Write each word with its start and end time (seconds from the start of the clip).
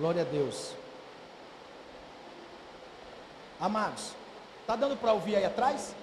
Glória 0.00 0.22
a 0.22 0.24
Deus. 0.24 0.72
Amados, 3.60 4.14
tá 4.66 4.74
dando 4.74 4.96
para 4.96 5.12
ouvir 5.12 5.36
aí 5.36 5.44
atrás? 5.44 5.94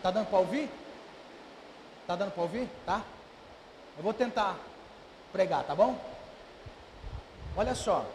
Tá 0.00 0.12
dando 0.12 0.28
para 0.28 0.38
ouvir? 0.38 0.70
Tá 2.06 2.14
dando 2.14 2.30
para 2.30 2.42
ouvir? 2.44 2.68
Tá? 2.86 3.02
Eu 3.96 4.04
vou 4.04 4.14
tentar 4.14 4.56
pregar, 5.32 5.64
tá 5.64 5.74
bom? 5.74 5.98
Olha 7.56 7.74
só. 7.74 8.06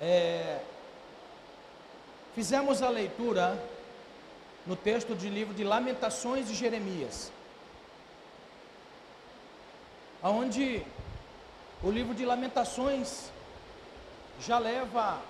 É, 0.00 0.60
fizemos 2.34 2.82
a 2.82 2.88
leitura 2.88 3.56
no 4.66 4.74
texto 4.74 5.14
de 5.14 5.28
livro 5.28 5.54
de 5.54 5.62
Lamentações 5.62 6.48
de 6.48 6.56
Jeremias, 6.56 7.30
onde 10.24 10.84
o 11.82 11.90
livro 11.90 12.14
de 12.14 12.24
Lamentações 12.24 13.30
já 14.40 14.58
leva 14.58 15.20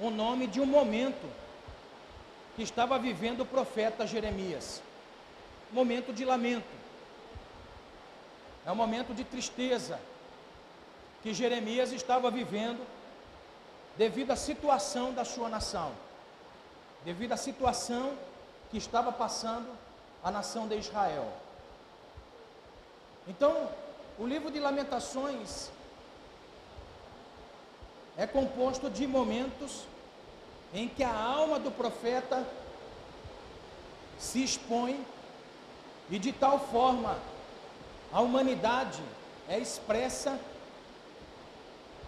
o 0.00 0.10
nome 0.10 0.46
de 0.46 0.60
um 0.60 0.66
momento 0.66 1.28
que 2.54 2.62
estava 2.62 2.98
vivendo 2.98 3.40
o 3.40 3.46
profeta 3.46 4.06
Jeremias. 4.06 4.80
Momento 5.72 6.12
de 6.12 6.24
lamento. 6.24 6.82
É 8.64 8.70
um 8.70 8.76
momento 8.76 9.12
de 9.12 9.24
tristeza 9.24 9.98
que 11.22 11.34
Jeremias 11.34 11.92
estava 11.92 12.30
vivendo 12.30 12.86
devido 13.96 14.30
à 14.30 14.36
situação 14.36 15.12
da 15.12 15.24
sua 15.24 15.48
nação, 15.48 15.92
devido 17.04 17.32
à 17.32 17.36
situação 17.36 18.16
que 18.70 18.78
estava 18.78 19.10
passando 19.10 19.68
a 20.22 20.30
nação 20.30 20.68
de 20.68 20.76
Israel. 20.76 21.32
Então, 23.26 23.68
o 24.22 24.26
livro 24.26 24.52
de 24.52 24.60
Lamentações 24.60 25.68
é 28.16 28.24
composto 28.24 28.88
de 28.88 29.04
momentos 29.04 29.82
em 30.72 30.86
que 30.88 31.02
a 31.02 31.12
alma 31.12 31.58
do 31.58 31.72
profeta 31.72 32.46
se 34.20 34.44
expõe 34.44 35.04
e 36.08 36.20
de 36.20 36.30
tal 36.30 36.60
forma 36.60 37.18
a 38.12 38.20
humanidade 38.20 39.02
é 39.48 39.58
expressa 39.58 40.38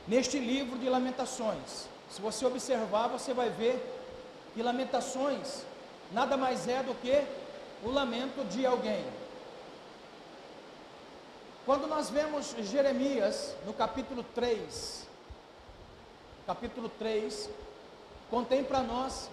neste 0.07 0.39
livro 0.39 0.79
de 0.79 0.89
Lamentações. 0.89 1.89
Se 2.09 2.21
você 2.21 2.47
observar, 2.47 3.09
você 3.09 3.35
vai 3.35 3.51
ver 3.51 3.77
que 4.55 4.63
Lamentações 4.63 5.65
nada 6.13 6.37
mais 6.37 6.69
é 6.69 6.81
do 6.81 6.95
que 6.95 7.25
o 7.83 7.91
lamento 7.91 8.45
de 8.45 8.65
alguém. 8.65 9.05
Quando 11.65 11.87
nós 11.87 12.11
vemos 12.11 12.55
Jeremias 12.71 13.57
no 13.65 13.73
capítulo 13.73 14.23
3, 14.35 15.07
capítulo 16.47 16.91
3, 16.99 17.49
contém 18.31 18.63
para 18.63 18.83
nós 18.83 19.31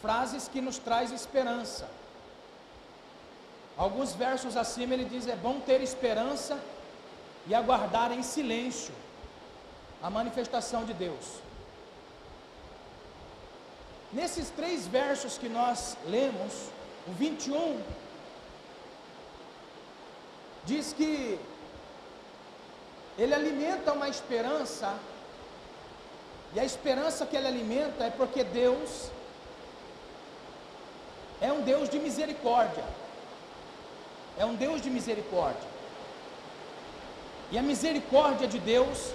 frases 0.00 0.46
que 0.46 0.60
nos 0.60 0.78
traz 0.78 1.10
esperança. 1.10 1.88
Alguns 3.76 4.12
versos 4.12 4.56
acima 4.56 4.94
ele 4.94 5.06
diz: 5.06 5.26
é 5.26 5.34
bom 5.34 5.58
ter 5.58 5.80
esperança 5.80 6.56
e 7.48 7.54
aguardar 7.54 8.12
em 8.12 8.22
silêncio 8.22 8.94
a 10.00 10.08
manifestação 10.08 10.84
de 10.84 10.94
Deus. 10.94 11.40
Nesses 14.12 14.50
três 14.50 14.86
versos 14.86 15.36
que 15.36 15.48
nós 15.48 15.96
lemos, 16.06 16.68
o 17.08 17.12
21 17.12 17.82
diz 20.66 20.92
que 20.92 21.38
ele 23.18 23.34
alimenta 23.34 23.92
uma 23.92 24.08
esperança, 24.08 24.94
e 26.54 26.60
a 26.60 26.64
esperança 26.64 27.26
que 27.26 27.36
ele 27.36 27.46
alimenta 27.46 28.04
é 28.04 28.10
porque 28.10 28.44
Deus 28.44 29.10
é 31.40 31.52
um 31.52 31.62
Deus 31.62 31.88
de 31.88 31.98
misericórdia. 31.98 32.84
É 34.38 34.44
um 34.44 34.54
Deus 34.54 34.80
de 34.80 34.90
misericórdia. 34.90 35.68
E 37.52 37.58
a 37.58 37.62
misericórdia 37.62 38.48
de 38.48 38.58
Deus 38.58 39.12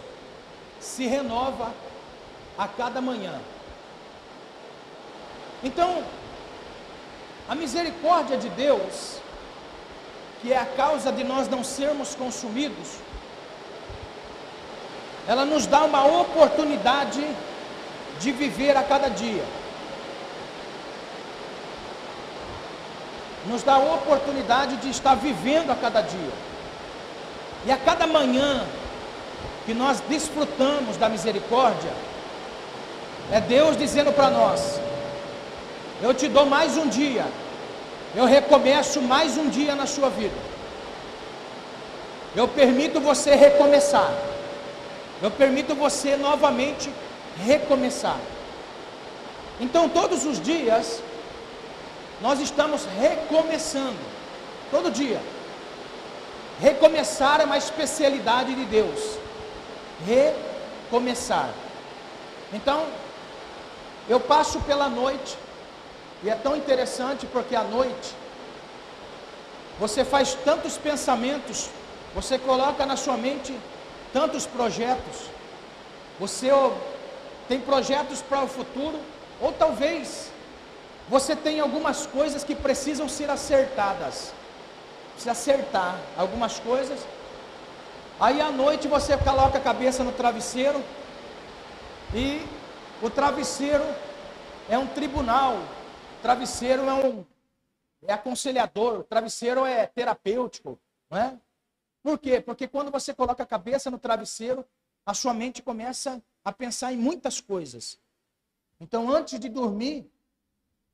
se 0.80 1.08
renova 1.08 1.74
a 2.58 2.68
cada 2.68 3.02
manhã. 3.02 3.42
Então, 5.64 6.04
a 7.50 7.56
misericórdia 7.56 8.38
de 8.38 8.50
Deus, 8.50 9.20
que 10.42 10.54
é 10.54 10.58
a 10.58 10.66
causa 10.66 11.12
de 11.12 11.24
nós 11.24 11.48
não 11.50 11.64
sermos 11.64 12.16
consumidos, 12.16 12.88
ela 15.28 15.46
nos 15.46 15.68
dá 15.68 15.84
uma 15.84 16.06
oportunidade 16.06 17.24
de 18.20 18.32
viver 18.32 18.76
a 18.76 18.84
cada 18.84 19.10
dia. 19.10 19.44
Nos 23.46 23.64
dá 23.64 23.76
a 23.76 23.94
oportunidade 23.96 24.78
de 24.78 24.90
estar 24.90 25.16
vivendo 25.16 25.72
a 25.72 25.76
cada 25.76 26.02
dia. 26.02 26.34
E 27.66 27.72
a 27.72 27.78
cada 27.78 28.08
manhã 28.08 28.66
que 29.66 29.74
nós 29.74 30.00
desfrutamos 30.10 30.98
da 30.98 31.08
misericórdia, 31.08 31.92
é 33.32 33.40
Deus 33.40 33.78
dizendo 33.78 34.12
para 34.12 34.30
nós: 34.30 34.80
Eu 36.02 36.14
te 36.14 36.28
dou 36.28 36.46
mais 36.46 36.76
um 36.76 36.88
dia, 36.88 37.26
eu 38.16 38.26
recomeço 38.26 39.02
mais 39.02 39.38
um 39.38 39.50
dia 39.50 39.76
na 39.76 39.86
sua 39.86 40.10
vida. 40.10 40.36
Eu 42.36 42.48
permito 42.48 43.00
você 43.00 43.36
recomeçar. 43.36 44.12
Eu 45.22 45.32
permito 45.32 45.76
você 45.76 46.16
novamente 46.16 46.90
recomeçar. 47.46 48.18
Então, 49.60 49.90
todos 49.90 50.26
os 50.26 50.42
dias, 50.42 51.02
nós 52.22 52.40
estamos 52.40 52.86
recomeçando. 53.00 53.98
Todo 54.72 54.92
dia. 54.92 55.20
Recomeçar 56.60 57.42
é 57.42 57.46
uma 57.46 57.58
especialidade 57.58 58.54
de 58.54 58.66
Deus. 58.66 59.18
Recomeçar. 60.06 61.50
Então, 62.54 62.86
eu 64.08 64.20
passo 64.20 64.60
pela 64.62 64.90
noite, 64.90 65.38
e 66.24 66.30
é 66.30 66.36
tão 66.36 66.56
interessante 66.56 67.26
porque 67.26 67.56
à 67.56 67.64
noite, 67.64 68.14
você 69.80 70.04
faz 70.04 70.34
tantos 70.34 70.78
pensamentos, 70.78 71.70
você 72.14 72.38
coloca 72.38 72.86
na 72.86 72.98
sua 72.98 73.16
mente 73.16 73.58
tantos 74.12 74.46
projetos. 74.46 75.30
Você 76.20 76.50
tem 77.48 77.62
projetos 77.62 78.22
para 78.22 78.44
o 78.44 78.48
futuro, 78.48 79.00
ou 79.40 79.54
talvez 79.54 80.30
você 81.08 81.36
tem 81.36 81.60
algumas 81.60 82.06
coisas 82.06 82.44
que 82.44 82.54
precisam 82.54 83.08
ser 83.08 83.30
acertadas. 83.30 84.34
Precisa 85.14 85.32
acertar 85.32 85.98
algumas 86.18 86.60
coisas. 86.60 87.00
Aí 88.20 88.42
à 88.42 88.52
noite 88.52 88.88
você 88.88 89.16
coloca 89.18 89.58
a 89.58 89.62
cabeça 89.62 90.04
no 90.04 90.12
travesseiro 90.12 90.84
e 92.14 92.46
o 93.02 93.10
travesseiro 93.10 93.86
é 94.70 94.78
um 94.78 94.88
tribunal. 94.88 95.58
Travesseiro 96.22 96.84
é 96.84 96.94
um 96.94 97.26
é 98.04 98.14
aconselhador, 98.14 99.04
travesseiro 99.04 99.66
é 99.66 99.86
terapêutico, 99.86 100.80
não 101.10 101.18
é? 101.18 101.40
Por 102.02 102.18
quê? 102.18 102.40
Porque 102.40 102.68
quando 102.68 102.92
você 102.92 103.14
coloca 103.14 103.44
a 103.44 103.46
cabeça 103.46 103.92
no 103.92 104.00
travesseiro, 104.00 104.66
a 105.06 105.14
sua 105.14 105.34
mente 105.34 105.62
começa 105.62 106.22
a 106.44 106.52
pensar 106.52 106.94
em 106.94 106.98
muitas 106.98 107.42
coisas. 107.42 108.00
Então, 108.80 109.10
antes 109.10 109.40
de 109.40 109.50
dormir, 109.50 110.10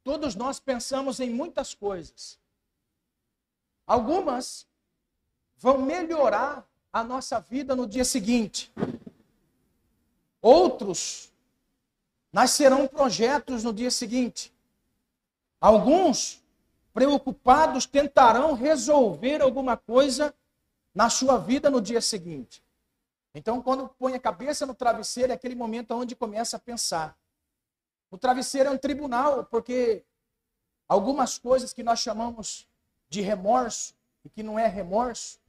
todos 0.04 0.36
nós 0.36 0.60
pensamos 0.60 1.20
em 1.20 1.30
muitas 1.30 1.74
coisas. 1.76 2.40
Algumas 3.86 4.68
vão 5.58 5.78
melhorar 5.78 6.68
a 6.92 7.04
nossa 7.04 7.40
vida 7.40 7.76
no 7.76 7.86
dia 7.86 8.04
seguinte. 8.04 8.74
Outros 10.42 11.32
nascerão 12.34 12.88
projetos 12.88 13.64
no 13.64 13.72
dia 13.72 13.92
seguinte. 13.92 14.55
Alguns 15.66 16.44
preocupados 16.94 17.88
tentarão 17.88 18.54
resolver 18.54 19.42
alguma 19.42 19.76
coisa 19.76 20.32
na 20.94 21.10
sua 21.10 21.40
vida 21.40 21.72
no 21.72 21.82
dia 21.82 22.02
seguinte. 22.02 22.64
Então, 23.34 23.60
quando 23.64 23.90
põe 23.90 24.14
a 24.14 24.20
cabeça 24.20 24.64
no 24.68 24.76
travesseiro, 24.76 25.32
é 25.32 25.36
aquele 25.36 25.56
momento 25.56 25.96
onde 25.96 26.16
começa 26.16 26.58
a 26.58 26.60
pensar. 26.60 27.18
O 28.12 28.16
travesseiro 28.16 28.70
é 28.70 28.72
um 28.72 28.78
tribunal, 28.78 29.44
porque 29.46 30.06
algumas 30.88 31.40
coisas 31.40 31.74
que 31.74 31.82
nós 31.82 32.00
chamamos 32.00 32.70
de 33.10 33.22
remorso, 33.22 33.96
e 34.24 34.30
que 34.30 34.44
não 34.44 34.60
é 34.60 34.68
remorso, 34.68 35.40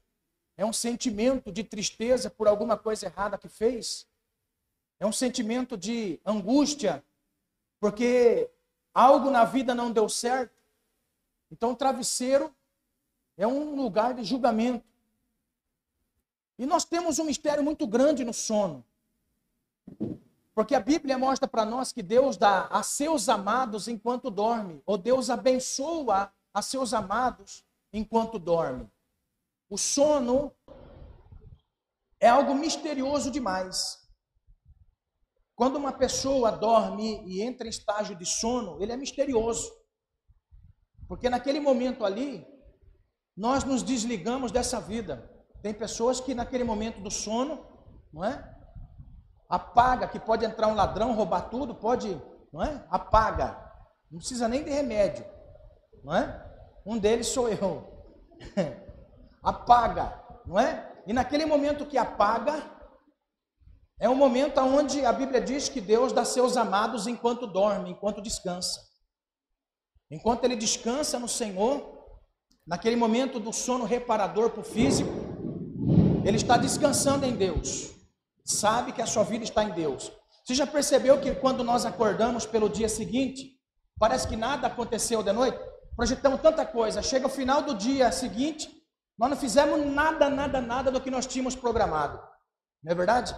é 0.57 0.65
um 0.65 0.73
sentimento 0.73 1.53
de 1.53 1.63
tristeza 1.63 2.31
por 2.31 2.49
alguma 2.49 2.79
coisa 2.79 3.05
errada 3.05 3.37
que 3.37 3.51
fez, 3.51 4.09
é 4.99 5.05
um 5.05 5.13
sentimento 5.13 5.77
de 5.77 6.19
angústia, 6.25 7.05
porque 7.79 8.51
algo 8.97 9.31
na 9.31 9.45
vida 9.45 9.75
não 9.75 9.93
deu 9.93 10.09
certo. 10.09 10.57
Então, 11.51 11.73
o 11.73 11.77
travesseiro 11.77 12.51
é 13.37 13.47
um 13.47 13.77
lugar 13.77 14.15
de 14.15 14.25
julgamento. 14.25 14.87
E 16.59 16.65
nós 16.65 16.87
temos 16.87 17.19
um 17.19 17.25
mistério 17.25 17.63
muito 17.63 17.87
grande 17.87 18.25
no 18.25 18.33
sono. 18.33 18.83
Porque 20.55 20.75
a 20.75 20.81
Bíblia 20.81 21.19
mostra 21.19 21.47
para 21.47 21.67
nós 21.67 21.93
que 21.93 22.03
Deus 22.03 22.39
dá 22.39 22.69
a 22.69 22.83
seus 22.83 23.29
amados 23.29 23.87
enquanto 23.87 24.31
dorme, 24.31 24.83
ou 24.87 24.97
Deus 24.97 25.29
abençoa 25.29 26.33
a 26.55 26.63
seus 26.63 26.95
amados 26.95 27.63
enquanto 27.93 28.39
dorme. 28.39 28.91
O 29.69 29.77
sono 29.77 30.51
é 32.19 32.29
algo 32.29 32.55
misterioso 32.55 33.31
demais. 33.31 34.06
Quando 35.57 35.77
uma 35.77 35.91
pessoa 35.91 36.53
dorme 36.53 37.25
e 37.27 37.43
entra 37.43 37.67
em 37.67 37.71
estágio 37.71 38.15
de 38.15 38.27
sono, 38.27 38.81
ele 38.81 38.93
é 38.93 38.97
misterioso. 38.97 39.73
Porque 41.09 41.31
naquele 41.31 41.59
momento 41.59 42.05
ali, 42.05 42.47
nós 43.35 43.65
nos 43.65 43.83
desligamos 43.83 44.53
dessa 44.53 44.79
vida. 44.79 45.33
Tem 45.63 45.73
pessoas 45.73 46.21
que 46.21 46.35
naquele 46.35 46.63
momento 46.63 47.01
do 47.01 47.11
sono, 47.11 47.67
não 48.13 48.23
é? 48.23 48.55
Apaga, 49.49 50.07
que 50.07 50.21
pode 50.21 50.45
entrar 50.45 50.69
um 50.69 50.75
ladrão, 50.75 51.15
roubar 51.15 51.49
tudo, 51.49 51.75
pode, 51.75 52.21
não 52.53 52.63
é? 52.63 52.87
Apaga. 52.91 53.59
Não 54.11 54.19
precisa 54.19 54.47
nem 54.49 54.63
de 54.63 54.71
remédio, 54.71 55.25
não 56.05 56.15
é? 56.15 56.45
Um 56.85 56.99
deles 56.99 57.29
sou 57.29 57.49
eu. 57.49 58.05
apaga, 59.43 60.23
não 60.45 60.59
é? 60.59 61.03
E 61.07 61.15
naquele 61.15 61.47
momento 61.47 61.87
que 61.87 61.97
apaga, 61.97 62.76
é 63.99 64.09
um 64.09 64.15
momento 64.15 64.61
onde 64.61 65.05
a 65.05 65.13
Bíblia 65.13 65.41
diz 65.41 65.69
que 65.69 65.81
Deus 65.81 66.13
dá 66.13 66.25
seus 66.25 66.57
amados 66.57 67.07
enquanto 67.07 67.47
dorme, 67.47 67.91
enquanto 67.91 68.21
descansa. 68.21 68.81
Enquanto 70.11 70.45
ele 70.45 70.57
descansa 70.57 71.19
no 71.19 71.29
Senhor, 71.29 72.07
naquele 72.67 72.97
momento 72.97 73.41
do 73.41 73.53
sono 73.53 73.85
reparador 73.85 74.51
para 74.51 74.61
o 74.61 74.65
físico, 74.65 75.11
ele 76.25 76.37
está 76.37 76.57
descansando 76.57 77.25
em 77.25 77.35
Deus 77.35 77.97
sabe 78.47 78.93
que 78.93 79.03
a 79.03 79.07
sua 79.07 79.25
vida 79.25 79.45
está 79.45 79.65
em 79.65 79.71
Deus. 79.71 80.13
Você 80.45 80.55
já 80.55 80.67
percebeu 80.67 81.21
que 81.21 81.35
quando 81.35 81.65
nós 81.65 81.85
acordamos 81.85 82.47
pelo 82.47 82.69
dia 82.69 82.89
seguinte, 82.89 83.59
parece 83.99 84.29
que 84.29 84.37
nada 84.37 84.69
aconteceu 84.69 85.23
de 85.23 85.33
noite? 85.33 85.59
Projetamos 85.97 86.41
tanta 86.41 86.65
coisa, 86.65 87.03
chega 87.03 87.27
o 87.27 87.31
final 87.31 87.63
do 87.63 87.75
dia 87.75 88.13
seguinte, 88.13 88.71
nós 89.19 89.31
não 89.31 89.37
fizemos 89.37 89.85
nada, 89.93 90.31
nada, 90.31 90.61
nada 90.61 90.91
do 90.91 91.01
que 91.01 91.11
nós 91.11 91.27
tínhamos 91.27 91.57
programado. 91.57 92.21
Não 92.83 92.93
é 92.93 92.95
verdade? 92.95 93.35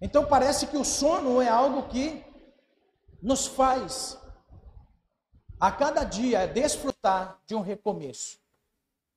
Então 0.00 0.26
parece 0.26 0.66
que 0.66 0.76
o 0.76 0.84
sono 0.84 1.40
é 1.40 1.48
algo 1.48 1.88
que 1.88 2.24
nos 3.22 3.46
faz 3.46 4.18
a 5.58 5.72
cada 5.72 6.04
dia 6.04 6.46
desfrutar 6.46 7.40
de 7.46 7.54
um 7.54 7.60
recomeço. 7.60 8.38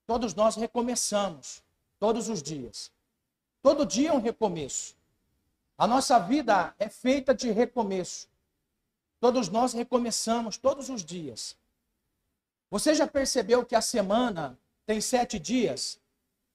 Todos 0.08 0.34
nós 0.34 0.56
recomeçamos, 0.56 1.62
todos 2.00 2.30
os 2.30 2.42
dias. 2.42 2.92
Todo 3.62 3.86
dia 3.86 4.10
é 4.10 4.14
um 4.14 4.22
recomeço. 4.22 4.96
A 5.78 5.86
nossa 5.86 6.18
vida 6.20 6.74
é 6.80 6.90
feita 6.90 7.34
de 7.34 7.52
recomeço. 7.52 8.28
Todos 9.20 9.50
nós 9.50 9.74
recomeçamos 9.74 10.58
todos 10.58 10.90
os 10.90 11.04
dias. 11.04 11.58
Você 12.72 12.96
já 12.96 13.06
percebeu 13.06 13.66
que 13.66 13.76
a 13.76 13.82
semana 13.82 14.58
tem 14.86 15.02
sete 15.02 15.38
dias? 15.38 16.00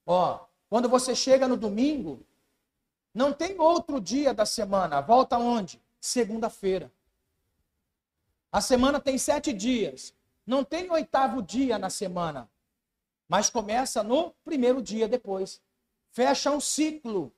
Ó, 0.05 0.45
quando 0.69 0.89
você 0.89 1.15
chega 1.15 1.47
no 1.47 1.55
domingo, 1.57 2.25
não 3.15 3.31
tem 3.31 3.57
outro 3.57 4.01
dia 4.01 4.33
da 4.33 4.45
semana. 4.45 4.99
Volta 4.99 5.37
onde? 5.37 5.81
Segunda-feira. 6.01 6.91
A 8.51 8.59
semana 8.59 8.99
tem 8.99 9.17
sete 9.17 9.53
dias. 9.53 10.13
Não 10.45 10.65
tem 10.65 10.91
oitavo 10.91 11.41
dia 11.41 11.79
na 11.79 11.89
semana. 11.89 12.49
Mas 13.25 13.49
começa 13.49 14.03
no 14.03 14.31
primeiro 14.43 14.81
dia 14.81 15.07
depois 15.07 15.61
fecha 16.11 16.51
um 16.51 16.59
ciclo. 16.59 17.33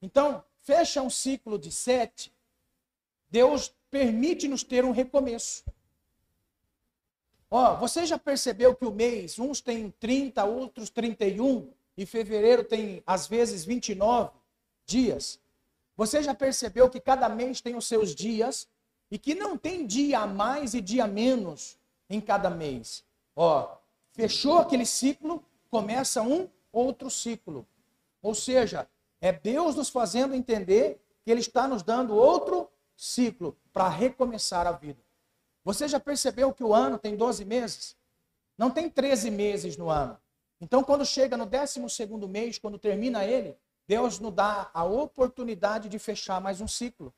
Então, 0.00 0.44
fecha 0.62 1.02
um 1.02 1.10
ciclo 1.10 1.58
de 1.58 1.72
sete. 1.72 2.32
Deus 3.28 3.74
permite-nos 3.90 4.62
ter 4.62 4.84
um 4.84 4.92
recomeço. 4.92 5.64
Ó, 7.50 7.76
você 7.76 8.06
já 8.06 8.18
percebeu 8.18 8.74
que 8.74 8.84
o 8.84 8.92
mês, 8.92 9.38
uns 9.38 9.60
tem 9.60 9.90
30, 9.90 10.44
outros 10.44 10.90
31, 10.90 11.72
e 11.96 12.04
fevereiro 12.04 12.64
tem 12.64 13.02
às 13.06 13.26
vezes 13.26 13.64
29 13.64 14.30
dias? 14.86 15.40
Você 15.96 16.22
já 16.22 16.34
percebeu 16.34 16.88
que 16.88 17.00
cada 17.00 17.28
mês 17.28 17.60
tem 17.60 17.74
os 17.74 17.86
seus 17.86 18.14
dias 18.14 18.68
e 19.10 19.18
que 19.18 19.34
não 19.34 19.56
tem 19.56 19.86
dia 19.86 20.20
a 20.20 20.26
mais 20.26 20.74
e 20.74 20.80
dia 20.80 21.04
a 21.04 21.08
menos 21.08 21.78
em 22.08 22.20
cada 22.20 22.48
mês? 22.48 23.04
Ó, 23.34 23.76
fechou 24.12 24.58
aquele 24.58 24.86
ciclo, 24.86 25.44
começa 25.68 26.22
um 26.22 26.48
outro 26.72 27.10
ciclo. 27.10 27.66
Ou 28.22 28.34
seja, 28.34 28.88
é 29.20 29.32
Deus 29.32 29.74
nos 29.74 29.88
fazendo 29.88 30.34
entender 30.34 31.00
que 31.24 31.30
Ele 31.30 31.40
está 31.40 31.66
nos 31.66 31.82
dando 31.82 32.14
outro 32.14 32.68
ciclo 32.96 33.56
para 33.72 33.88
recomeçar 33.88 34.66
a 34.66 34.72
vida. 34.72 35.00
Você 35.64 35.88
já 35.88 35.98
percebeu 35.98 36.52
que 36.52 36.62
o 36.62 36.72
ano 36.72 36.98
tem 36.98 37.16
12 37.16 37.44
meses? 37.44 37.96
Não 38.56 38.70
tem 38.70 38.88
13 38.88 39.30
meses 39.30 39.76
no 39.76 39.90
ano. 39.90 40.16
Então, 40.60 40.82
quando 40.82 41.04
chega 41.04 41.36
no 41.36 41.44
12 41.44 41.80
mês, 42.28 42.58
quando 42.58 42.78
termina 42.78 43.24
ele, 43.24 43.56
Deus 43.86 44.18
nos 44.18 44.34
dá 44.34 44.70
a 44.74 44.84
oportunidade 44.84 45.88
de 45.88 45.98
fechar 45.98 46.40
mais 46.40 46.60
um 46.60 46.66
ciclo. 46.66 47.14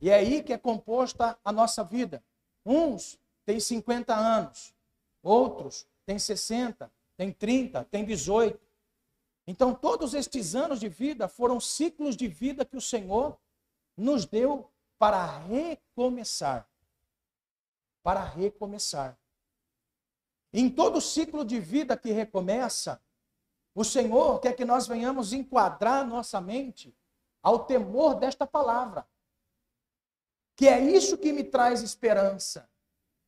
E 0.00 0.10
é 0.10 0.14
aí 0.14 0.42
que 0.42 0.52
é 0.52 0.58
composta 0.58 1.38
a 1.44 1.52
nossa 1.52 1.84
vida. 1.84 2.24
Uns 2.64 3.18
têm 3.44 3.60
50 3.60 4.14
anos, 4.14 4.74
outros 5.22 5.86
têm 6.04 6.18
60, 6.18 6.90
têm 7.16 7.32
30, 7.32 7.84
têm 7.84 8.04
18. 8.04 8.58
Então, 9.46 9.74
todos 9.74 10.14
estes 10.14 10.54
anos 10.54 10.80
de 10.80 10.88
vida 10.88 11.28
foram 11.28 11.60
ciclos 11.60 12.16
de 12.16 12.26
vida 12.28 12.64
que 12.64 12.76
o 12.76 12.80
Senhor 12.80 13.38
nos 13.96 14.24
deu 14.24 14.70
para 14.98 15.24
recomeçar. 15.26 16.68
Para 18.02 18.24
recomeçar. 18.24 19.18
Em 20.52 20.68
todo 20.68 21.00
ciclo 21.00 21.44
de 21.44 21.60
vida 21.60 21.96
que 21.96 22.10
recomeça, 22.10 23.00
o 23.74 23.84
Senhor 23.84 24.40
quer 24.40 24.54
que 24.54 24.64
nós 24.64 24.86
venhamos 24.86 25.32
enquadrar 25.32 26.06
nossa 26.06 26.40
mente 26.40 26.94
ao 27.42 27.60
temor 27.64 28.14
desta 28.14 28.46
palavra. 28.46 29.06
Que 30.56 30.68
é 30.68 30.80
isso 30.80 31.16
que 31.16 31.32
me 31.32 31.44
traz 31.44 31.82
esperança. 31.82 32.68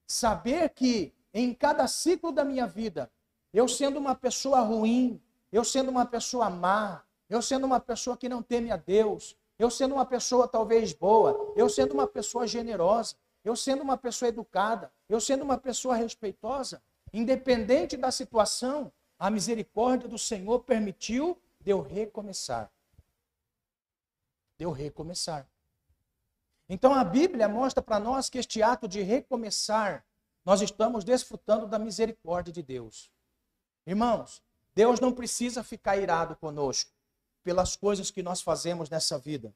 Saber 0.07 0.71
que 0.71 1.15
em 1.33 1.55
cada 1.55 1.87
ciclo 1.87 2.33
da 2.33 2.45
minha 2.45 2.67
vida, 2.67 3.11
eu 3.53 3.67
sendo 3.67 3.99
uma 3.99 4.15
pessoa 4.15 4.61
ruim, 4.61 5.23
eu 5.51 5.65
sendo 5.65 5.91
uma 5.91 6.05
pessoa 6.05 6.51
má, 6.51 7.03
eu 7.29 7.41
sendo 7.41 7.65
uma 7.65 7.81
pessoa 7.81 8.17
que 8.17 8.29
não 8.29 8.43
teme 8.43 8.71
a 8.71 8.77
Deus, 8.77 9.37
eu 9.59 9.71
sendo 9.71 9.95
uma 9.95 10.05
pessoa 10.05 10.49
talvez 10.49 10.93
boa, 10.93 11.53
eu 11.57 11.69
sendo 11.69 11.95
uma 11.95 12.07
pessoa 12.07 12.47
generosa, 12.47 13.15
eu 13.45 13.57
sendo 13.57 13.83
uma 13.83 13.97
pessoa 13.97 14.29
educada, 14.29 14.93
eu 15.09 15.21
sendo 15.21 15.43
uma 15.43 15.57
pessoa 15.57 15.95
respeitosa, 15.95 16.83
independente 17.13 17.97
da 17.97 18.11
situação, 18.11 18.93
a 19.23 19.31
misericórdia 19.31 20.09
do 20.09 20.19
Senhor 20.19 20.65
permitiu 20.65 21.41
de 21.61 21.71
eu 21.71 21.81
recomeçar. 21.81 22.73
De 24.59 24.65
eu 24.65 24.73
recomeçar. 24.73 25.49
Então 26.69 26.93
a 26.93 27.05
Bíblia 27.05 27.49
mostra 27.49 27.81
para 27.81 28.01
nós 28.01 28.29
que 28.29 28.37
este 28.37 28.65
ato 28.65 28.89
de 28.89 29.01
recomeçar, 29.01 30.05
nós 30.45 30.61
estamos 30.61 31.05
desfrutando 31.05 31.69
da 31.69 31.79
misericórdia 31.79 32.53
de 32.53 32.65
Deus. 32.65 33.13
Irmãos, 33.87 34.43
Deus 34.75 34.99
não 34.99 35.13
precisa 35.13 35.63
ficar 35.63 35.97
irado 35.97 36.35
conosco 36.35 36.91
pelas 37.45 37.77
coisas 37.77 38.11
que 38.11 38.25
nós 38.25 38.43
fazemos 38.43 38.91
nessa 38.91 39.21
vida. 39.21 39.55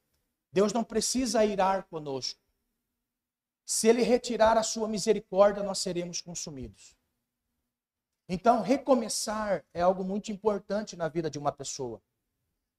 Deus 0.52 0.72
não 0.72 0.84
precisa 0.84 1.44
irar 1.44 1.82
conosco. 1.88 2.38
Se 3.64 3.88
Ele 3.88 4.04
retirar 4.04 4.56
a 4.56 4.62
sua 4.62 4.86
misericórdia, 4.86 5.64
nós 5.64 5.80
seremos 5.80 6.20
consumidos. 6.20 6.95
Então, 8.28 8.60
recomeçar 8.60 9.64
é 9.72 9.80
algo 9.80 10.02
muito 10.02 10.32
importante 10.32 10.96
na 10.96 11.08
vida 11.08 11.30
de 11.30 11.38
uma 11.38 11.52
pessoa. 11.52 12.02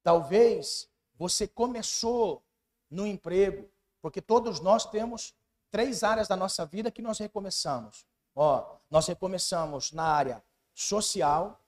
Talvez 0.04 0.90
você 1.16 1.48
começou 1.48 2.44
no 2.90 3.08
emprego, 3.08 3.70
porque 4.02 4.22
todos 4.22 4.60
nós 4.60 4.86
temos 4.86 5.34
três 5.72 6.04
áreas 6.04 6.28
da 6.28 6.36
nossa 6.36 6.66
vida 6.66 6.92
que 6.92 7.02
nós 7.02 7.18
recomeçamos. 7.18 8.06
Ó, 8.36 8.78
nós 8.90 9.08
recomeçamos 9.08 9.92
na 9.92 10.04
área 10.04 10.44
social, 10.74 11.64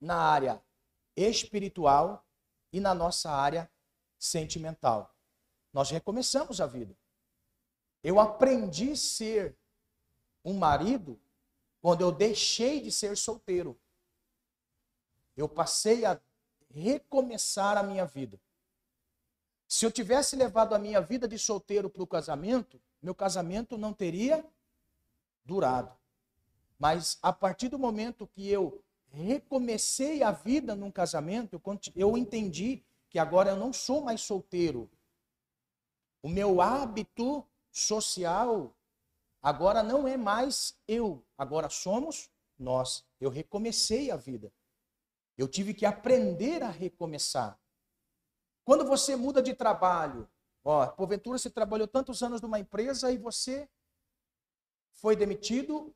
na 0.00 0.16
área 0.16 0.62
espiritual 1.16 2.24
e 2.72 2.80
na 2.80 2.94
nossa 2.94 3.30
área 3.30 3.70
sentimental. 4.18 5.14
Nós 5.72 5.90
recomeçamos 5.90 6.60
a 6.60 6.66
vida. 6.66 6.96
Eu 8.02 8.20
aprendi 8.20 8.92
a 8.92 8.96
ser 8.96 9.56
um 10.44 10.54
marido 10.54 11.20
quando 11.80 12.00
eu 12.00 12.12
deixei 12.12 12.80
de 12.80 12.90
ser 12.90 13.16
solteiro. 13.16 13.78
Eu 15.36 15.48
passei 15.48 16.04
a 16.04 16.20
recomeçar 16.70 17.76
a 17.76 17.82
minha 17.82 18.04
vida. 18.04 18.40
Se 19.68 19.84
eu 19.84 19.90
tivesse 19.90 20.36
levado 20.36 20.74
a 20.74 20.78
minha 20.78 21.00
vida 21.00 21.26
de 21.26 21.38
solteiro 21.38 21.90
para 21.90 22.02
o 22.02 22.06
casamento, 22.06 22.80
meu 23.02 23.14
casamento 23.14 23.76
não 23.76 23.92
teria 23.92 24.44
durado. 25.44 25.96
Mas 26.78 27.18
a 27.22 27.32
partir 27.32 27.68
do 27.68 27.78
momento 27.78 28.26
que 28.26 28.48
eu 28.48 28.82
recomecei 29.10 30.22
a 30.22 30.30
vida 30.30 30.74
num 30.74 30.90
casamento, 30.90 31.60
eu 31.94 32.16
entendi 32.16 32.84
que 33.08 33.18
agora 33.18 33.50
eu 33.50 33.56
não 33.56 33.72
sou 33.72 34.02
mais 34.02 34.20
solteiro, 34.20 34.90
O 36.22 36.28
meu 36.28 36.60
hábito 36.60 37.46
social 37.70 38.74
agora 39.46 39.80
não 39.80 40.08
é 40.08 40.16
mais 40.16 40.76
eu, 40.88 41.24
agora 41.38 41.70
somos 41.70 42.28
nós. 42.58 43.06
Eu 43.20 43.30
recomecei 43.30 44.10
a 44.10 44.16
vida. 44.16 44.52
Eu 45.38 45.46
tive 45.46 45.72
que 45.72 45.86
aprender 45.86 46.64
a 46.64 46.68
recomeçar. 46.68 47.56
Quando 48.64 48.84
você 48.84 49.14
muda 49.14 49.40
de 49.40 49.54
trabalho, 49.54 50.28
ó, 50.64 50.88
porventura 50.88 51.38
você 51.38 51.48
trabalhou 51.48 51.86
tantos 51.86 52.24
anos 52.24 52.40
numa 52.40 52.58
empresa 52.58 53.12
e 53.12 53.16
você 53.16 53.68
foi 54.94 55.14
demitido 55.14 55.94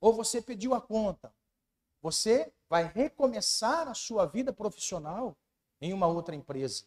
ou 0.00 0.14
você 0.14 0.40
pediu 0.40 0.72
a 0.72 0.80
conta. 0.80 1.34
Você 2.00 2.50
vai 2.66 2.84
recomeçar 2.84 3.88
a 3.88 3.94
sua 3.94 4.24
vida 4.24 4.54
profissional 4.54 5.36
em 5.82 5.92
uma 5.92 6.06
outra 6.06 6.34
empresa. 6.34 6.86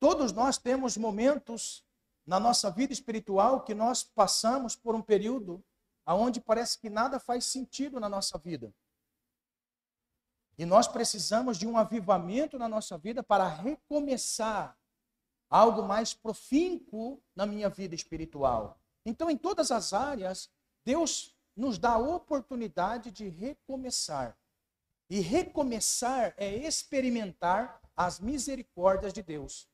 Todos 0.00 0.32
nós 0.32 0.58
temos 0.58 0.96
momentos 0.96 1.86
na 2.28 2.38
nossa 2.38 2.70
vida 2.70 2.92
espiritual 2.92 3.62
que 3.62 3.74
nós 3.74 4.04
passamos 4.04 4.76
por 4.76 4.94
um 4.94 5.00
período 5.00 5.64
onde 6.06 6.42
parece 6.42 6.78
que 6.78 6.90
nada 6.90 7.18
faz 7.18 7.46
sentido 7.46 7.98
na 7.98 8.06
nossa 8.06 8.36
vida. 8.36 8.70
E 10.58 10.66
nós 10.66 10.86
precisamos 10.86 11.56
de 11.56 11.66
um 11.66 11.78
avivamento 11.78 12.58
na 12.58 12.68
nossa 12.68 12.98
vida 12.98 13.22
para 13.22 13.48
recomeçar 13.48 14.76
algo 15.48 15.82
mais 15.82 16.12
profícuo 16.12 17.18
na 17.34 17.46
minha 17.46 17.70
vida 17.70 17.94
espiritual. 17.94 18.78
Então, 19.06 19.30
em 19.30 19.36
todas 19.36 19.70
as 19.70 19.94
áreas, 19.94 20.50
Deus 20.84 21.34
nos 21.56 21.78
dá 21.78 21.92
a 21.92 21.98
oportunidade 21.98 23.10
de 23.10 23.28
recomeçar. 23.30 24.36
E 25.08 25.20
recomeçar 25.20 26.34
é 26.36 26.54
experimentar 26.54 27.80
as 27.96 28.20
misericórdias 28.20 29.14
de 29.14 29.22
Deus. 29.22 29.67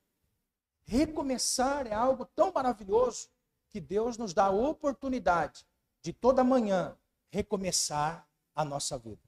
Recomeçar 0.85 1.87
é 1.87 1.95
algo 1.95 2.26
tão 2.26 2.53
maravilhoso 2.53 3.29
que 3.69 3.81
Deus 3.81 4.17
nos 4.17 4.35
dá 4.35 4.47
a 4.47 4.50
oportunidade 4.50 5.67
de 6.03 6.12
toda 6.12 6.45
manhã 6.45 6.97
recomeçar 7.31 8.29
a 8.55 8.64
nossa 8.64 8.99
vida. 8.99 9.23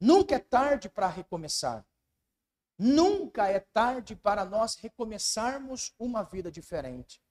Nunca 0.00 0.36
é 0.36 0.38
tarde 0.38 0.88
para 0.88 1.08
recomeçar. 1.08 1.86
Nunca 2.78 3.48
é 3.48 3.60
tarde 3.60 4.16
para 4.16 4.44
nós 4.44 4.74
recomeçarmos 4.76 5.94
uma 5.98 6.22
vida 6.22 6.50
diferente. 6.50 7.22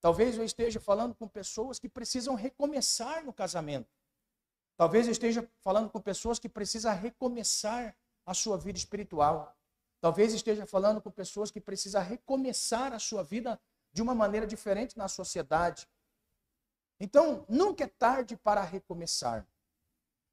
Talvez 0.00 0.36
eu 0.36 0.44
esteja 0.44 0.80
falando 0.80 1.14
com 1.14 1.28
pessoas 1.28 1.78
que 1.78 1.88
precisam 1.88 2.34
recomeçar 2.34 3.24
no 3.24 3.32
casamento. 3.32 3.90
Talvez 4.76 5.06
eu 5.06 5.12
esteja 5.12 5.48
falando 5.60 5.90
com 5.90 6.00
pessoas 6.00 6.38
que 6.38 6.48
precisam 6.48 6.94
recomeçar 6.94 7.96
a 8.26 8.34
sua 8.34 8.58
vida 8.58 8.78
espiritual. 8.78 9.53
Talvez 10.04 10.34
esteja 10.34 10.66
falando 10.66 11.00
com 11.00 11.10
pessoas 11.10 11.50
que 11.50 11.58
precisam 11.58 12.02
recomeçar 12.02 12.92
a 12.92 12.98
sua 12.98 13.22
vida 13.22 13.58
de 13.90 14.02
uma 14.02 14.14
maneira 14.14 14.46
diferente 14.46 14.98
na 14.98 15.08
sociedade. 15.08 15.88
Então, 17.00 17.46
nunca 17.48 17.84
é 17.84 17.86
tarde 17.86 18.36
para 18.36 18.60
recomeçar. 18.60 19.48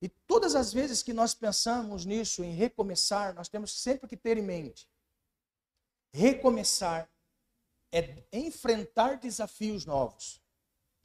E 0.01 0.09
todas 0.09 0.55
as 0.55 0.73
vezes 0.73 1.01
que 1.01 1.13
nós 1.13 1.33
pensamos 1.33 2.03
nisso, 2.03 2.43
em 2.43 2.53
recomeçar, 2.53 3.33
nós 3.33 3.47
temos 3.47 3.71
sempre 3.81 4.09
que 4.09 4.17
ter 4.17 4.37
em 4.37 4.41
mente: 4.41 4.89
recomeçar 6.13 7.09
é 7.93 8.25
enfrentar 8.33 9.19
desafios 9.19 9.85
novos. 9.85 10.41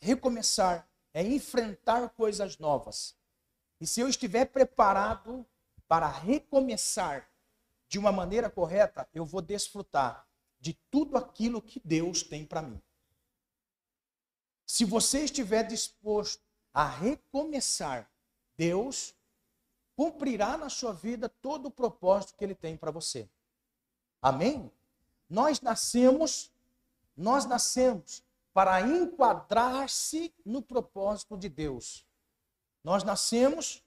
Recomeçar 0.00 0.90
é 1.14 1.22
enfrentar 1.22 2.08
coisas 2.08 2.58
novas. 2.58 3.16
E 3.80 3.86
se 3.86 4.00
eu 4.00 4.08
estiver 4.08 4.46
preparado 4.46 5.46
para 5.86 6.08
recomeçar 6.08 7.30
de 7.96 7.98
uma 7.98 8.12
maneira 8.12 8.50
correta, 8.50 9.08
eu 9.14 9.24
vou 9.24 9.40
desfrutar 9.40 10.28
de 10.60 10.74
tudo 10.90 11.16
aquilo 11.16 11.62
que 11.62 11.80
Deus 11.82 12.22
tem 12.22 12.44
para 12.44 12.60
mim. 12.60 12.78
Se 14.66 14.84
você 14.84 15.20
estiver 15.20 15.62
disposto 15.62 16.44
a 16.74 16.86
recomeçar, 16.86 18.06
Deus 18.54 19.14
cumprirá 19.96 20.58
na 20.58 20.68
sua 20.68 20.92
vida 20.92 21.26
todo 21.26 21.68
o 21.68 21.70
propósito 21.70 22.36
que 22.36 22.44
ele 22.44 22.54
tem 22.54 22.76
para 22.76 22.90
você. 22.90 23.30
Amém? 24.20 24.70
Nós 25.26 25.62
nascemos, 25.62 26.52
nós 27.16 27.46
nascemos 27.46 28.22
para 28.52 28.82
enquadrar-se 28.82 30.34
no 30.44 30.60
propósito 30.60 31.34
de 31.34 31.48
Deus. 31.48 32.06
Nós 32.84 33.02
nascemos 33.02 33.82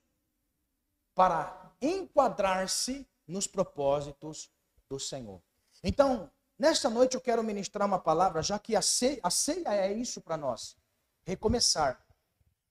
para 1.13 1.71
enquadrar-se 1.79 3.07
nos 3.29 3.47
propósitos 3.47 4.51
do 4.89 4.99
Senhor. 4.99 5.41
Então, 5.83 6.29
nesta 6.57 6.89
noite 6.89 7.15
eu 7.15 7.21
quero 7.21 7.43
ministrar 7.43 7.87
uma 7.87 7.99
palavra, 7.99 8.41
já 8.41 8.57
que 8.57 8.75
a 8.75 8.81
ceia, 8.81 9.19
a 9.23 9.29
ceia 9.29 9.69
é 9.69 9.93
isso 9.93 10.19
para 10.19 10.35
nós. 10.35 10.75
Recomeçar. 11.23 12.03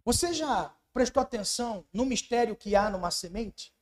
Você 0.05 0.35
já 0.35 0.75
prestou 0.93 1.23
atenção 1.23 1.87
no 1.93 2.05
mistério 2.05 2.57
que 2.57 2.75
há 2.75 2.91
numa 2.91 3.11
semente? 3.11 3.73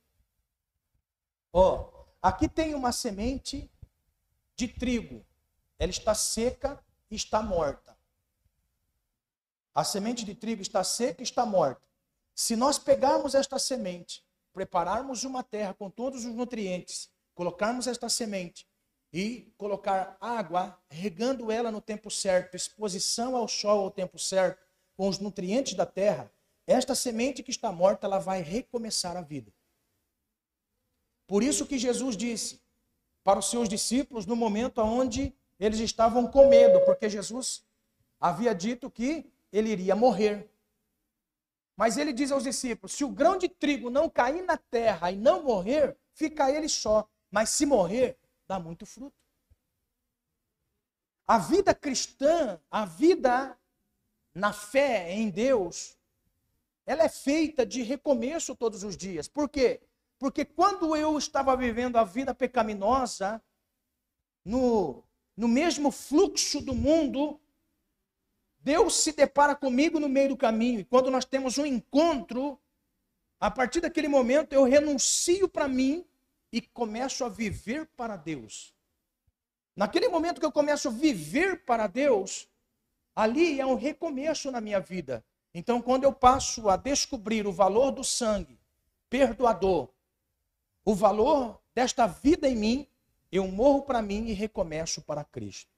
Ó, 1.51 1.81
oh, 1.81 2.05
aqui 2.21 2.47
tem 2.47 2.75
uma 2.75 2.91
semente 2.91 3.71
de 4.55 4.67
trigo. 4.67 5.25
Ela 5.79 5.89
está 5.89 6.13
seca 6.13 6.83
e 7.09 7.15
está 7.15 7.41
morta. 7.41 7.97
A 9.73 9.83
semente 9.83 10.25
de 10.25 10.35
trigo 10.35 10.61
está 10.61 10.83
seca 10.83 11.21
e 11.21 11.23
está 11.23 11.45
morta. 11.45 11.87
Se 12.35 12.55
nós 12.55 12.77
pegarmos 12.77 13.33
esta 13.33 13.57
semente, 13.57 14.26
prepararmos 14.57 15.23
uma 15.23 15.43
terra 15.43 15.71
com 15.75 15.87
todos 15.87 16.25
os 16.25 16.33
nutrientes, 16.33 17.11
colocarmos 17.35 17.85
esta 17.85 18.09
semente 18.09 18.67
e 19.13 19.53
colocar 19.55 20.17
água, 20.19 20.75
regando 20.89 21.51
ela 21.51 21.71
no 21.71 21.79
tempo 21.79 22.09
certo, 22.09 22.55
exposição 22.55 23.35
ao 23.35 23.47
sol 23.47 23.81
ao 23.81 23.91
tempo 23.91 24.17
certo, 24.17 24.65
com 24.95 25.07
os 25.07 25.19
nutrientes 25.19 25.75
da 25.75 25.85
terra, 25.85 26.31
esta 26.65 26.95
semente 26.95 27.43
que 27.43 27.51
está 27.51 27.71
morta, 27.71 28.07
ela 28.07 28.17
vai 28.17 28.41
recomeçar 28.41 29.15
a 29.15 29.21
vida. 29.21 29.53
Por 31.27 31.43
isso 31.43 31.67
que 31.67 31.77
Jesus 31.77 32.17
disse 32.17 32.59
para 33.23 33.37
os 33.37 33.51
seus 33.51 33.69
discípulos 33.69 34.25
no 34.25 34.35
momento 34.35 34.81
onde 34.81 35.35
eles 35.59 35.79
estavam 35.79 36.25
com 36.25 36.49
medo, 36.49 36.83
porque 36.83 37.07
Jesus 37.07 37.63
havia 38.19 38.55
dito 38.55 38.89
que 38.89 39.31
ele 39.53 39.69
iria 39.69 39.95
morrer. 39.95 40.49
Mas 41.77 41.95
ele 41.95 42.11
diz 42.11 42.31
aos 42.31 42.43
discípulos: 42.43 42.93
se 42.93 43.05
o 43.05 43.09
grão 43.09 43.37
de 43.37 43.47
trigo 43.47 43.91
não 43.91 44.09
cair 44.09 44.41
na 44.41 44.57
terra 44.57 45.11
e 45.11 45.15
não 45.15 45.43
morrer, 45.43 45.95
fica 46.11 46.51
ele 46.51 46.67
só. 46.67 47.07
Mas 47.29 47.49
se 47.51 47.65
morrer, 47.65 48.17
dá 48.47 48.59
muito 48.59 48.85
fruto. 48.85 49.15
A 51.27 51.37
vida 51.37 51.75
cristã, 51.75 52.59
a 52.71 52.83
vida 52.85 53.57
na 54.33 54.51
fé 54.53 55.13
em 55.13 55.29
Deus, 55.29 55.97
ela 56.85 57.03
é 57.03 57.09
feita 57.09 57.65
de 57.65 57.83
recomeço 57.83 58.55
todos 58.55 58.83
os 58.83 58.97
dias. 58.97 59.27
Por 59.27 59.47
quê? 59.47 59.81
Porque 60.17 60.45
quando 60.45 60.95
eu 60.95 61.17
estava 61.17 61.55
vivendo 61.55 61.97
a 61.97 62.03
vida 62.03 62.33
pecaminosa, 62.33 63.43
no, 64.43 65.03
no 65.35 65.47
mesmo 65.47 65.91
fluxo 65.91 66.61
do 66.61 66.73
mundo, 66.73 67.39
Deus 68.67 68.95
se 68.95 69.13
depara 69.13 69.55
comigo 69.55 69.97
no 69.97 70.09
meio 70.09 70.27
do 70.27 70.35
caminho. 70.35 70.81
E 70.81 70.83
quando 70.83 71.09
nós 71.09 71.23
temos 71.23 71.57
um 71.57 71.65
encontro, 71.65 72.59
a 73.39 73.49
partir 73.49 73.79
daquele 73.79 74.09
momento 74.09 74.51
eu 74.51 74.65
renuncio 74.65 75.47
para 75.47 75.69
mim 75.69 76.05
e 76.51 76.59
começo 76.59 77.23
a 77.23 77.29
viver 77.29 77.85
para 77.95 78.17
Deus. 78.17 78.75
Naquele 79.73 80.09
momento 80.09 80.41
que 80.41 80.45
eu 80.45 80.51
começo 80.51 80.89
a 80.89 80.91
viver 80.91 81.63
para 81.63 81.87
Deus, 81.87 82.49
ali 83.15 83.57
é 83.57 83.65
um 83.65 83.75
recomeço 83.75 84.51
na 84.51 84.59
minha 84.59 84.81
vida. 84.81 85.23
Então, 85.53 85.81
quando 85.81 86.03
eu 86.03 86.11
passo 86.11 86.67
a 86.67 86.75
descobrir 86.75 87.47
o 87.47 87.53
valor 87.53 87.91
do 87.91 88.03
sangue 88.03 88.59
perdoador, 89.09 89.87
o 90.83 90.93
valor 90.93 91.57
desta 91.73 92.05
vida 92.05 92.49
em 92.49 92.55
mim, 92.57 92.87
eu 93.31 93.47
morro 93.47 93.83
para 93.83 94.01
mim 94.01 94.25
e 94.27 94.33
recomeço 94.33 95.01
para 95.01 95.23
Cristo. 95.23 95.76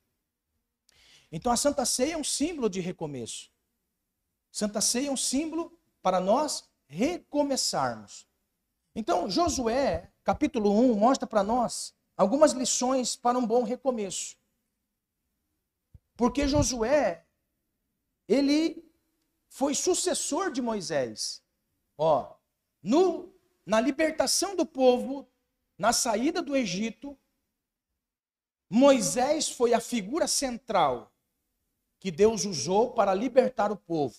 Então, 1.32 1.52
a 1.52 1.58
Santa 1.58 1.86
Ceia 1.86 2.14
é 2.14 2.18
um 2.18 2.24
símbolo 2.24 2.70
de 2.70 2.80
recomeço. 2.80 3.52
Santa 4.52 4.82
Ceia 4.82 5.10
é 5.10 5.12
um 5.12 5.18
símbolo 5.18 5.78
para 6.02 6.20
nós 6.20 6.68
recomeçarmos. 6.88 8.28
Então, 8.96 9.30
Josué, 9.30 10.12
capítulo 10.24 10.72
1, 10.72 10.96
mostra 10.96 11.28
para 11.28 11.44
nós 11.44 11.94
algumas 12.18 12.52
lições 12.52 13.16
para 13.16 13.38
um 13.38 13.46
bom 13.46 13.64
recomeço. 13.64 14.36
Porque 16.18 16.48
Josué, 16.48 17.26
ele 18.28 18.84
foi 19.48 19.76
sucessor 19.76 20.52
de 20.52 20.62
Moisés. 20.62 21.44
Ó, 21.98 22.36
no, 22.82 23.34
na 23.66 23.80
libertação 23.80 24.56
do 24.56 24.66
povo, 24.66 25.30
na 25.78 25.94
saída 25.94 26.42
do 26.42 26.56
Egito, 26.56 27.18
Moisés 28.70 29.50
foi 29.50 29.74
a 29.74 29.80
figura 29.80 30.28
central 30.28 31.12
que 32.00 32.12
Deus 32.12 32.46
usou 32.46 32.92
para 32.92 33.14
libertar 33.14 33.72
o 33.72 33.78
povo. 33.78 34.16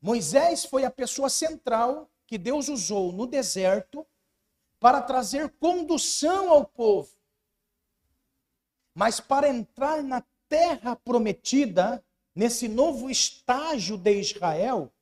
Moisés 0.00 0.64
foi 0.64 0.84
a 0.84 0.90
pessoa 0.90 1.28
central 1.28 2.10
que 2.26 2.38
Deus 2.38 2.68
usou 2.68 3.12
no 3.12 3.26
deserto 3.26 4.06
para 4.78 5.02
trazer 5.02 5.50
condução 5.58 6.50
ao 6.50 6.64
povo. 6.64 7.10
Mas 8.94 9.20
para 9.20 9.48
entrar 9.48 10.02
na 10.02 10.24
terra 10.48 10.96
prometida, 10.96 12.04
nesse 12.34 12.68
novo 12.68 13.10
estágio 13.10 13.96
de 13.96 14.20
Israel, 14.20 14.92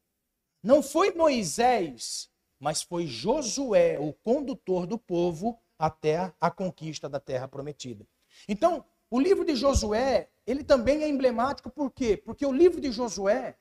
não 0.62 0.82
foi 0.82 1.12
Moisés, 1.12 2.30
mas 2.58 2.82
foi 2.82 3.06
Josué, 3.06 3.98
o 3.98 4.12
condutor 4.12 4.86
do 4.86 4.98
povo, 4.98 5.60
até 5.78 6.34
a 6.40 6.50
conquista 6.50 7.08
da 7.08 7.20
terra 7.20 7.46
prometida. 7.46 8.06
Então, 8.48 8.84
o 9.10 9.20
livro 9.20 9.44
de 9.44 9.54
Josué, 9.54 10.30
ele 10.46 10.62
também 10.62 11.02
é 11.02 11.08
emblemático 11.08 11.70
por 11.70 11.90
quê? 11.90 12.16
Porque 12.16 12.44
o 12.44 12.52
livro 12.52 12.80
de 12.80 12.92
Josué 12.92 13.56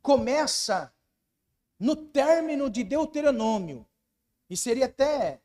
começa 0.00 0.92
no 1.78 1.96
término 1.96 2.70
de 2.70 2.84
Deuteronômio. 2.84 3.86
E 4.48 4.56
seria 4.56 4.86
até 4.86 5.40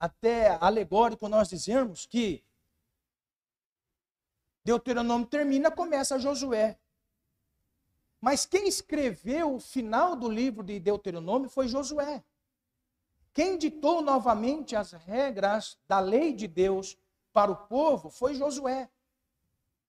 até 0.00 0.56
alegórico 0.60 1.28
nós 1.28 1.48
dizermos 1.48 2.06
que 2.06 2.44
Deuteronômio 4.64 5.26
termina, 5.26 5.70
começa 5.70 6.18
Josué. 6.18 6.78
Mas 8.20 8.44
quem 8.44 8.68
escreveu 8.68 9.54
o 9.54 9.60
final 9.60 10.14
do 10.14 10.28
livro 10.28 10.62
de 10.62 10.78
Deuteronômio 10.78 11.48
foi 11.48 11.68
Josué. 11.68 12.22
Quem 13.32 13.56
ditou 13.56 14.02
novamente 14.02 14.76
as 14.76 14.92
regras 14.92 15.78
da 15.86 16.00
lei 16.00 16.32
de 16.32 16.46
Deus 16.46 16.96
para 17.38 17.52
o 17.52 17.56
povo 17.68 18.10
foi 18.10 18.34
Josué. 18.34 18.90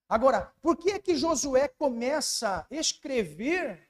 Agora, 0.07 0.53
por 0.61 0.77
que 0.77 0.91
é 0.91 0.99
que 0.99 1.15
Josué 1.15 1.67
começa 1.67 2.67
a 2.69 2.75
escrever 2.75 3.89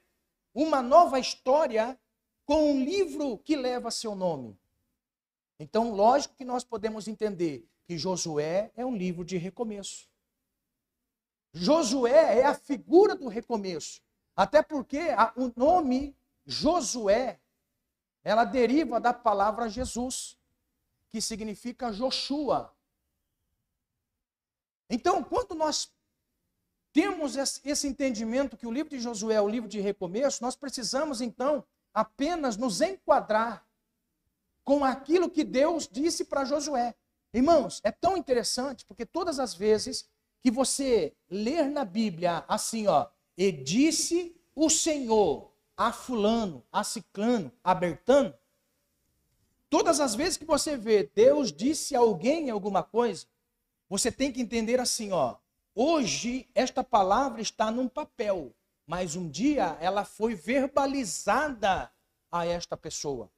uma 0.54 0.80
nova 0.80 1.20
história 1.20 2.00
com 2.46 2.72
um 2.72 2.82
livro 2.82 3.36
que 3.36 3.54
leva 3.54 3.90
seu 3.90 4.14
nome? 4.14 4.58
Então, 5.58 5.92
lógico 5.94 6.36
que 6.36 6.44
nós 6.44 6.64
podemos 6.64 7.06
entender 7.06 7.68
que 7.84 7.98
Josué 7.98 8.72
é 8.74 8.86
um 8.86 8.96
livro 8.96 9.26
de 9.26 9.36
recomeço. 9.36 10.08
Josué 11.52 12.38
é 12.38 12.46
a 12.46 12.54
figura 12.54 13.14
do 13.14 13.28
recomeço. 13.28 14.00
Até 14.34 14.62
porque 14.62 15.00
a, 15.14 15.34
o 15.36 15.52
nome 15.54 16.16
Josué, 16.46 17.38
ela 18.24 18.46
deriva 18.46 18.98
da 18.98 19.12
palavra 19.12 19.68
Jesus, 19.68 20.38
que 21.10 21.20
significa 21.20 21.92
Joshua. 21.92 22.74
Então, 24.90 25.22
quando 25.22 25.54
nós 25.54 25.88
temos 26.92 27.36
esse 27.64 27.86
entendimento 27.86 28.56
que 28.56 28.66
o 28.66 28.72
livro 28.72 28.90
de 28.90 28.98
Josué 28.98 29.36
é 29.36 29.40
o 29.40 29.48
livro 29.48 29.68
de 29.68 29.80
recomeço, 29.80 30.42
nós 30.42 30.56
precisamos 30.56 31.20
então 31.20 31.64
apenas 31.94 32.56
nos 32.56 32.80
enquadrar 32.80 33.64
com 34.64 34.84
aquilo 34.84 35.30
que 35.30 35.44
Deus 35.44 35.88
disse 35.90 36.24
para 36.24 36.44
Josué. 36.44 36.94
Irmãos, 37.32 37.80
é 37.84 37.92
tão 37.92 38.16
interessante 38.16 38.84
porque 38.84 39.06
todas 39.06 39.38
as 39.38 39.54
vezes 39.54 40.08
que 40.42 40.50
você 40.50 41.14
ler 41.30 41.70
na 41.70 41.84
Bíblia 41.84 42.44
assim, 42.48 42.88
ó, 42.88 43.06
e 43.36 43.52
disse 43.52 44.34
o 44.54 44.68
Senhor 44.68 45.52
a 45.76 45.92
fulano, 45.92 46.64
a 46.72 46.82
ciclano, 46.82 47.52
a 47.62 47.74
bertano, 47.74 48.34
todas 49.68 50.00
as 50.00 50.14
vezes 50.14 50.36
que 50.36 50.44
você 50.44 50.76
vê 50.76 51.08
Deus 51.14 51.52
disse 51.52 51.94
a 51.94 52.00
alguém 52.00 52.50
alguma 52.50 52.82
coisa, 52.82 53.26
você 53.90 54.12
tem 54.12 54.30
que 54.30 54.40
entender 54.40 54.78
assim, 54.78 55.10
ó, 55.10 55.36
hoje 55.74 56.48
esta 56.54 56.84
palavra 56.84 57.42
está 57.42 57.72
num 57.72 57.88
papel, 57.88 58.54
mas 58.86 59.16
um 59.16 59.28
dia 59.28 59.76
ela 59.80 60.04
foi 60.04 60.32
verbalizada 60.32 61.90
a 62.30 62.46
esta 62.46 62.76
pessoa. 62.76 63.28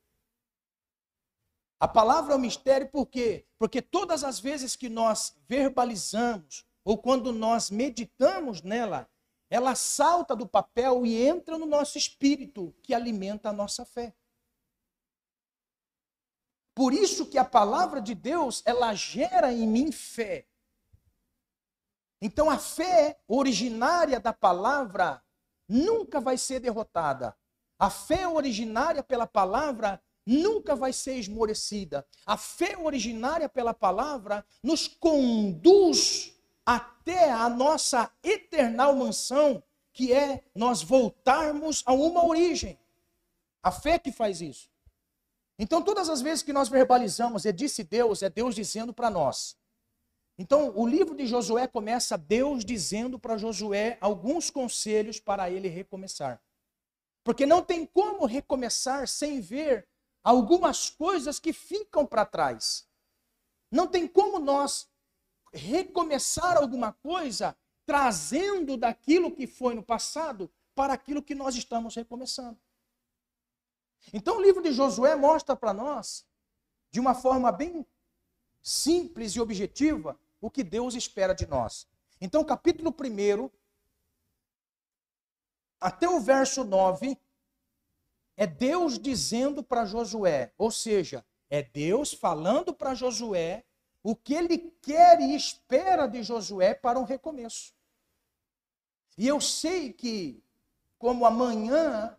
A 1.80 1.88
palavra 1.88 2.35
é 2.35 2.37
um 2.37 2.40
mistério 2.40 2.87
por 2.88 3.06
quê? 3.06 3.47
Porque 3.59 3.80
todas 3.80 4.23
as 4.23 4.38
vezes 4.38 4.76
que 4.76 4.90
nós 4.90 5.35
verbalizamos, 5.49 6.66
ou 6.85 6.99
quando 6.99 7.32
nós 7.32 7.71
meditamos 7.71 8.61
nela, 8.61 9.09
ela 9.48 9.74
salta 9.74 10.37
do 10.37 10.46
papel 10.46 11.07
e 11.07 11.16
entra 11.27 11.57
no 11.57 11.64
nosso 11.64 11.96
espírito, 11.96 12.74
que 12.83 12.92
alimenta 12.92 13.48
a 13.48 13.53
nossa 13.55 13.87
fé. 13.87 14.14
Por 16.74 16.94
isso 16.94 17.26
que 17.26 17.38
a 17.38 17.44
palavra 17.44 18.00
de 18.00 18.14
Deus, 18.14 18.62
ela 18.64 18.94
gera 18.94 19.52
em 19.52 19.66
mim 19.66 19.92
fé. 19.92 20.46
Então 22.20 22.48
a 22.48 22.58
fé 22.58 23.18
originária 23.26 24.18
da 24.20 24.32
palavra 24.32 25.22
nunca 25.68 26.20
vai 26.20 26.38
ser 26.38 26.61
derrotada. 26.61 27.37
A 27.78 27.90
fé 27.90 28.28
originária 28.28 29.02
pela 29.02 29.26
palavra 29.26 30.00
nunca 30.24 30.76
vai 30.76 30.92
ser 30.92 31.16
esmorecida. 31.16 32.06
A 32.24 32.37
fé 32.37 32.78
originária 32.78 33.48
pela 33.48 33.74
palavra 33.74 34.46
nos 34.62 34.87
conduz 34.87 36.32
até 36.64 37.30
a 37.30 37.48
nossa 37.48 38.11
eternal 38.22 38.94
mansão, 38.94 39.62
que 39.92 40.12
é 40.12 40.44
nós 40.54 40.80
voltarmos 40.82 41.82
a 41.85 41.92
uma 41.92 42.24
origem. 42.24 42.78
A 43.62 43.70
fé 43.70 43.98
que 43.98 44.12
faz 44.12 44.40
isso. 44.40 44.71
Então, 45.62 45.81
todas 45.81 46.09
as 46.09 46.20
vezes 46.20 46.42
que 46.42 46.53
nós 46.53 46.68
verbalizamos, 46.68 47.46
é 47.46 47.53
disse 47.53 47.85
Deus, 47.85 48.20
é 48.20 48.29
Deus 48.29 48.53
dizendo 48.53 48.92
para 48.92 49.09
nós. 49.09 49.57
Então, 50.37 50.77
o 50.77 50.85
livro 50.85 51.14
de 51.14 51.25
Josué 51.25 51.68
começa 51.68 52.18
Deus 52.18 52.64
dizendo 52.64 53.16
para 53.16 53.38
Josué 53.38 53.96
alguns 54.01 54.51
conselhos 54.51 55.20
para 55.20 55.48
ele 55.48 55.68
recomeçar. 55.68 56.42
Porque 57.22 57.46
não 57.46 57.62
tem 57.62 57.87
como 57.87 58.27
recomeçar 58.27 59.07
sem 59.07 59.40
ver 59.40 59.87
algumas 60.25 60.90
coisas 60.90 61.38
que 61.38 61.53
ficam 61.53 62.05
para 62.05 62.27
trás. 62.27 62.88
Não 63.70 63.87
tem 63.87 64.09
como 64.09 64.40
nós 64.40 64.88
recomeçar 65.53 66.57
alguma 66.57 66.92
coisa 66.92 67.57
trazendo 67.87 68.77
daquilo 68.77 69.31
que 69.31 69.46
foi 69.46 69.77
no 69.77 69.83
passado 69.85 70.51
para 70.75 70.92
aquilo 70.92 71.22
que 71.22 71.37
nós 71.37 71.55
estamos 71.55 71.94
recomeçando. 71.94 72.59
Então 74.12 74.38
o 74.38 74.43
livro 74.43 74.62
de 74.62 74.73
Josué 74.73 75.15
mostra 75.15 75.55
para 75.55 75.75
nós, 75.75 76.25
de 76.91 76.99
uma 76.99 77.15
forma 77.15 77.53
bem 77.53 77.87
simples 78.62 79.33
e 79.33 79.41
objetiva, 79.41 80.19
o 80.41 80.51
que 80.51 80.65
Deus 80.65 80.95
espera 80.95 81.35
de 81.35 81.47
nós. 81.47 81.87
Então, 82.21 82.45
capítulo 82.45 82.91
1, 82.91 83.51
até 85.81 86.09
o 86.09 86.21
verso 86.21 86.62
9, 86.62 87.19
é 88.37 88.47
Deus 88.47 88.99
dizendo 88.99 89.62
para 89.62 89.85
Josué, 89.85 90.53
ou 90.57 90.71
seja, 90.71 91.25
é 91.51 91.62
Deus 91.62 92.12
falando 92.12 92.73
para 92.73 92.95
Josué 92.95 93.65
o 94.03 94.17
que 94.17 94.35
ele 94.35 94.59
quer 94.81 95.21
e 95.21 95.35
espera 95.35 96.07
de 96.07 96.23
Josué 96.23 96.75
para 96.75 96.99
um 96.99 97.05
recomeço. 97.05 97.75
E 99.19 99.29
eu 99.29 99.41
sei 99.41 99.93
que, 99.93 100.43
como 100.99 101.27
amanhã 101.27 102.17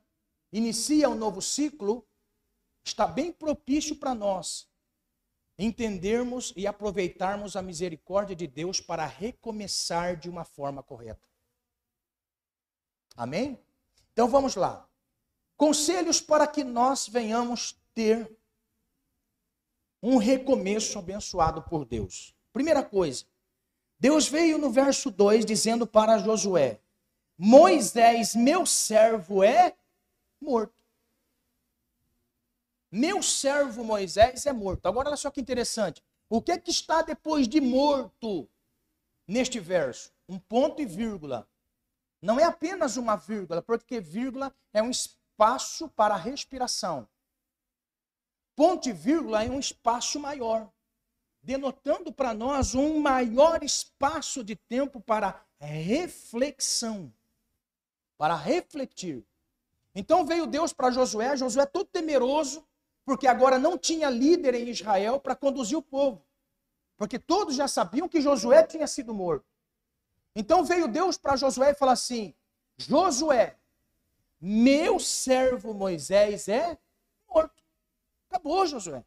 inicia 0.53 1.09
um 1.09 1.15
novo 1.15 1.41
ciclo, 1.41 2.07
está 2.85 3.07
bem 3.07 3.31
propício 3.31 3.95
para 3.95 4.13
nós 4.13 4.71
entendermos 5.57 6.53
e 6.55 6.65
aproveitarmos 6.65 7.55
a 7.55 7.61
misericórdia 7.61 8.35
de 8.35 8.47
Deus 8.47 8.79
para 8.79 9.05
recomeçar 9.05 10.15
de 10.15 10.29
uma 10.29 10.43
forma 10.43 10.81
correta. 10.81 11.27
Amém? 13.15 13.59
Então 14.11 14.27
vamos 14.27 14.55
lá. 14.55 14.87
Conselhos 15.57 16.21
para 16.21 16.47
que 16.47 16.63
nós 16.63 17.07
venhamos 17.07 17.79
ter 17.93 18.35
um 20.01 20.17
recomeço 20.17 20.99
abençoado 20.99 21.61
por 21.63 21.85
Deus. 21.85 22.35
Primeira 22.51 22.83
coisa, 22.83 23.25
Deus 23.97 24.27
veio 24.27 24.57
no 24.57 24.69
verso 24.69 25.09
2 25.09 25.45
dizendo 25.45 25.87
para 25.87 26.17
Josué: 26.17 26.81
Moisés, 27.37 28.35
meu 28.35 28.65
servo, 28.65 29.43
é 29.43 29.75
morto. 30.43 30.83
Meu 32.91 33.23
servo 33.23 33.83
Moisés 33.83 34.45
é 34.45 34.53
morto. 34.53 34.85
Agora, 34.85 35.07
olha 35.07 35.17
só 35.17 35.31
que 35.31 35.41
interessante. 35.41 36.03
O 36.29 36.41
que 36.41 36.51
é 36.51 36.59
que 36.59 36.69
está 36.69 37.01
depois 37.01 37.47
de 37.47 37.59
morto 37.59 38.47
neste 39.27 39.59
verso? 39.59 40.11
Um 40.29 40.37
ponto 40.37 40.81
e 40.81 40.85
vírgula. 40.85 41.49
Não 42.21 42.39
é 42.39 42.43
apenas 42.43 42.95
uma 42.95 43.15
vírgula, 43.15 43.61
porque 43.61 43.99
vírgula 43.99 44.53
é 44.71 44.81
um 44.81 44.91
espaço 44.91 45.89
para 45.89 46.15
respiração. 46.15 47.07
Ponto 48.55 48.87
e 48.87 48.93
vírgula 48.93 49.43
é 49.43 49.49
um 49.49 49.59
espaço 49.59 50.19
maior, 50.19 50.71
denotando 51.41 52.13
para 52.13 52.33
nós 52.33 52.75
um 52.75 52.99
maior 52.99 53.63
espaço 53.63 54.43
de 54.43 54.55
tempo 54.55 55.01
para 55.01 55.43
reflexão, 55.59 57.11
para 58.17 58.35
refletir. 58.35 59.25
Então 59.95 60.25
veio 60.25 60.47
Deus 60.47 60.73
para 60.73 60.91
Josué, 60.91 61.37
Josué 61.37 61.65
todo 61.65 61.85
temeroso, 61.85 62.65
porque 63.05 63.27
agora 63.27 63.59
não 63.59 63.77
tinha 63.77 64.09
líder 64.09 64.55
em 64.55 64.69
Israel 64.69 65.19
para 65.19 65.35
conduzir 65.35 65.77
o 65.77 65.81
povo. 65.81 66.25
Porque 66.97 67.19
todos 67.19 67.55
já 67.55 67.67
sabiam 67.67 68.07
que 68.07 68.21
Josué 68.21 68.63
tinha 68.63 68.87
sido 68.87 69.13
morto. 69.13 69.45
Então 70.35 70.63
veio 70.63 70.87
Deus 70.87 71.17
para 71.17 71.35
Josué 71.35 71.71
e 71.71 71.75
falou 71.75 71.93
assim: 71.93 72.33
Josué, 72.77 73.57
meu 74.39 74.99
servo 74.99 75.73
Moisés 75.73 76.47
é 76.47 76.77
morto. 77.27 77.61
Acabou, 78.29 78.65
Josué. 78.65 79.03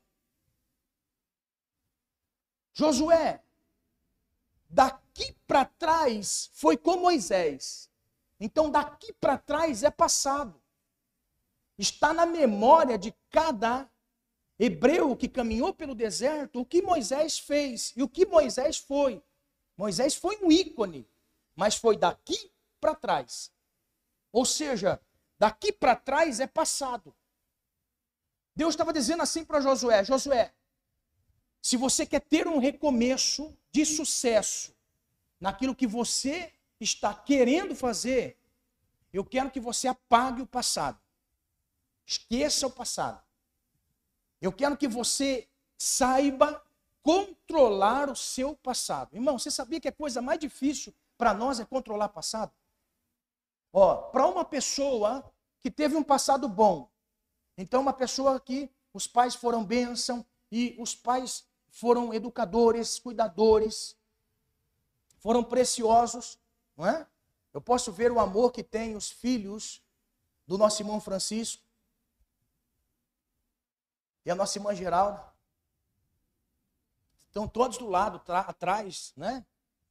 Josué, 2.73 3.43
daqui 4.69 5.35
para 5.47 5.65
trás 5.65 6.51
foi 6.53 6.77
com 6.77 6.99
Moisés. 6.99 7.91
Então, 8.39 8.71
daqui 8.71 9.13
para 9.15 9.39
trás 9.39 9.83
é 9.83 9.91
passado. 9.91 10.61
Está 11.79 12.13
na 12.13 12.25
memória 12.25 12.97
de 12.97 13.15
cada 13.31 13.91
hebreu 14.59 15.15
que 15.15 15.29
caminhou 15.29 15.75
pelo 15.75 15.95
deserto 15.95 16.61
o 16.61 16.65
que 16.65 16.81
Moisés 16.81 17.39
fez 17.39 17.93
e 17.95 18.03
o 18.03 18.09
que 18.09 18.25
Moisés 18.25 18.79
foi. 18.79 19.23
Moisés 19.77 20.15
foi 20.15 20.39
um 20.43 20.51
ícone, 20.51 21.07
mas 21.55 21.77
foi 21.77 21.97
daqui 21.97 22.51
para 22.81 22.95
trás. 22.95 23.53
Ou 24.33 24.45
seja, 24.45 25.01
daqui 25.39 25.73
para 25.73 25.95
trás 25.95 26.41
é 26.41 26.47
passado. 26.47 27.15
Deus 28.55 28.73
estava 28.73 28.93
dizendo 28.93 29.23
assim 29.23 29.45
para 29.45 29.61
Josué: 29.61 30.03
Josué, 30.03 30.55
se 31.61 31.77
você 31.77 32.07
quer 32.07 32.21
ter 32.21 32.49
um 32.49 32.59
recomeço 32.59 33.55
de 33.71 33.85
sucesso 33.85 34.75
naquilo 35.39 35.75
que 35.75 35.87
você 35.87 36.53
está 36.81 37.13
querendo 37.13 37.75
fazer, 37.75 38.39
eu 39.13 39.25
quero 39.25 39.51
que 39.51 39.61
você 39.61 39.89
apague 39.89 40.41
o 40.41 40.47
passado. 40.47 40.99
Esqueça 42.07 42.69
o 42.69 42.71
passado. 42.71 43.21
Eu 44.41 44.53
quero 44.53 44.77
que 44.77 44.87
você 44.87 45.49
saiba 45.77 46.63
controlar 47.03 48.09
o 48.09 48.17
seu 48.17 48.55
passado. 48.55 49.15
Irmão, 49.15 49.39
você 49.39 49.51
sabia 49.51 49.81
que 49.81 49.89
a 49.89 49.93
coisa 49.93 50.23
mais 50.23 50.39
difícil 50.39 50.95
para 51.19 51.35
nós 51.35 51.59
é 51.59 51.65
controlar 51.65 52.07
o 52.07 52.11
passado? 52.11 52.53
Ó, 53.73 53.97
para 53.97 54.27
uma 54.27 54.45
pessoa 54.45 55.29
que 55.61 55.71
teve 55.71 55.97
um 55.97 56.03
passado 56.03 56.49
bom, 56.49 56.89
então 57.59 57.83
uma 57.83 57.93
pessoa 57.93 58.39
que 58.39 58.71
os 58.95 59.07
pais 59.07 59.35
foram 59.35 59.65
bênção 59.65 60.25
e 60.51 60.77
os 60.79 60.95
pais 60.95 61.45
foram 61.69 62.15
educadores, 62.15 62.99
cuidadores, 62.99 63.97
foram 65.19 65.43
preciosos, 65.43 66.39
não 66.77 66.87
é? 66.87 67.07
Eu 67.53 67.61
posso 67.61 67.91
ver 67.91 68.13
o 68.13 68.21
amor 68.21 68.53
que 68.53 68.63
tem 68.63 68.95
os 68.95 69.11
filhos 69.11 69.83
do 70.47 70.57
nosso 70.57 70.81
irmão 70.81 71.01
Francisco 71.01 71.66
e 74.27 74.31
a 74.31 74.35
nossa 74.35 74.59
irmã 74.59 74.75
Geralda. 74.75 75.25
Estão 77.29 77.47
todos 77.47 77.79
do 77.79 77.87
lado, 77.87 78.21
atrás, 78.33 79.13
né? 79.17 79.47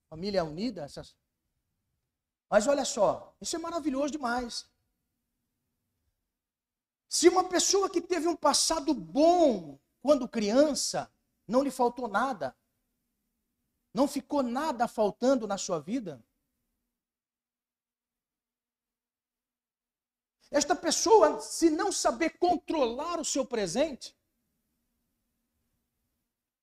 Família 0.10 0.44
unida. 0.44 0.84
Essas... 0.84 1.16
Mas 2.50 2.68
olha 2.68 2.84
só, 2.84 3.34
isso 3.40 3.56
é 3.56 3.60
maravilhoso 3.60 4.12
demais. 4.12 4.70
Se 7.08 7.30
uma 7.30 7.46
pessoa 7.46 7.90
que 7.90 8.02
teve 8.02 8.28
um 8.28 8.36
passado 8.36 8.94
bom 8.94 9.80
quando 10.02 10.28
criança, 10.28 11.10
não 11.48 11.64
lhe 11.64 11.72
faltou 11.72 12.10
nada, 12.10 12.54
não 13.94 14.06
ficou 14.06 14.44
nada 14.44 14.86
faltando 14.86 15.48
na 15.48 15.58
sua 15.58 15.80
vida, 15.80 16.22
esta 20.52 20.76
pessoa, 20.76 21.40
se 21.40 21.70
não 21.70 21.92
saber 21.92 22.38
controlar 22.38 23.20
o 23.20 23.26
seu 23.26 23.46
presente, 23.46 24.16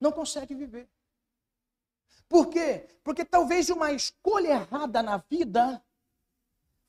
não 0.02 0.12
consegue 0.12 0.54
viver. 0.54 0.88
Por 2.28 2.48
quê? 2.48 2.88
Porque 3.04 3.24
talvez 3.24 3.70
uma 3.70 3.92
escolha 3.92 4.48
errada 4.48 5.02
na 5.02 5.18
vida 5.18 5.82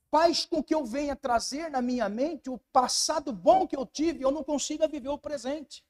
faz 0.09 0.45
com 0.45 0.63
que 0.63 0.73
eu 0.73 0.85
venha 0.85 1.15
trazer 1.15 1.69
na 1.69 1.81
minha 1.81 2.09
mente 2.09 2.49
o 2.49 2.57
passado 2.71 3.31
bom 3.31 3.67
que 3.67 3.75
eu 3.75 3.85
tive, 3.85 4.23
eu 4.23 4.31
não 4.31 4.43
consiga 4.43 4.87
viver 4.87 5.09
o 5.09 5.17
presente. 5.17 5.85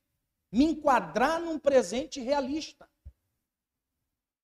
Me 0.51 0.65
enquadrar 0.65 1.39
num 1.39 1.57
presente 1.57 2.19
realista. 2.19 2.89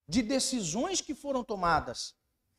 De 0.07 0.21
decisões 0.21 1.01
que 1.01 1.13
foram 1.13 1.43
tomadas. 1.43 2.15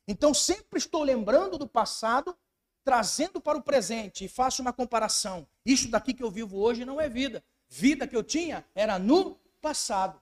Então 0.07 0.33
sempre 0.35 0.79
estou 0.79 1.03
lembrando 1.03 1.59
do 1.59 1.69
passado, 1.69 2.37
trazendo 2.85 3.41
para 3.41 3.59
o 3.59 3.63
presente 3.63 4.25
e 4.25 4.29
faço 4.29 4.63
uma 4.63 4.73
comparação. 4.73 5.49
Isso 5.65 5.91
daqui 5.91 6.15
que 6.15 6.23
eu 6.23 6.31
vivo 6.31 6.59
hoje 6.59 6.85
não 6.85 7.01
é 7.01 7.09
vida. 7.09 7.45
Vida 7.69 8.07
que 8.07 8.17
eu 8.17 8.23
tinha 8.23 8.65
era 8.75 8.99
no 8.99 9.39
passado. 9.61 10.21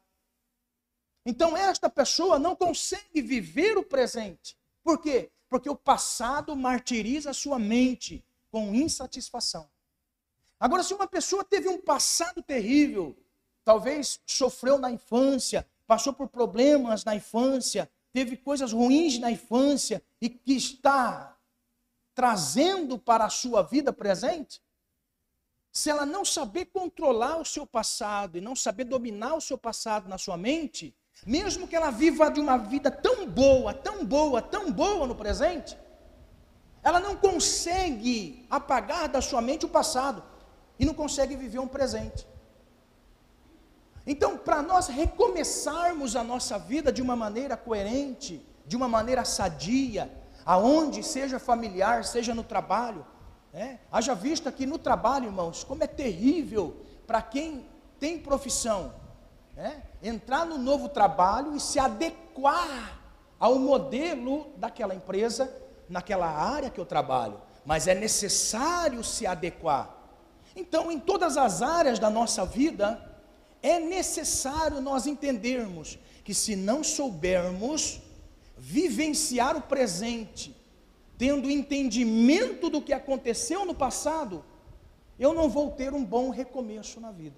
Então 1.24 1.56
esta 1.56 1.88
pessoa 1.88 2.38
não 2.38 2.56
consegue 2.56 3.22
viver 3.22 3.76
o 3.76 3.82
presente. 3.82 4.56
Por 4.82 4.98
quê? 5.00 5.30
porque 5.48 5.68
o 5.68 5.76
passado 5.76 6.54
martiriza 6.54 7.30
a 7.30 7.34
sua 7.34 7.58
mente 7.58 8.24
com 8.50 8.74
insatisfação. 8.74 9.68
Agora, 10.60 10.82
se 10.82 10.92
uma 10.92 11.06
pessoa 11.06 11.44
teve 11.44 11.68
um 11.68 11.80
passado 11.80 12.42
terrível, 12.42 13.16
talvez 13.64 14.20
sofreu 14.26 14.78
na 14.78 14.90
infância, 14.90 15.66
passou 15.86 16.12
por 16.12 16.28
problemas 16.28 17.04
na 17.04 17.14
infância, 17.14 17.90
teve 18.12 18.36
coisas 18.36 18.72
ruins 18.72 19.18
na 19.18 19.30
infância 19.30 20.02
e 20.20 20.28
que 20.28 20.54
está 20.54 21.36
trazendo 22.14 22.98
para 22.98 23.24
a 23.26 23.30
sua 23.30 23.62
vida 23.62 23.92
presente, 23.92 24.60
se 25.78 25.88
ela 25.88 26.04
não 26.04 26.24
saber 26.24 26.64
controlar 26.78 27.36
o 27.36 27.44
seu 27.44 27.64
passado 27.64 28.36
e 28.36 28.40
não 28.40 28.56
saber 28.56 28.82
dominar 28.82 29.34
o 29.36 29.40
seu 29.40 29.56
passado 29.56 30.08
na 30.08 30.18
sua 30.18 30.36
mente, 30.36 30.92
mesmo 31.24 31.68
que 31.68 31.76
ela 31.76 31.90
viva 31.90 32.28
de 32.28 32.40
uma 32.40 32.56
vida 32.56 32.90
tão 32.90 33.28
boa, 33.28 33.72
tão 33.72 34.04
boa, 34.04 34.42
tão 34.42 34.72
boa 34.72 35.06
no 35.06 35.14
presente, 35.14 35.78
ela 36.82 36.98
não 36.98 37.14
consegue 37.14 38.44
apagar 38.50 39.08
da 39.08 39.20
sua 39.20 39.40
mente 39.40 39.66
o 39.66 39.68
passado 39.68 40.20
e 40.80 40.84
não 40.84 40.94
consegue 40.94 41.36
viver 41.36 41.60
um 41.60 41.68
presente. 41.68 42.26
Então, 44.04 44.36
para 44.36 44.60
nós 44.62 44.88
recomeçarmos 44.88 46.16
a 46.16 46.24
nossa 46.24 46.58
vida 46.58 46.90
de 46.90 47.00
uma 47.00 47.14
maneira 47.14 47.56
coerente, 47.56 48.44
de 48.66 48.74
uma 48.74 48.88
maneira 48.88 49.24
sadia, 49.24 50.10
aonde 50.44 51.04
seja 51.04 51.38
familiar, 51.38 52.04
seja 52.04 52.34
no 52.34 52.42
trabalho, 52.42 53.06
né? 53.52 53.80
haja 53.90 54.14
vista 54.14 54.52
que 54.52 54.66
no 54.66 54.78
trabalho, 54.78 55.26
irmãos, 55.26 55.64
como 55.64 55.82
é 55.82 55.86
terrível 55.86 56.76
para 57.06 57.22
quem 57.22 57.66
tem 57.98 58.18
profissão, 58.18 58.92
né? 59.56 59.82
entrar 60.02 60.44
no 60.44 60.58
novo 60.58 60.88
trabalho 60.88 61.56
e 61.56 61.60
se 61.60 61.78
adequar 61.78 63.00
ao 63.38 63.58
modelo 63.58 64.52
daquela 64.56 64.94
empresa, 64.94 65.52
naquela 65.88 66.28
área 66.28 66.70
que 66.70 66.80
eu 66.80 66.86
trabalho. 66.86 67.40
Mas 67.64 67.86
é 67.86 67.94
necessário 67.94 69.02
se 69.04 69.26
adequar. 69.26 69.94
Então, 70.54 70.90
em 70.90 70.98
todas 70.98 71.36
as 71.36 71.62
áreas 71.62 71.98
da 71.98 72.10
nossa 72.10 72.44
vida, 72.44 73.00
é 73.62 73.78
necessário 73.78 74.80
nós 74.80 75.06
entendermos 75.06 75.98
que 76.24 76.34
se 76.34 76.56
não 76.56 76.82
soubermos 76.82 78.00
vivenciar 78.56 79.56
o 79.56 79.62
presente, 79.62 80.54
tendo 81.18 81.50
entendimento 81.50 82.70
do 82.70 82.80
que 82.80 82.92
aconteceu 82.92 83.66
no 83.66 83.74
passado, 83.74 84.44
eu 85.18 85.34
não 85.34 85.48
vou 85.48 85.72
ter 85.72 85.92
um 85.92 86.04
bom 86.04 86.30
recomeço 86.30 87.00
na 87.00 87.10
vida. 87.10 87.36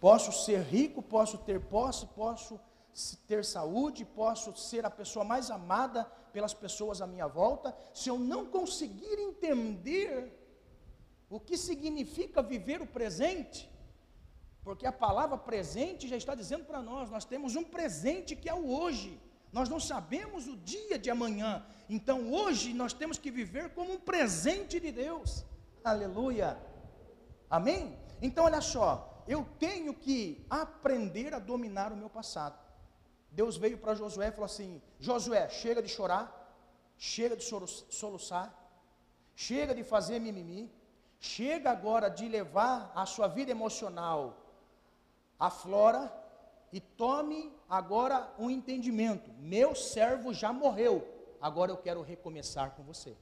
Posso 0.00 0.32
ser 0.44 0.62
rico, 0.62 1.02
posso 1.02 1.36
ter 1.38 1.60
posse, 1.60 2.06
posso 2.06 2.58
ter 3.28 3.44
saúde, 3.44 4.04
posso 4.04 4.56
ser 4.56 4.86
a 4.86 4.90
pessoa 4.90 5.24
mais 5.24 5.50
amada 5.50 6.04
pelas 6.32 6.54
pessoas 6.54 7.02
à 7.02 7.06
minha 7.06 7.26
volta, 7.26 7.76
se 7.92 8.08
eu 8.08 8.18
não 8.18 8.46
conseguir 8.46 9.18
entender 9.18 10.32
o 11.28 11.38
que 11.38 11.56
significa 11.56 12.42
viver 12.42 12.80
o 12.80 12.86
presente, 12.86 13.70
porque 14.62 14.86
a 14.86 14.92
palavra 14.92 15.36
presente 15.36 16.08
já 16.08 16.16
está 16.16 16.34
dizendo 16.34 16.64
para 16.64 16.82
nós, 16.82 17.10
nós 17.10 17.24
temos 17.24 17.56
um 17.56 17.64
presente 17.64 18.34
que 18.34 18.48
é 18.48 18.54
o 18.54 18.70
hoje. 18.70 19.20
Nós 19.52 19.68
não 19.68 19.80
sabemos 19.80 20.46
o 20.46 20.56
dia 20.56 20.98
de 20.98 21.10
amanhã. 21.10 21.64
Então 21.88 22.32
hoje 22.32 22.72
nós 22.72 22.92
temos 22.92 23.18
que 23.18 23.30
viver 23.30 23.70
como 23.70 23.92
um 23.92 23.98
presente 23.98 24.78
de 24.80 24.90
Deus. 24.90 25.44
Aleluia. 25.82 26.58
Amém? 27.48 27.96
Então 28.20 28.44
olha 28.44 28.60
só, 28.60 29.22
eu 29.26 29.46
tenho 29.58 29.94
que 29.94 30.44
aprender 30.50 31.32
a 31.34 31.38
dominar 31.38 31.92
o 31.92 31.96
meu 31.96 32.10
passado. 32.10 32.58
Deus 33.30 33.56
veio 33.56 33.78
para 33.78 33.94
Josué 33.94 34.28
e 34.28 34.32
falou 34.32 34.46
assim: 34.46 34.82
Josué, 34.98 35.48
chega 35.48 35.82
de 35.82 35.88
chorar, 35.88 36.24
chega 36.96 37.36
de 37.36 37.44
soluçar, 37.44 38.52
chega 39.34 39.74
de 39.74 39.84
fazer 39.84 40.18
mimimi, 40.18 40.72
chega 41.18 41.70
agora 41.70 42.08
de 42.08 42.28
levar 42.28 42.92
a 42.94 43.04
sua 43.06 43.28
vida 43.28 43.50
emocional 43.50 44.20
à 45.38 45.50
flora 45.50 46.12
e 46.76 46.80
tome 46.80 47.50
agora 47.70 48.30
um 48.38 48.50
entendimento: 48.50 49.32
meu 49.38 49.74
servo 49.74 50.34
já 50.34 50.52
morreu, 50.52 50.94
agora 51.40 51.72
eu 51.72 51.78
quero 51.78 52.02
recomeçar 52.02 52.72
com 52.72 52.82
você. 52.82 53.16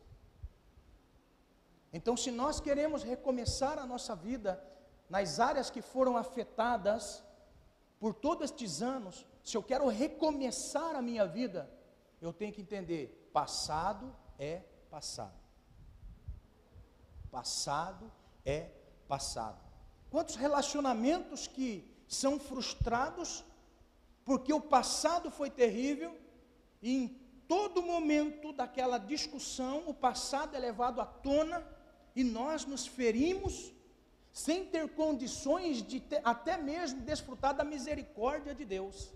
Então, 1.93 2.17
se 2.17 2.33
nós 2.33 2.59
queremos 2.59 3.05
recomeçar 3.05 3.79
a 3.79 3.87
nossa 3.87 4.17
vida, 4.17 4.61
nas 5.09 5.39
áreas 5.39 5.71
que 5.71 5.81
foram 5.81 6.17
afetadas 6.17 7.23
por 8.01 8.13
todos 8.13 8.47
estes 8.51 8.83
anos, 8.83 9.25
se 9.45 9.57
eu 9.57 9.63
quero 9.63 9.87
recomeçar 9.87 10.97
a 10.97 11.01
minha 11.01 11.25
vida, 11.25 11.71
eu 12.21 12.33
tenho 12.33 12.53
que 12.53 12.61
entender: 12.61 13.31
passado 13.33 14.13
é 14.37 14.63
passado. 14.91 15.39
Passado 17.31 18.11
é 18.45 18.69
passado. 19.07 19.63
Quantos 20.11 20.35
relacionamentos 20.35 21.47
que 21.47 21.94
são 22.15 22.39
frustrados 22.39 23.45
porque 24.25 24.53
o 24.53 24.61
passado 24.61 25.31
foi 25.31 25.51
terrível 25.51 26.17
e 26.83 26.97
em 26.97 27.09
todo 27.47 27.83
momento 27.83 28.53
daquela 28.53 28.99
discussão 28.99 29.85
o 29.87 29.95
passado 29.95 30.57
é 30.57 30.59
levado 30.59 31.01
à 31.01 31.07
tona 31.07 31.67
e 32.17 32.25
nós 32.25 32.65
nos 32.65 32.87
ferimos 32.87 33.73
sem 34.33 34.65
ter 34.67 34.89
condições 34.95 35.83
de 35.83 36.01
ter, 36.01 36.21
até 36.25 36.57
mesmo 36.57 37.01
desfrutar 37.03 37.55
da 37.55 37.65
misericórdia 37.65 38.55
de 38.55 38.65
Deus. 38.65 39.13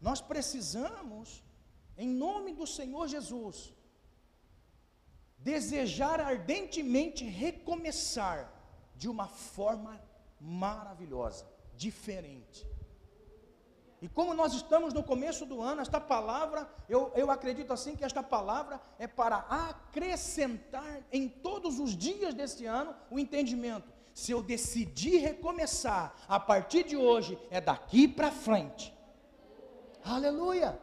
Nós 0.00 0.20
precisamos, 0.20 1.42
em 1.96 2.08
nome 2.08 2.52
do 2.52 2.66
Senhor 2.66 3.06
Jesus, 3.06 3.72
desejar 5.38 6.20
ardentemente 6.20 7.24
recomeçar 7.24 8.52
de 8.96 9.08
uma 9.08 9.28
forma 9.28 10.00
maravilhosa, 10.42 11.46
diferente. 11.76 12.66
E 14.02 14.08
como 14.08 14.34
nós 14.34 14.52
estamos 14.52 14.92
no 14.92 15.04
começo 15.04 15.46
do 15.46 15.62
ano, 15.62 15.80
esta 15.80 16.00
palavra, 16.00 16.68
eu, 16.88 17.12
eu 17.14 17.30
acredito 17.30 17.72
assim 17.72 17.94
que 17.94 18.04
esta 18.04 18.20
palavra 18.20 18.80
é 18.98 19.06
para 19.06 19.36
acrescentar 19.48 21.04
em 21.12 21.28
todos 21.28 21.78
os 21.78 21.96
dias 21.96 22.34
deste 22.34 22.66
ano 22.66 22.92
o 23.08 23.16
entendimento. 23.16 23.88
Se 24.12 24.32
eu 24.32 24.42
decidir 24.42 25.18
recomeçar 25.18 26.14
a 26.26 26.40
partir 26.40 26.82
de 26.82 26.96
hoje, 26.96 27.38
é 27.48 27.60
daqui 27.60 28.08
para 28.08 28.32
frente. 28.32 28.92
Aleluia. 30.04 30.78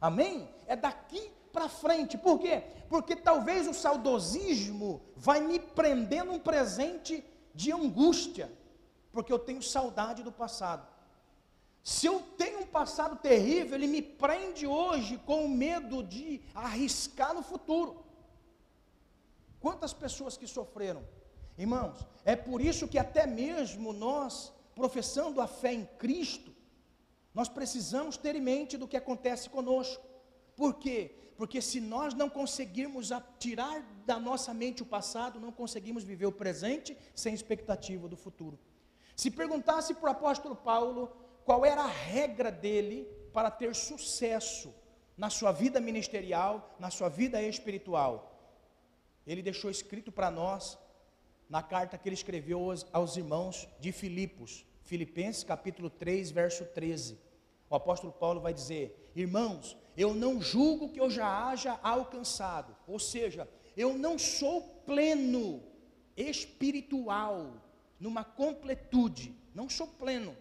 Amém? 0.00 0.48
É 0.66 0.74
daqui 0.74 1.30
para 1.52 1.68
frente. 1.68 2.16
Por 2.16 2.38
quê? 2.38 2.62
Porque 2.88 3.14
talvez 3.14 3.68
o 3.68 3.74
saudosismo 3.74 5.02
vai 5.14 5.40
me 5.40 5.58
prender 5.58 6.24
num 6.24 6.38
presente 6.38 7.22
de 7.54 7.72
angústia, 7.72 8.50
porque 9.12 9.32
eu 9.32 9.38
tenho 9.38 9.62
saudade 9.62 10.22
do 10.22 10.32
passado. 10.32 10.86
Se 11.82 12.06
eu 12.06 12.20
tenho 12.36 12.60
um 12.60 12.66
passado 12.66 13.16
terrível, 13.16 13.74
ele 13.76 13.86
me 13.86 14.02
prende 14.02 14.66
hoje 14.66 15.16
com 15.24 15.44
o 15.44 15.48
medo 15.48 16.02
de 16.02 16.42
arriscar 16.54 17.32
no 17.32 17.42
futuro. 17.42 18.04
Quantas 19.60 19.92
pessoas 19.92 20.36
que 20.36 20.46
sofreram? 20.46 21.02
Irmãos, 21.56 22.06
é 22.24 22.36
por 22.36 22.60
isso 22.60 22.86
que 22.86 22.98
até 22.98 23.26
mesmo 23.26 23.92
nós, 23.92 24.52
professando 24.74 25.40
a 25.40 25.46
fé 25.46 25.72
em 25.72 25.84
Cristo, 25.98 26.54
nós 27.34 27.48
precisamos 27.48 28.16
ter 28.16 28.36
em 28.36 28.40
mente 28.40 28.76
do 28.76 28.86
que 28.86 28.96
acontece 28.96 29.48
conosco. 29.48 30.04
Por 30.54 30.74
quê? 30.74 31.14
Porque 31.36 31.62
se 31.62 31.80
nós 31.80 32.14
não 32.14 32.28
conseguirmos 32.28 33.10
tirar 33.38 33.80
da 34.04 34.18
nossa 34.18 34.52
mente 34.52 34.82
o 34.82 34.86
passado, 34.86 35.40
não 35.40 35.52
conseguimos 35.52 36.02
viver 36.04 36.26
o 36.26 36.32
presente 36.32 36.96
sem 37.14 37.32
expectativa 37.32 38.08
do 38.08 38.16
futuro. 38.16 38.58
Se 39.18 39.32
perguntasse 39.32 39.92
para 39.94 40.10
o 40.10 40.12
apóstolo 40.12 40.54
Paulo, 40.54 41.10
qual 41.44 41.66
era 41.66 41.82
a 41.82 41.88
regra 41.88 42.52
dele 42.52 43.04
para 43.32 43.50
ter 43.50 43.74
sucesso 43.74 44.72
na 45.16 45.28
sua 45.28 45.50
vida 45.50 45.80
ministerial, 45.80 46.76
na 46.78 46.88
sua 46.88 47.08
vida 47.08 47.42
espiritual. 47.42 48.12
Ele 49.26 49.42
deixou 49.42 49.72
escrito 49.72 50.12
para 50.12 50.30
nós 50.30 50.78
na 51.50 51.64
carta 51.64 51.98
que 51.98 52.08
ele 52.08 52.14
escreveu 52.14 52.70
aos, 52.70 52.86
aos 52.92 53.16
irmãos 53.16 53.68
de 53.80 53.90
Filipos, 53.90 54.64
Filipenses 54.84 55.42
capítulo 55.42 55.90
3, 55.90 56.30
verso 56.30 56.64
13. 56.66 57.18
O 57.68 57.74
apóstolo 57.74 58.12
Paulo 58.12 58.40
vai 58.40 58.54
dizer: 58.54 59.10
Irmãos, 59.16 59.76
eu 59.96 60.14
não 60.14 60.40
julgo 60.40 60.90
que 60.90 61.00
eu 61.00 61.10
já 61.10 61.48
haja 61.48 61.76
alcançado, 61.82 62.76
ou 62.86 63.00
seja, 63.00 63.48
eu 63.76 63.98
não 63.98 64.16
sou 64.16 64.62
pleno 64.86 65.60
espiritual, 66.16 67.67
numa 67.98 68.24
completude, 68.24 69.34
não 69.54 69.68
sou 69.68 69.86
pleno 69.86 70.36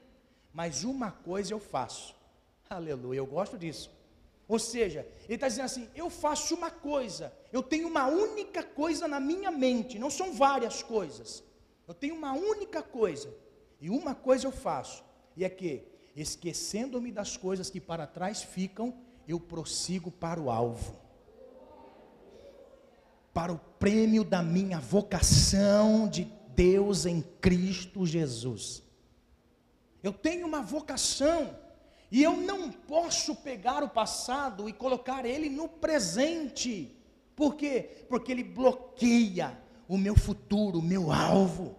mas 0.57 0.83
uma 0.83 1.11
coisa 1.11 1.53
eu 1.53 1.59
faço. 1.59 2.15
Aleluia, 2.67 3.19
eu 3.19 3.27
gosto 3.27 3.59
disso. 3.59 3.91
Ou 4.47 4.57
seja, 4.57 5.07
ele 5.25 5.35
está 5.35 5.47
dizendo 5.47 5.65
assim: 5.65 5.87
eu 5.93 6.09
faço 6.09 6.55
uma 6.55 6.71
coisa, 6.71 7.31
eu 7.53 7.61
tenho 7.61 7.87
uma 7.87 8.07
única 8.07 8.63
coisa 8.63 9.07
na 9.07 9.19
minha 9.19 9.51
mente, 9.51 9.99
não 9.99 10.09
são 10.09 10.33
várias 10.33 10.81
coisas. 10.81 11.43
Eu 11.87 11.93
tenho 11.93 12.15
uma 12.15 12.33
única 12.33 12.81
coisa, 12.81 13.31
e 13.79 13.87
uma 13.87 14.15
coisa 14.15 14.47
eu 14.47 14.51
faço, 14.51 15.03
e 15.35 15.45
é 15.45 15.49
que, 15.49 15.83
esquecendo-me 16.15 17.11
das 17.11 17.37
coisas 17.37 17.69
que 17.69 17.79
para 17.79 18.07
trás 18.07 18.41
ficam, 18.41 18.95
eu 19.27 19.39
prossigo 19.39 20.09
para 20.09 20.41
o 20.41 20.49
alvo, 20.49 20.95
para 23.31 23.53
o 23.53 23.59
prêmio 23.77 24.23
da 24.23 24.41
minha 24.41 24.79
vocação 24.79 26.09
de 26.09 26.25
Deus 26.57 27.05
em 27.05 27.21
Cristo 27.39 28.03
Jesus. 28.03 28.81
Eu 30.01 30.11
tenho 30.11 30.47
uma 30.47 30.61
vocação. 30.61 31.55
E 32.09 32.23
eu 32.23 32.37
não 32.37 32.71
posso 32.71 33.35
pegar 33.35 33.83
o 33.83 33.89
passado 33.89 34.67
e 34.67 34.73
colocar 34.73 35.25
ele 35.25 35.49
no 35.49 35.67
presente. 35.67 36.97
Por 37.35 37.55
quê? 37.55 38.05
Porque 38.09 38.31
ele 38.31 38.43
bloqueia 38.43 39.55
o 39.87 39.97
meu 39.97 40.15
futuro, 40.15 40.79
o 40.79 40.81
meu 40.81 41.11
alvo. 41.11 41.75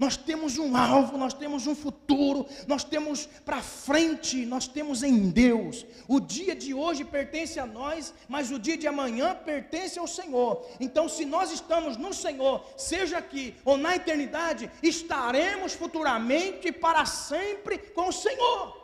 Nós 0.00 0.16
temos 0.16 0.56
um 0.56 0.74
alvo, 0.74 1.18
nós 1.18 1.34
temos 1.34 1.66
um 1.66 1.74
futuro, 1.74 2.46
nós 2.66 2.82
temos 2.82 3.26
para 3.44 3.60
frente, 3.60 4.46
nós 4.46 4.66
temos 4.66 5.02
em 5.02 5.28
Deus. 5.28 5.84
O 6.08 6.18
dia 6.18 6.56
de 6.56 6.72
hoje 6.72 7.04
pertence 7.04 7.60
a 7.60 7.66
nós, 7.66 8.14
mas 8.26 8.50
o 8.50 8.58
dia 8.58 8.78
de 8.78 8.86
amanhã 8.86 9.34
pertence 9.34 9.98
ao 9.98 10.06
Senhor. 10.06 10.66
Então, 10.80 11.06
se 11.06 11.26
nós 11.26 11.52
estamos 11.52 11.98
no 11.98 12.14
Senhor, 12.14 12.64
seja 12.78 13.18
aqui 13.18 13.54
ou 13.62 13.76
na 13.76 13.94
eternidade, 13.94 14.70
estaremos 14.82 15.74
futuramente 15.74 16.72
para 16.72 17.04
sempre 17.04 17.76
com 17.76 18.08
o 18.08 18.12
Senhor. 18.12 18.80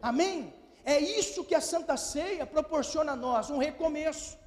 Amém? 0.00 0.54
É 0.84 1.00
isso 1.00 1.42
que 1.42 1.56
a 1.56 1.60
Santa 1.60 1.96
Ceia 1.96 2.46
proporciona 2.46 3.14
a 3.14 3.16
nós, 3.16 3.50
um 3.50 3.58
recomeço. 3.58 4.38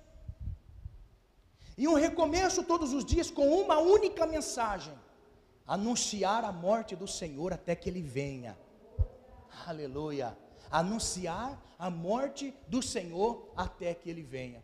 E 1.77 1.89
um 1.89 1.95
recomeço 1.95 2.63
todos 2.63 2.93
os 2.93 3.03
dias 3.03 3.29
com 3.29 3.49
uma 3.61 3.79
única 3.79 4.25
mensagem 4.25 4.93
anunciar 5.65 6.43
a 6.43 6.51
morte 6.51 6.95
do 6.95 7.07
Senhor 7.07 7.53
até 7.53 7.75
que 7.75 7.89
ele 7.89 8.01
venha. 8.01 8.57
Aleluia. 9.65 10.37
Anunciar 10.69 11.61
a 11.77 11.89
morte 11.89 12.53
do 12.67 12.81
Senhor 12.81 13.51
até 13.55 13.93
que 13.93 14.09
ele 14.09 14.23
venha. 14.23 14.63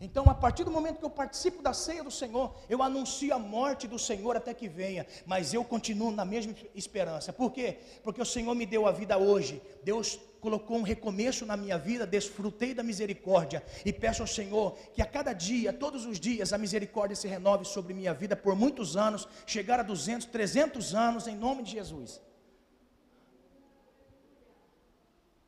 Então, 0.00 0.24
a 0.28 0.34
partir 0.34 0.64
do 0.64 0.70
momento 0.70 0.98
que 0.98 1.04
eu 1.04 1.10
participo 1.10 1.62
da 1.62 1.72
ceia 1.72 2.02
do 2.02 2.10
Senhor, 2.10 2.54
eu 2.68 2.82
anuncio 2.82 3.32
a 3.34 3.38
morte 3.38 3.86
do 3.86 3.98
Senhor 3.98 4.36
até 4.36 4.52
que 4.52 4.68
venha, 4.68 5.06
mas 5.24 5.54
eu 5.54 5.64
continuo 5.64 6.10
na 6.10 6.24
mesma 6.24 6.54
esperança. 6.74 7.32
Por 7.32 7.52
quê? 7.52 7.78
Porque 8.02 8.20
o 8.20 8.26
Senhor 8.26 8.54
me 8.54 8.66
deu 8.66 8.86
a 8.86 8.92
vida 8.92 9.16
hoje. 9.16 9.62
Deus 9.82 10.18
colocou 10.44 10.76
um 10.76 10.82
recomeço 10.82 11.46
na 11.46 11.56
minha 11.56 11.78
vida, 11.78 12.06
desfrutei 12.06 12.74
da 12.74 12.82
misericórdia 12.82 13.64
e 13.82 13.90
peço 13.90 14.20
ao 14.20 14.26
Senhor 14.26 14.76
que 14.92 15.00
a 15.00 15.06
cada 15.06 15.32
dia, 15.32 15.72
todos 15.72 16.04
os 16.04 16.20
dias, 16.20 16.52
a 16.52 16.58
misericórdia 16.58 17.16
se 17.16 17.26
renove 17.26 17.64
sobre 17.64 17.94
minha 17.94 18.12
vida 18.12 18.36
por 18.36 18.54
muitos 18.54 18.94
anos, 18.94 19.26
chegar 19.46 19.80
a 19.80 19.82
200, 19.82 20.26
300 20.26 20.94
anos, 20.94 21.26
em 21.26 21.34
nome 21.34 21.62
de 21.62 21.70
Jesus. 21.70 22.20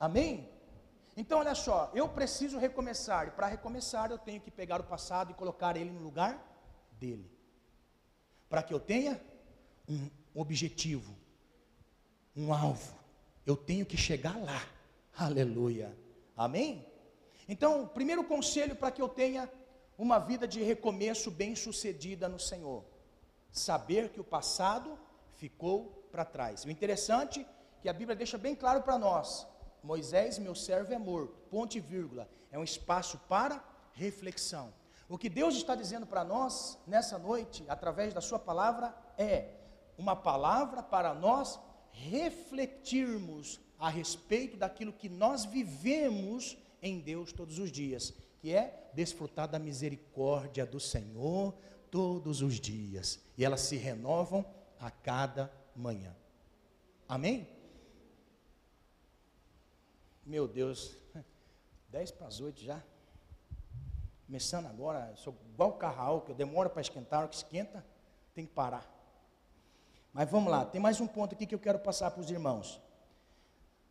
Amém? 0.01 0.49
Então, 1.15 1.41
olha 1.41 1.55
só, 1.55 1.91
eu 1.93 2.09
preciso 2.09 2.57
recomeçar, 2.59 3.29
e 3.29 3.33
para 3.33 3.49
recomeçar, 3.49 4.11
eu 4.11 4.17
tenho 4.17 4.41
que 4.41 4.51
pegar 4.51 4.81
o 4.81 4.85
passado 4.85 5.31
e 5.31 5.35
colocar 5.35 5.77
ele 5.77 5.91
no 5.91 6.01
lugar 6.01 6.33
dele, 6.93 7.31
para 8.49 8.63
que 8.63 8.73
eu 8.73 8.81
tenha 8.81 9.21
um 9.87 10.09
objetivo, 10.35 11.15
um 12.35 12.51
alvo, 12.51 12.95
eu 13.45 13.57
tenho 13.57 13.85
que 13.85 13.99
chegar 13.99 14.39
lá. 14.43 14.76
Aleluia. 15.19 15.97
Amém? 16.37 16.87
Então, 17.49 17.89
primeiro 17.89 18.23
conselho 18.23 18.77
para 18.77 18.91
que 18.91 19.01
eu 19.01 19.09
tenha 19.09 19.51
uma 19.97 20.19
vida 20.19 20.47
de 20.47 20.63
recomeço 20.63 21.31
bem-sucedida 21.31 22.29
no 22.29 22.39
Senhor: 22.39 22.85
saber 23.51 24.11
que 24.11 24.21
o 24.21 24.25
passado 24.25 24.99
ficou 25.37 26.07
para 26.13 26.23
trás. 26.23 26.65
O 26.65 26.71
interessante 26.71 27.41
é 27.41 27.47
que 27.81 27.89
a 27.89 27.95
Bíblia 27.95 28.15
deixa 28.15 28.37
bem 28.37 28.55
claro 28.55 28.83
para 28.83 28.99
nós: 28.99 29.47
Moisés, 29.83 30.39
meu 30.39 30.55
servo, 30.55 30.93
é 30.93 30.99
morto. 30.99 31.33
Ponte 31.51 31.79
e 31.79 31.81
vírgula. 31.81 32.29
É 32.53 32.59
um 32.59 32.65
espaço 32.65 33.19
para 33.27 33.65
reflexão. 33.95 34.71
O 35.09 35.17
que 35.17 35.31
Deus 35.31 35.55
está 35.57 35.75
dizendo 35.75 36.07
para 36.07 36.25
nós 36.25 36.79
nessa 36.87 37.19
noite, 37.19 37.65
através 37.69 38.13
da 38.13 38.21
Sua 38.21 38.39
palavra, 38.39 38.95
é 39.17 39.49
uma 39.97 40.15
palavra 40.15 40.83
para 40.83 41.15
nós 41.15 41.59
refletirmos 41.91 43.59
a 43.79 43.89
respeito 43.89 44.57
daquilo 44.57 44.93
que 44.93 45.09
nós 45.09 45.45
vivemos 45.45 46.57
em 46.81 47.01
Deus 47.01 47.33
todos 47.33 47.59
os 47.59 47.71
dias, 47.71 48.12
que 48.41 48.53
é 48.53 48.91
desfrutar 48.95 49.49
da 49.49 49.59
misericórdia 49.59 50.65
do 50.65 50.81
Senhor 50.81 51.55
todos 51.91 52.43
os 52.43 52.61
dias, 52.61 53.19
e 53.37 53.45
elas 53.45 53.61
se 53.62 53.77
renovam 53.77 54.45
a 54.79 54.91
cada 54.91 55.51
manhã. 55.75 56.15
Amém? 57.09 57.49
Meu 60.25 60.49
Deus, 60.49 60.97
10 61.91 62.11
para 62.12 62.27
as 62.27 62.41
8 62.41 62.61
já. 62.62 62.83
Começando 64.27 64.67
agora, 64.67 65.15
sou 65.17 65.37
igual 65.53 65.71
o 65.71 65.75
carral, 65.75 66.23
que 66.23 66.33
eu 66.33 66.35
demoro 66.35 66.69
para 66.69 66.81
esquentar, 66.81 67.21
hora 67.21 67.29
que 67.29 67.37
esquenta, 67.37 67.85
tem 68.35 68.45
que 68.45 68.53
parar. 68.53 68.93
Mas 70.12 70.29
vamos 70.29 70.51
lá, 70.51 70.65
tem 70.65 70.81
mais 70.81 71.01
um 71.01 71.07
ponto 71.07 71.35
aqui 71.35 71.47
que 71.47 71.55
eu 71.55 71.59
quero 71.59 71.79
passar 71.79 72.11
para 72.11 72.21
os 72.21 72.31
irmãos. 72.31 72.81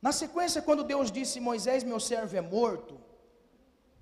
Na 0.06 0.12
sequência, 0.12 0.62
quando 0.62 0.84
Deus 0.84 1.12
disse: 1.12 1.40
Moisés, 1.40 1.84
meu 1.84 2.00
servo 2.00 2.38
é 2.38 2.42
morto, 2.42 2.96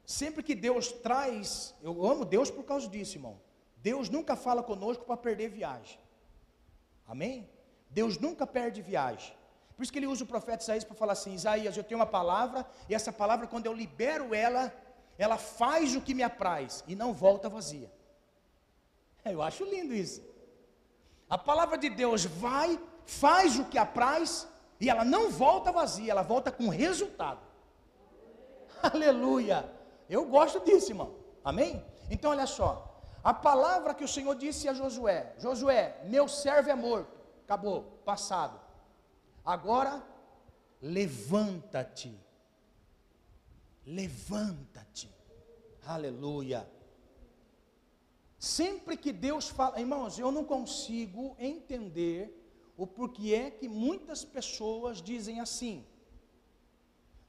sempre 0.06 0.44
que 0.44 0.54
Deus 0.54 0.92
traz, 0.92 1.74
eu 1.82 2.06
amo 2.06 2.26
Deus 2.26 2.52
por 2.52 2.66
causa 2.66 2.90
disso, 2.90 3.16
irmão. 3.16 3.40
Deus 3.78 4.10
nunca 4.10 4.36
fala 4.36 4.62
conosco 4.62 5.06
para 5.06 5.16
perder 5.16 5.48
viagem. 5.48 5.98
Amém? 7.08 7.50
Deus 7.90 8.18
nunca 8.18 8.46
perde 8.46 8.82
viagem. 8.82 9.34
Por 9.78 9.84
isso 9.84 9.94
que 9.94 10.00
ele 10.00 10.08
usa 10.08 10.26
o 10.26 10.28
profeta 10.28 10.62
Isaías 10.62 10.84
para 10.84 10.94
falar 10.94 11.14
assim: 11.14 11.34
Isaías, 11.36 11.78
eu 11.78 11.86
tenho 11.86 12.02
uma 12.02 12.06
palavra, 12.06 12.68
e 12.90 12.94
essa 12.94 13.14
palavra, 13.14 13.48
quando 13.48 13.68
eu 13.68 13.74
libero 13.74 14.36
ela, 14.36 14.74
ela 15.18 15.38
faz 15.38 15.96
o 15.96 16.02
que 16.02 16.14
me 16.14 16.22
apraz 16.22 16.84
e 16.86 16.96
não 16.96 17.14
volta 17.14 17.48
vazia. 17.48 17.90
Eu 19.24 19.42
acho 19.42 19.64
lindo 19.64 19.94
isso. 19.94 20.22
A 21.30 21.38
palavra 21.38 21.78
de 21.78 21.90
Deus 21.90 22.26
vai, 22.26 22.78
faz 23.06 23.58
o 23.58 23.64
que 23.64 23.78
apraz 23.78 24.52
e 24.84 24.90
ela 24.90 25.06
não 25.06 25.32
volta 25.32 25.72
vazia, 25.72 26.12
ela 26.12 26.24
volta 26.24 26.52
com 26.52 26.68
resultado. 26.68 27.40
Aleluia! 28.84 29.72
Eu 30.10 30.26
gosto 30.26 30.60
disso, 30.60 30.92
irmão. 30.92 31.16
Amém? 31.42 31.82
Então 32.12 32.32
olha 32.32 32.46
só. 32.46 33.02
A 33.24 33.34
palavra 33.34 33.94
que 33.94 34.04
o 34.04 34.08
Senhor 34.10 34.36
disse 34.36 34.68
a 34.68 34.74
Josué: 34.74 35.36
Josué, 35.40 36.02
meu 36.04 36.28
servo 36.28 36.70
é 36.70 36.76
morto. 36.76 37.18
Acabou, 37.46 37.84
passado. 38.04 38.60
Agora 39.46 40.04
levanta-te. 40.82 42.20
Levanta-te. 43.86 45.10
Aleluia. 45.88 46.70
Sempre 48.38 48.98
que 48.98 49.14
Deus 49.14 49.48
fala, 49.48 49.80
irmãos, 49.80 50.20
eu 50.20 50.30
não 50.30 50.44
consigo 50.44 51.38
entender 51.40 52.43
o 52.76 52.88
porquê 52.88 53.34
é 53.36 53.52
que 53.52 53.68
muitas 53.68 54.26
pessoas 54.26 55.02
dizem 55.02 55.40
assim: 55.40 55.86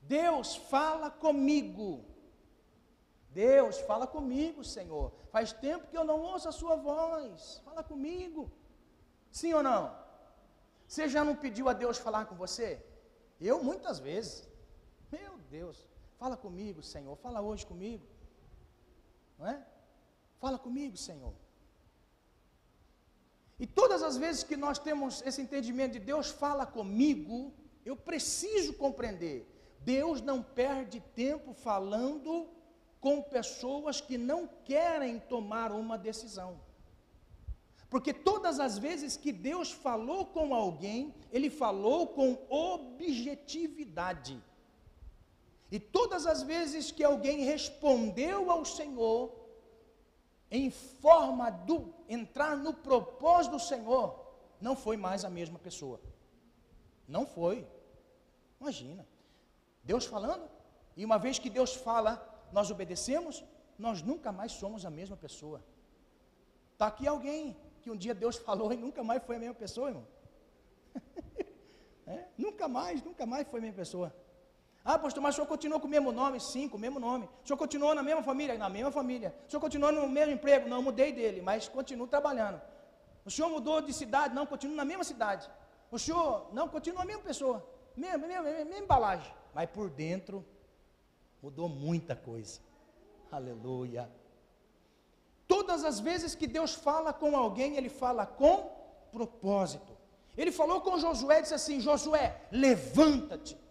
Deus 0.02 0.56
fala 0.56 1.10
comigo. 1.10 2.04
Deus 3.30 3.80
fala 3.80 4.06
comigo, 4.06 4.62
Senhor. 4.64 5.12
Faz 5.30 5.52
tempo 5.52 5.88
que 5.88 5.98
eu 5.98 6.04
não 6.04 6.20
ouço 6.20 6.48
a 6.48 6.52
sua 6.52 6.76
voz. 6.76 7.60
Fala 7.64 7.82
comigo. 7.82 8.50
Sim 9.30 9.52
ou 9.54 9.62
não? 9.62 9.92
Você 10.86 11.08
já 11.08 11.24
não 11.24 11.34
pediu 11.34 11.68
a 11.68 11.72
Deus 11.72 11.98
falar 11.98 12.26
com 12.26 12.36
você? 12.36 12.84
Eu 13.40 13.62
muitas 13.62 13.98
vezes. 13.98 14.48
Meu 15.10 15.36
Deus, 15.50 15.86
fala 16.18 16.36
comigo, 16.36 16.82
Senhor. 16.82 17.16
Fala 17.16 17.40
hoje 17.40 17.66
comigo. 17.66 18.06
Não 19.38 19.48
é? 19.48 19.66
Fala 20.38 20.58
comigo, 20.58 20.96
Senhor. 20.96 21.34
E 23.58 23.66
todas 23.66 24.02
as 24.02 24.16
vezes 24.16 24.42
que 24.42 24.56
nós 24.56 24.78
temos 24.78 25.22
esse 25.22 25.40
entendimento 25.40 25.92
de 25.92 26.00
Deus 26.00 26.28
fala 26.30 26.66
comigo, 26.66 27.52
eu 27.84 27.96
preciso 27.96 28.72
compreender. 28.74 29.50
Deus 29.80 30.20
não 30.20 30.42
perde 30.42 31.00
tempo 31.14 31.52
falando 31.52 32.48
com 33.00 33.22
pessoas 33.22 34.00
que 34.00 34.16
não 34.16 34.48
querem 34.64 35.20
tomar 35.20 35.70
uma 35.72 35.96
decisão. 35.96 36.58
Porque 37.90 38.12
todas 38.12 38.58
as 38.58 38.76
vezes 38.76 39.16
que 39.16 39.30
Deus 39.30 39.70
falou 39.70 40.26
com 40.26 40.54
alguém, 40.54 41.14
Ele 41.30 41.48
falou 41.48 42.08
com 42.08 42.38
objetividade. 42.48 44.42
E 45.70 45.78
todas 45.78 46.26
as 46.26 46.42
vezes 46.42 46.90
que 46.90 47.04
alguém 47.04 47.44
respondeu 47.44 48.50
ao 48.50 48.64
Senhor, 48.64 49.32
em 50.54 50.70
forma 50.70 51.50
de 51.50 51.80
entrar 52.08 52.56
no 52.56 52.72
propósito 52.72 53.52
do 53.52 53.60
Senhor, 53.60 54.24
não 54.60 54.76
foi 54.76 54.96
mais 54.96 55.24
a 55.24 55.30
mesma 55.30 55.58
pessoa. 55.58 56.00
Não 57.08 57.26
foi. 57.26 57.66
Imagina. 58.60 59.04
Deus 59.82 60.06
falando, 60.06 60.48
e 60.96 61.04
uma 61.04 61.18
vez 61.18 61.40
que 61.40 61.50
Deus 61.50 61.74
fala, 61.74 62.12
nós 62.52 62.70
obedecemos, 62.70 63.44
nós 63.76 64.00
nunca 64.00 64.30
mais 64.30 64.52
somos 64.52 64.86
a 64.86 64.90
mesma 64.90 65.16
pessoa. 65.16 65.60
Está 66.72 66.86
aqui 66.86 67.04
alguém 67.08 67.56
que 67.82 67.90
um 67.90 67.96
dia 67.96 68.14
Deus 68.14 68.36
falou 68.36 68.72
e 68.72 68.76
nunca 68.76 69.02
mais 69.02 69.24
foi 69.24 69.34
a 69.34 69.40
mesma 69.40 69.56
pessoa, 69.56 69.88
irmão. 69.88 70.06
é? 72.06 72.28
Nunca 72.38 72.68
mais, 72.68 73.02
nunca 73.02 73.26
mais 73.26 73.48
foi 73.48 73.58
a 73.58 73.62
mesma 73.62 73.76
pessoa. 73.76 74.14
Ah, 74.84 74.98
pastor, 74.98 75.22
mas 75.22 75.34
o 75.34 75.36
senhor 75.36 75.46
continuou 75.46 75.80
com 75.80 75.86
o 75.86 75.90
mesmo 75.90 76.12
nome? 76.12 76.38
Sim, 76.38 76.68
com 76.68 76.76
o 76.76 76.80
mesmo 76.80 77.00
nome. 77.00 77.26
O 77.42 77.46
senhor 77.46 77.56
continuou 77.56 77.94
na 77.94 78.02
mesma 78.02 78.22
família? 78.22 78.58
Na 78.58 78.68
mesma 78.68 78.92
família. 78.92 79.34
O 79.48 79.50
senhor 79.50 79.60
continuou 79.60 79.90
no 79.90 80.06
mesmo 80.06 80.34
emprego? 80.34 80.68
Não, 80.68 80.82
mudei 80.82 81.10
dele, 81.10 81.40
mas 81.40 81.66
continuo 81.66 82.06
trabalhando. 82.06 82.60
O 83.24 83.30
senhor 83.30 83.48
mudou 83.48 83.80
de 83.80 83.94
cidade? 83.94 84.34
Não, 84.34 84.44
continuo 84.44 84.76
na 84.76 84.84
mesma 84.84 85.02
cidade. 85.02 85.50
O 85.90 85.98
senhor, 85.98 86.48
não, 86.52 86.68
continua 86.68 87.00
a 87.00 87.06
mesma 87.06 87.22
pessoa. 87.22 87.66
Mesma, 87.96 88.26
mesma, 88.26 88.42
mesma, 88.42 88.76
embalagem. 88.76 89.32
Mas 89.54 89.70
por 89.70 89.88
dentro, 89.88 90.44
mudou 91.42 91.66
muita 91.66 92.14
coisa. 92.14 92.60
Aleluia. 93.32 94.10
Todas 95.48 95.82
as 95.82 95.98
vezes 95.98 96.34
que 96.34 96.46
Deus 96.46 96.74
fala 96.74 97.10
com 97.10 97.34
alguém, 97.34 97.76
Ele 97.78 97.88
fala 97.88 98.26
com 98.26 98.70
propósito. 99.10 99.96
Ele 100.36 100.52
falou 100.52 100.82
com 100.82 100.98
Josué 100.98 101.38
e 101.38 101.42
disse 101.42 101.54
assim: 101.54 101.80
Josué, 101.80 102.38
levanta-te 102.50 103.63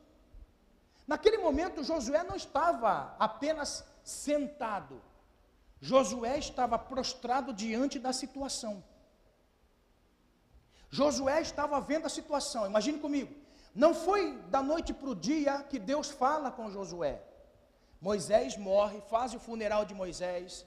Naquele 1.06 1.38
momento, 1.38 1.84
Josué 1.84 2.24
não 2.24 2.36
estava 2.36 3.16
apenas 3.20 3.86
sentado, 4.04 5.02
Josué 5.82 6.38
estava 6.38 6.80
prostrado 6.80 7.52
diante 7.54 8.00
da 8.00 8.14
situação. 8.14 8.84
Josué 10.90 11.42
estava 11.42 11.82
vendo 11.82 12.06
a 12.06 12.10
situação, 12.10 12.66
imagine 12.66 13.00
comigo. 13.00 13.34
Não 13.76 13.94
foi 13.94 14.38
da 14.50 14.62
noite 14.62 14.94
para 14.94 15.10
o 15.10 15.16
dia 15.16 15.64
que 15.64 15.80
Deus 15.80 16.10
fala 16.10 16.52
com 16.52 16.70
Josué. 16.70 17.22
Moisés 18.00 18.56
morre, 18.56 19.02
faz 19.10 19.34
o 19.34 19.40
funeral 19.40 19.84
de 19.86 19.94
Moisés, 19.94 20.66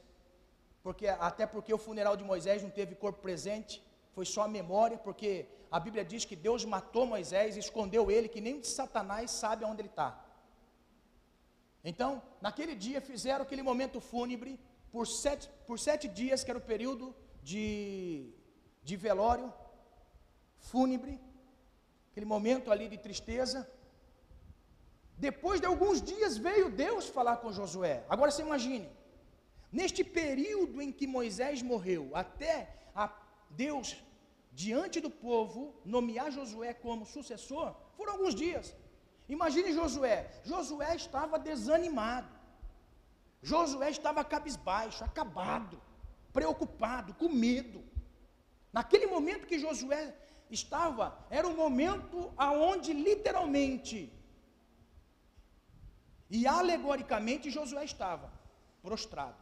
porque 0.83 1.07
até 1.07 1.47
porque 1.47 1.73
o 1.73 1.79
funeral 1.79 2.17
de 2.17 2.25
Moisés 2.25 2.63
não 2.63 2.71
teve 2.71 2.95
corpo 2.95 3.21
presente, 3.21 3.83
foi 4.13 4.25
só 4.25 4.43
a 4.43 4.49
memória, 4.49 4.99
porque 4.99 5.47
a 5.71 5.79
Bíblia 5.79 6.05
diz 6.05 6.25
que 6.25 6.35
Deus 6.35 6.65
matou 6.65 7.07
Moisés 7.07 7.57
e 7.57 7.61
escondeu 7.61 8.11
ele, 8.11 8.29
que 8.29 8.41
nem 8.41 8.63
Satanás 8.63 9.31
sabe 9.31 9.65
onde 9.65 9.83
ele 9.83 9.89
está. 9.89 10.26
Então, 11.91 12.11
naquele 12.45 12.75
dia 12.75 13.01
fizeram 13.01 13.43
aquele 13.45 13.63
momento 13.63 13.99
fúnebre 14.01 14.53
por 14.91 15.07
sete, 15.07 15.49
por 15.69 15.79
sete 15.79 16.07
dias, 16.21 16.43
que 16.43 16.51
era 16.51 16.59
o 16.59 16.69
período 16.73 17.15
de, 17.51 18.33
de 18.83 18.97
velório 18.97 19.49
fúnebre, 20.71 21.15
aquele 22.11 22.27
momento 22.27 22.73
ali 22.73 22.89
de 22.89 22.99
tristeza. 22.99 23.61
Depois 25.17 25.61
de 25.61 25.67
alguns 25.67 26.03
dias 26.03 26.37
veio 26.37 26.75
Deus 26.85 27.07
falar 27.19 27.37
com 27.37 27.53
Josué. 27.53 28.05
Agora 28.09 28.33
você 28.33 28.43
imagine, 28.43 28.89
neste 29.71 30.03
período 30.03 30.83
em 30.83 30.91
que 30.91 31.07
Moisés 31.07 31.63
morreu, 31.63 32.11
até 32.23 32.55
Deus, 33.49 33.97
diante 34.53 34.99
do 35.07 35.13
povo, 35.29 35.61
nomear 35.85 36.33
Josué 36.33 36.75
como 36.75 37.07
sucessor, 37.07 37.77
foram 37.97 38.15
alguns 38.15 38.35
dias. 38.35 38.75
Imagine 39.29 39.73
Josué. 39.73 40.31
Josué 40.45 40.95
estava 40.97 41.39
desanimado. 41.39 42.29
Josué 43.43 43.91
estava 43.91 44.25
cabisbaixo, 44.25 45.05
acabado, 45.05 45.81
preocupado, 46.33 47.15
com 47.15 47.29
medo. 47.29 47.85
Naquele 48.73 49.07
momento 49.07 49.47
que 49.47 49.59
Josué 49.59 50.15
estava, 50.51 51.19
era 51.31 51.47
o 51.47 51.57
momento 51.57 52.33
aonde 52.37 52.93
literalmente 52.93 54.13
e 56.29 56.47
alegoricamente 56.47 57.51
Josué 57.51 57.85
estava 57.85 58.33
prostrado, 58.83 59.37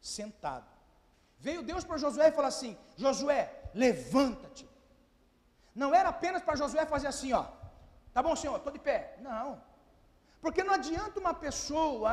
sentado. 0.00 0.66
Veio 1.38 1.62
Deus 1.62 1.84
para 1.84 1.98
Josué 1.98 2.28
e 2.28 2.32
falou 2.32 2.48
assim: 2.48 2.76
Josué, 2.96 3.70
levanta-te. 3.74 4.68
Não 5.74 5.94
era 5.94 6.08
apenas 6.08 6.42
para 6.42 6.56
Josué 6.56 6.84
fazer 6.84 7.06
assim, 7.06 7.32
ó. 7.32 7.46
Tá 8.18 8.22
bom, 8.26 8.34
senhor, 8.34 8.56
estou 8.56 8.72
de 8.72 8.80
pé. 8.80 9.16
Não. 9.20 9.62
Porque 10.40 10.64
não 10.64 10.74
adianta 10.74 11.20
uma 11.20 11.32
pessoa 11.32 12.12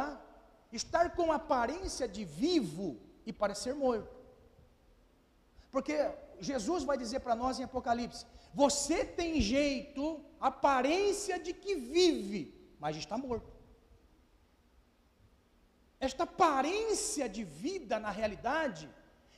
estar 0.71 1.15
com 1.15 1.31
aparência 1.31 2.07
de 2.07 2.23
vivo 2.23 2.87
e 3.25 3.33
parecer 3.33 3.73
morto. 3.73 4.15
Porque 5.71 5.95
Jesus 6.39 6.83
vai 6.83 6.95
dizer 6.95 7.21
para 7.21 7.35
nós 7.35 7.57
em 7.57 7.63
Apocalipse: 7.63 8.23
você 8.53 9.03
tem 9.03 9.41
jeito, 9.41 10.23
aparência 10.39 11.39
de 11.39 11.53
que 11.53 11.73
vive, 11.73 12.53
mas 12.79 12.95
está 12.95 13.17
morto. 13.17 13.51
Esta 15.99 16.25
aparência 16.25 17.27
de 17.27 17.43
vida, 17.43 17.97
na 17.99 18.11
realidade, 18.11 18.87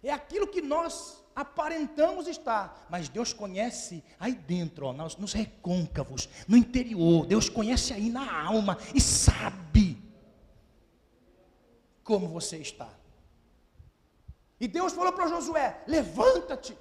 é 0.04 0.12
aquilo 0.12 0.50
que 0.50 0.62
nós 0.62 1.24
aparentamos 1.38 2.28
estar, 2.28 2.88
mas 2.90 3.08
Deus 3.10 3.32
conhece 3.32 4.04
aí 4.20 4.34
dentro, 4.34 4.88
ó, 4.88 4.92
nos, 4.92 5.16
nos 5.18 5.34
recôncavos, 5.34 6.28
no 6.48 6.58
interior, 6.58 7.28
Deus 7.28 7.48
conhece 7.48 7.94
aí 7.94 8.10
na 8.10 8.42
alma 8.44 8.76
e 8.96 9.00
sabe 9.00 10.02
como 12.04 12.28
você 12.28 12.58
está. 12.58 12.90
E 14.60 14.68
Deus 14.68 14.94
falou 14.94 15.14
para 15.14 15.28
Josué: 15.28 15.84
levanta-te, 15.86 16.76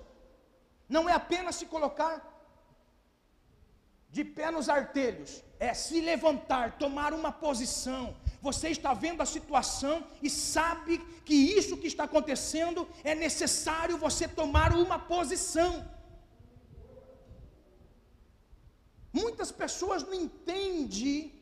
não 0.89 1.07
é 1.07 1.13
apenas 1.13 1.57
se 1.57 1.67
colocar 1.67 2.27
de 4.09 4.25
pé 4.25 4.51
nos 4.51 4.71
artelhos, 4.71 5.45
é 5.61 5.75
se 5.75 6.01
levantar, 6.01 6.79
tomar 6.79 7.13
uma 7.13 7.31
posição. 7.31 8.17
Você 8.41 8.69
está 8.69 8.93
vendo 8.95 9.23
a 9.23 9.27
situação 9.27 10.05
e 10.23 10.29
sabe 10.29 10.99
que 11.25 11.35
isso 11.35 11.77
que 11.77 11.87
está 11.87 12.05
acontecendo 12.05 12.89
é 13.03 13.15
necessário 13.15 13.99
você 13.99 14.29
tomar 14.29 14.73
uma 14.73 14.99
posição. 14.99 15.85
Muitas 19.13 19.51
pessoas 19.51 20.03
não 20.03 20.15
entendem 20.15 21.33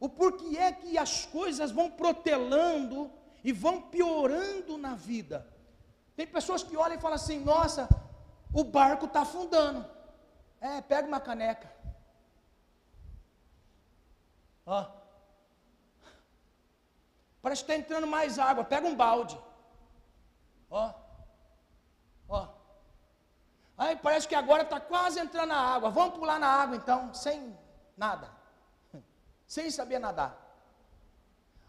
o 0.00 0.08
porquê 0.08 0.56
é 0.56 0.70
que 0.70 0.96
as 0.96 1.26
coisas 1.26 1.70
vão 1.70 1.90
protelando 1.90 3.10
e 3.42 3.52
vão 3.52 3.80
piorando 3.80 4.78
na 4.78 4.94
vida. 4.94 5.46
Tem 6.14 6.26
pessoas 6.26 6.62
que 6.62 6.76
olham 6.76 6.96
e 6.96 7.00
falam 7.00 7.16
assim: 7.16 7.40
nossa, 7.40 7.88
o 8.52 8.62
barco 8.62 9.06
está 9.06 9.22
afundando. 9.22 9.84
É, 10.60 10.80
pega 10.80 11.08
uma 11.08 11.20
caneca. 11.20 11.72
Ó. 14.66 14.97
Parece 17.48 17.64
que 17.64 17.72
está 17.72 17.82
entrando 17.82 18.06
mais 18.06 18.38
água. 18.38 18.62
Pega 18.62 18.86
um 18.86 18.94
balde. 18.94 19.40
Ó. 20.68 20.92
Ó. 22.28 22.46
Aí 23.78 23.96
parece 23.96 24.28
que 24.28 24.34
agora 24.34 24.64
está 24.64 24.78
quase 24.78 25.18
entrando 25.18 25.52
a 25.52 25.56
água. 25.56 25.88
Vamos 25.88 26.18
pular 26.18 26.38
na 26.38 26.46
água 26.46 26.76
então, 26.76 27.14
sem 27.14 27.56
nada. 27.96 28.30
Sem 29.46 29.70
saber 29.70 29.98
nadar. 29.98 30.36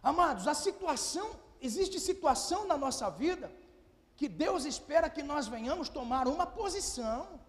Amados, 0.03 0.49
a 0.49 0.53
situação, 0.53 1.32
existe 1.61 1.97
situação 1.97 2.67
na 2.67 2.77
nossa 2.77 3.09
vida 3.09 3.49
que 4.17 4.27
Deus 4.27 4.65
espera 4.65 5.09
que 5.09 5.23
nós 5.23 5.47
venhamos 5.47 5.88
tomar 5.88 6.27
uma 6.27 6.45
posição. 6.45 7.39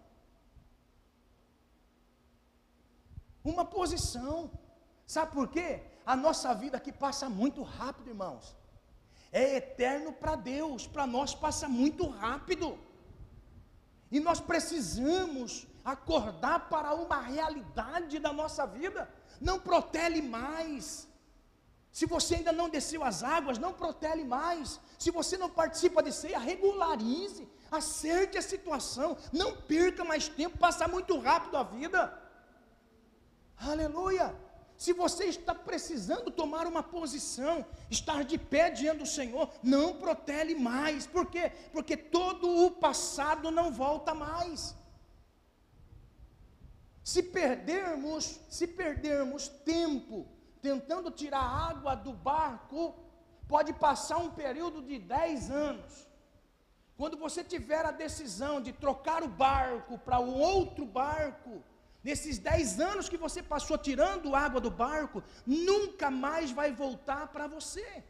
Uma 3.43 3.65
posição. 3.65 4.53
Sabe 5.05 5.33
por 5.33 5.49
quê? 5.49 5.90
A 6.05 6.17
nossa 6.17 6.55
vida 6.55 6.77
aqui 6.77 6.93
passa 6.93 7.29
muito 7.29 7.63
rápido, 7.63 8.09
irmãos. 8.09 8.57
É 9.33 9.57
eterno 9.57 10.13
para 10.13 10.35
Deus, 10.35 10.87
para 10.87 11.07
nós 11.07 11.35
passa 11.35 11.69
muito 11.69 12.09
rápido. 12.09 12.79
E 14.11 14.19
nós 14.19 14.41
precisamos 14.41 15.67
acordar 15.85 16.69
para 16.69 16.95
uma 16.95 17.21
realidade 17.21 18.19
da 18.19 18.33
nossa 18.33 18.67
vida. 18.67 19.09
Não 19.41 19.59
protele 19.59 20.21
mais. 20.21 21.09
Se 21.93 22.07
você 22.07 22.37
ainda 22.37 22.53
não 22.53 22.69
desceu 22.69 23.03
as 23.05 23.23
águas, 23.23 23.59
não 23.59 23.73
protele 23.73 24.25
mais. 24.25 24.81
Se 24.99 25.11
você 25.11 25.37
não 25.37 25.51
participa 25.51 26.03
de 26.03 26.13
ceia, 26.13 26.39
regularize, 26.39 27.49
acerte 27.71 28.37
a 28.39 28.43
situação, 28.43 29.17
não 29.33 29.57
perca 29.57 30.05
mais 30.05 30.29
tempo, 30.29 30.59
passa 30.59 30.87
muito 30.89 31.19
rápido 31.19 31.57
a 31.57 31.63
vida. 31.63 32.21
Aleluia. 33.57 34.35
Se 34.85 34.95
você 34.95 35.25
está 35.27 35.55
precisando 35.55 36.31
tomar 36.31 36.67
uma 36.67 36.83
posição, 36.83 37.67
estar 37.91 38.25
de 38.25 38.39
pé 38.39 38.71
diante 38.71 39.01
do 39.01 39.07
Senhor, 39.07 39.53
não 39.63 39.99
protele 39.99 40.55
mais. 40.55 41.07
Por 41.07 41.27
quê? 41.27 41.53
Porque 41.71 41.99
todo 41.99 42.49
o 42.65 42.71
passado 42.71 43.51
não 43.51 43.71
volta 43.71 44.15
mais. 44.15 44.75
Se 47.05 47.23
perdermos, 47.23 48.41
se 48.49 48.67
perdermos 48.67 49.49
tempo 49.49 50.27
tentando 50.63 51.11
tirar 51.11 51.43
água 51.43 51.95
do 51.95 52.15
barco, 52.15 52.95
pode 53.47 53.75
passar 53.75 54.17
um 54.17 54.31
período 54.31 54.81
de 54.81 54.99
10 54.99 55.51
anos. 55.51 56.09
Quando 56.97 57.19
você 57.19 57.45
tiver 57.45 57.85
a 57.85 57.91
decisão 57.91 58.63
de 58.63 58.73
trocar 58.73 59.23
o 59.23 59.29
barco 59.29 59.99
para 59.99 60.19
um 60.21 60.39
outro 60.39 60.87
barco, 60.87 61.63
Nesses 62.03 62.39
dez 62.39 62.81
anos 62.81 63.09
que 63.09 63.17
você 63.17 63.43
passou 63.43 63.77
tirando 63.77 64.35
água 64.35 64.61
do 64.61 64.71
barco, 64.71 65.23
nunca 65.47 66.11
mais 66.11 66.51
vai 66.51 66.73
voltar 66.73 67.29
para 67.29 67.47
você. 67.47 68.05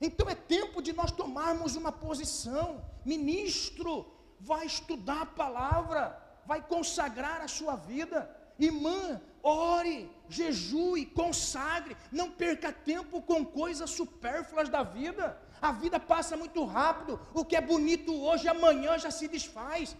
Então 0.00 0.28
é 0.28 0.34
tempo 0.34 0.82
de 0.82 0.92
nós 0.92 1.10
tomarmos 1.10 1.76
uma 1.76 1.90
posição. 1.90 2.84
Ministro, 3.04 3.92
vai 4.38 4.66
estudar 4.66 5.22
a 5.22 5.26
palavra, 5.42 6.02
vai 6.46 6.60
consagrar 6.62 7.40
a 7.40 7.48
sua 7.48 7.76
vida. 7.76 8.18
Irmã, 8.58 9.20
ore, 9.42 10.10
jejue, 10.28 11.06
consagre, 11.06 11.96
não 12.12 12.30
perca 12.30 12.70
tempo 12.70 13.22
com 13.22 13.44
coisas 13.44 13.90
supérfluas 13.90 14.68
da 14.68 14.82
vida. 14.82 15.40
A 15.60 15.72
vida 15.72 15.98
passa 15.98 16.36
muito 16.36 16.62
rápido, 16.64 17.18
o 17.32 17.44
que 17.44 17.56
é 17.56 17.60
bonito 17.60 18.14
hoje, 18.14 18.46
amanhã 18.46 18.98
já 18.98 19.10
se 19.10 19.26
desfaz. 19.26 19.96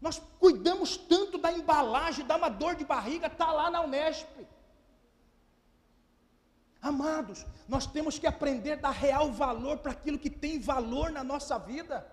Nós 0.00 0.20
cuidamos 0.38 0.96
tanto 0.96 1.38
da 1.38 1.52
embalagem, 1.52 2.26
dá 2.26 2.36
uma 2.36 2.48
dor 2.48 2.74
de 2.74 2.84
barriga, 2.84 3.26
está 3.26 3.50
lá 3.50 3.70
na 3.70 3.80
Unesp. 3.80 4.28
Amados, 6.80 7.44
nós 7.66 7.86
temos 7.86 8.18
que 8.18 8.26
aprender 8.26 8.72
a 8.72 8.76
dar 8.76 8.90
real 8.90 9.32
valor 9.32 9.78
para 9.78 9.92
aquilo 9.92 10.18
que 10.18 10.30
tem 10.30 10.60
valor 10.60 11.10
na 11.10 11.24
nossa 11.24 11.58
vida. 11.58 12.06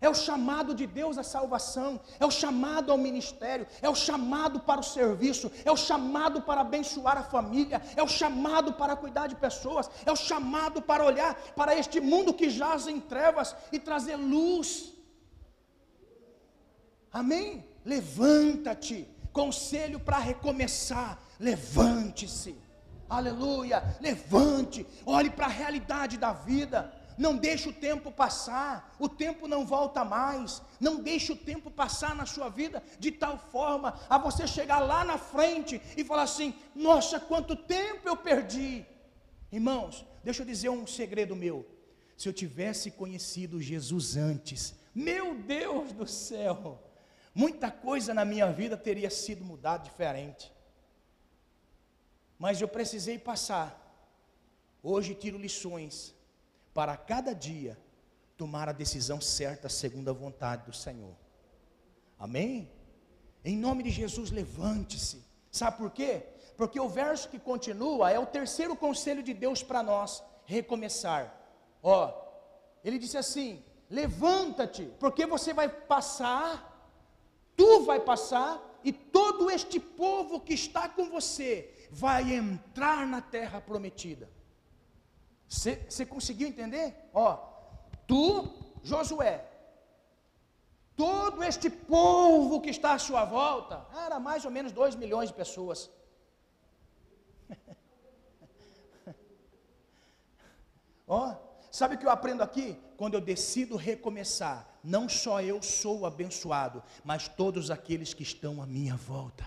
É 0.00 0.08
o 0.08 0.14
chamado 0.14 0.74
de 0.74 0.86
Deus 0.86 1.18
à 1.18 1.24
salvação, 1.24 2.00
é 2.20 2.24
o 2.24 2.30
chamado 2.30 2.92
ao 2.92 2.98
ministério, 2.98 3.66
é 3.82 3.88
o 3.88 3.96
chamado 3.96 4.60
para 4.60 4.80
o 4.80 4.82
serviço, 4.84 5.50
é 5.64 5.72
o 5.72 5.76
chamado 5.76 6.40
para 6.42 6.60
abençoar 6.60 7.18
a 7.18 7.24
família, 7.24 7.82
é 7.96 8.02
o 8.02 8.06
chamado 8.06 8.72
para 8.74 8.94
cuidar 8.94 9.26
de 9.26 9.34
pessoas, 9.34 9.90
é 10.06 10.12
o 10.12 10.16
chamado 10.16 10.80
para 10.80 11.04
olhar 11.04 11.34
para 11.56 11.76
este 11.76 12.00
mundo 12.00 12.32
que 12.32 12.48
jaz 12.48 12.86
em 12.86 13.00
trevas 13.00 13.56
e 13.72 13.78
trazer 13.78 14.14
luz. 14.16 14.97
Amém? 17.18 17.64
Levanta-te. 17.84 19.08
Conselho 19.32 19.98
para 19.98 20.18
recomeçar. 20.18 21.20
Levante-se. 21.40 22.54
Aleluia. 23.08 23.96
Levante. 24.00 24.86
Olhe 25.04 25.30
para 25.30 25.46
a 25.46 25.50
realidade 25.50 26.16
da 26.16 26.32
vida. 26.32 26.92
Não 27.16 27.36
deixe 27.36 27.68
o 27.68 27.72
tempo 27.72 28.12
passar. 28.12 28.94
O 29.00 29.08
tempo 29.08 29.48
não 29.48 29.66
volta 29.66 30.04
mais. 30.04 30.62
Não 30.78 31.02
deixe 31.02 31.32
o 31.32 31.36
tempo 31.36 31.70
passar 31.70 32.14
na 32.14 32.24
sua 32.24 32.48
vida 32.48 32.80
de 33.00 33.10
tal 33.10 33.36
forma 33.36 33.98
a 34.08 34.16
você 34.16 34.46
chegar 34.46 34.78
lá 34.78 35.04
na 35.04 35.18
frente 35.18 35.82
e 35.96 36.04
falar 36.04 36.22
assim: 36.22 36.54
"Nossa, 36.72 37.18
quanto 37.18 37.56
tempo 37.56 38.08
eu 38.08 38.16
perdi". 38.16 38.86
Irmãos, 39.50 40.06
deixa 40.22 40.42
eu 40.42 40.46
dizer 40.46 40.68
um 40.68 40.86
segredo 40.86 41.34
meu. 41.34 41.66
Se 42.16 42.28
eu 42.28 42.32
tivesse 42.32 42.92
conhecido 42.92 43.60
Jesus 43.60 44.16
antes, 44.16 44.74
meu 44.94 45.34
Deus 45.34 45.92
do 45.92 46.06
céu, 46.06 46.87
muita 47.38 47.70
coisa 47.70 48.12
na 48.12 48.24
minha 48.24 48.50
vida 48.50 48.76
teria 48.76 49.08
sido 49.08 49.44
mudada 49.44 49.84
diferente. 49.84 50.52
Mas 52.36 52.60
eu 52.60 52.66
precisei 52.66 53.16
passar. 53.16 53.68
Hoje 54.82 55.14
tiro 55.14 55.38
lições 55.38 56.12
para 56.74 56.96
cada 56.96 57.32
dia 57.32 57.78
tomar 58.36 58.68
a 58.68 58.72
decisão 58.72 59.20
certa 59.20 59.68
segundo 59.68 60.10
a 60.10 60.12
vontade 60.12 60.64
do 60.66 60.72
Senhor. 60.72 61.14
Amém? 62.18 62.72
Em 63.44 63.56
nome 63.56 63.84
de 63.84 63.90
Jesus, 63.90 64.32
levante-se. 64.32 65.24
Sabe 65.52 65.76
por 65.78 65.92
quê? 65.92 66.24
Porque 66.56 66.80
o 66.80 66.88
verso 66.88 67.28
que 67.28 67.38
continua 67.38 68.10
é 68.10 68.18
o 68.18 68.26
terceiro 68.26 68.74
conselho 68.74 69.22
de 69.22 69.32
Deus 69.32 69.62
para 69.62 69.80
nós: 69.80 70.24
recomeçar. 70.44 71.32
Ó, 71.84 72.12
ele 72.84 72.98
disse 72.98 73.16
assim: 73.16 73.64
levanta-te, 73.88 74.86
porque 74.98 75.24
você 75.24 75.52
vai 75.52 75.68
passar 75.68 76.68
tu 77.58 77.70
vai 77.80 77.98
passar 77.98 78.52
e 78.84 78.92
todo 78.92 79.50
este 79.50 79.80
povo 79.80 80.40
que 80.40 80.54
está 80.54 80.88
com 80.88 81.10
você 81.10 81.88
vai 81.90 82.32
entrar 82.32 83.04
na 83.04 83.20
terra 83.20 83.60
prometida. 83.60 84.30
Você 85.48 86.06
conseguiu 86.06 86.46
entender? 86.46 86.94
Ó, 87.12 87.36
tu, 88.06 88.48
Josué, 88.84 89.44
todo 90.94 91.42
este 91.42 91.68
povo 91.68 92.60
que 92.60 92.70
está 92.70 92.92
à 92.92 92.98
sua 92.98 93.24
volta, 93.24 93.84
era 94.06 94.20
mais 94.20 94.44
ou 94.44 94.52
menos 94.52 94.70
dois 94.70 94.94
milhões 94.94 95.30
de 95.30 95.34
pessoas. 95.34 95.90
Ó, 101.08 101.34
sabe 101.72 101.96
o 101.96 101.98
que 101.98 102.06
eu 102.06 102.10
aprendo 102.10 102.42
aqui? 102.42 102.80
Quando 102.98 103.14
eu 103.14 103.20
decido 103.20 103.76
recomeçar, 103.76 104.68
não 104.82 105.08
só 105.08 105.40
eu 105.40 105.62
sou 105.62 106.04
abençoado, 106.04 106.82
mas 107.04 107.28
todos 107.28 107.70
aqueles 107.70 108.12
que 108.12 108.24
estão 108.24 108.60
à 108.60 108.66
minha 108.66 108.96
volta. 108.96 109.46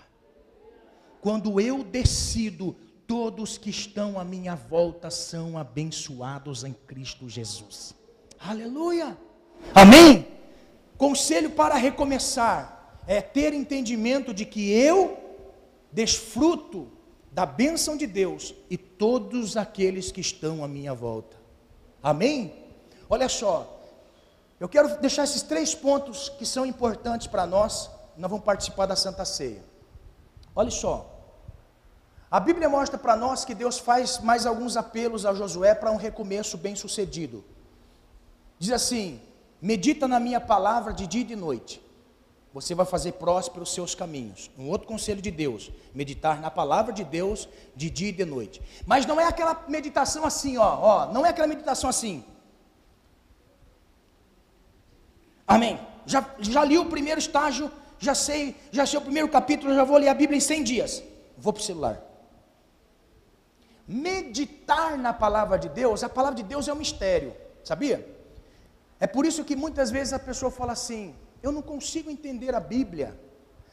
Quando 1.20 1.60
eu 1.60 1.84
decido, 1.84 2.74
todos 3.06 3.58
que 3.58 3.68
estão 3.68 4.18
à 4.18 4.24
minha 4.24 4.54
volta 4.54 5.10
são 5.10 5.58
abençoados 5.58 6.64
em 6.64 6.72
Cristo 6.72 7.28
Jesus. 7.28 7.94
Aleluia! 8.40 9.18
Amém? 9.74 10.26
Conselho 10.96 11.50
para 11.50 11.74
recomeçar 11.74 13.02
é 13.06 13.20
ter 13.20 13.52
entendimento 13.52 14.32
de 14.32 14.46
que 14.46 14.72
eu 14.72 15.18
desfruto 15.92 16.90
da 17.30 17.44
bênção 17.44 17.98
de 17.98 18.06
Deus 18.06 18.54
e 18.70 18.78
todos 18.78 19.58
aqueles 19.58 20.10
que 20.10 20.22
estão 20.22 20.64
à 20.64 20.68
minha 20.68 20.94
volta. 20.94 21.36
Amém? 22.02 22.61
Olha 23.14 23.28
só, 23.28 23.78
eu 24.58 24.66
quero 24.66 24.98
deixar 24.98 25.24
esses 25.24 25.42
três 25.42 25.74
pontos 25.74 26.30
que 26.30 26.46
são 26.46 26.64
importantes 26.64 27.26
para 27.26 27.44
nós 27.44 27.90
nós 28.16 28.30
vamos 28.30 28.42
participar 28.42 28.86
da 28.86 28.96
Santa 28.96 29.22
Ceia. 29.26 29.62
Olha 30.56 30.70
só. 30.70 31.10
A 32.30 32.40
Bíblia 32.40 32.70
mostra 32.70 32.96
para 32.96 33.14
nós 33.14 33.44
que 33.44 33.54
Deus 33.54 33.78
faz 33.78 34.18
mais 34.20 34.46
alguns 34.46 34.78
apelos 34.78 35.26
a 35.26 35.34
Josué 35.34 35.74
para 35.74 35.90
um 35.90 35.96
recomeço 35.96 36.56
bem 36.56 36.74
sucedido. 36.74 37.44
Diz 38.58 38.72
assim: 38.72 39.20
medita 39.60 40.08
na 40.08 40.18
minha 40.18 40.40
palavra 40.40 40.94
de 40.94 41.06
dia 41.06 41.20
e 41.20 41.24
de 41.24 41.36
noite. 41.36 41.82
Você 42.54 42.74
vai 42.74 42.86
fazer 42.86 43.12
próspero 43.12 43.62
os 43.62 43.74
seus 43.74 43.94
caminhos. 43.94 44.50
Um 44.58 44.70
outro 44.70 44.88
conselho 44.88 45.20
de 45.20 45.30
Deus: 45.30 45.70
meditar 45.94 46.40
na 46.40 46.50
palavra 46.50 46.94
de 46.94 47.04
Deus 47.04 47.46
de 47.76 47.90
dia 47.90 48.08
e 48.08 48.12
de 48.12 48.24
noite. 48.24 48.62
Mas 48.86 49.04
não 49.04 49.20
é 49.20 49.26
aquela 49.26 49.66
meditação 49.68 50.24
assim, 50.24 50.56
ó, 50.56 50.78
ó 50.80 51.12
não 51.12 51.26
é 51.26 51.28
aquela 51.28 51.46
meditação 51.46 51.90
assim. 51.90 52.24
Amém. 55.54 55.80
Já, 56.06 56.24
já 56.38 56.64
li 56.64 56.78
o 56.78 56.86
primeiro 56.86 57.18
estágio, 57.18 57.70
já 57.98 58.14
sei, 58.14 58.56
já 58.70 58.84
sei 58.84 58.98
o 58.98 59.02
primeiro 59.02 59.28
capítulo, 59.28 59.74
já 59.74 59.84
vou 59.84 59.98
ler 59.98 60.08
a 60.08 60.14
Bíblia 60.14 60.36
em 60.36 60.40
100 60.40 60.64
dias. 60.64 61.02
Vou 61.38 61.52
para 61.52 61.60
o 61.60 61.64
celular 61.64 62.12
meditar 63.86 64.96
na 64.96 65.12
palavra 65.12 65.58
de 65.58 65.68
Deus, 65.68 66.02
a 66.02 66.08
palavra 66.08 66.36
de 66.36 66.42
Deus 66.42 66.68
é 66.68 66.72
um 66.72 66.76
mistério, 66.76 67.34
sabia? 67.64 68.08
É 68.98 69.06
por 69.06 69.26
isso 69.26 69.44
que 69.44 69.56
muitas 69.56 69.90
vezes 69.90 70.12
a 70.12 70.18
pessoa 70.18 70.50
fala 70.50 70.72
assim: 70.72 71.14
eu 71.42 71.52
não 71.52 71.62
consigo 71.62 72.10
entender 72.10 72.54
a 72.54 72.60
Bíblia, 72.60 73.18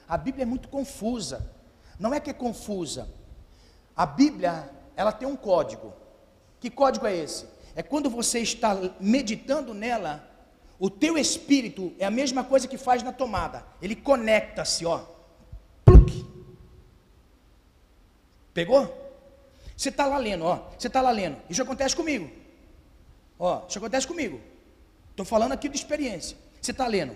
a 0.08 0.18
Bíblia 0.18 0.44
é 0.44 0.46
muito 0.46 0.68
confusa. 0.68 1.58
Não 2.00 2.14
é 2.14 2.20
que 2.20 2.30
é 2.30 2.34
confusa, 2.34 3.10
a 3.96 4.06
Bíblia, 4.06 4.70
ela 4.96 5.12
tem 5.12 5.28
um 5.28 5.36
código. 5.36 5.94
Que 6.60 6.70
código 6.70 7.06
é 7.06 7.16
esse? 7.16 7.46
É 7.76 7.84
quando 7.84 8.10
você 8.10 8.40
está 8.40 8.78
meditando 9.00 9.74
nela, 9.74 10.29
o 10.80 10.90
teu 10.90 11.18
espírito 11.18 11.94
é 12.00 12.06
a 12.06 12.12
mesma 12.12 12.44
coisa 12.44 12.68
que 12.68 12.78
faz 12.78 13.04
na 13.04 13.12
tomada. 13.12 13.66
Ele 13.82 13.96
conecta-se, 13.96 14.86
ó. 14.86 15.04
Pegou? 18.54 18.96
Você 19.76 19.90
está 19.90 20.06
lá 20.06 20.18
lendo, 20.18 20.46
ó. 20.46 20.70
Você 20.78 20.88
está 20.88 21.02
lá 21.02 21.12
lendo. 21.12 21.38
Isso 21.50 21.62
acontece 21.62 21.96
comigo. 21.96 22.30
Ó, 23.38 23.66
isso 23.68 23.78
acontece 23.78 24.08
comigo. 24.08 24.40
Estou 25.12 25.26
falando 25.26 25.52
aqui 25.52 25.68
de 25.68 25.78
experiência. 25.78 26.38
Você 26.62 26.72
está 26.72 26.88
lendo. 26.88 27.16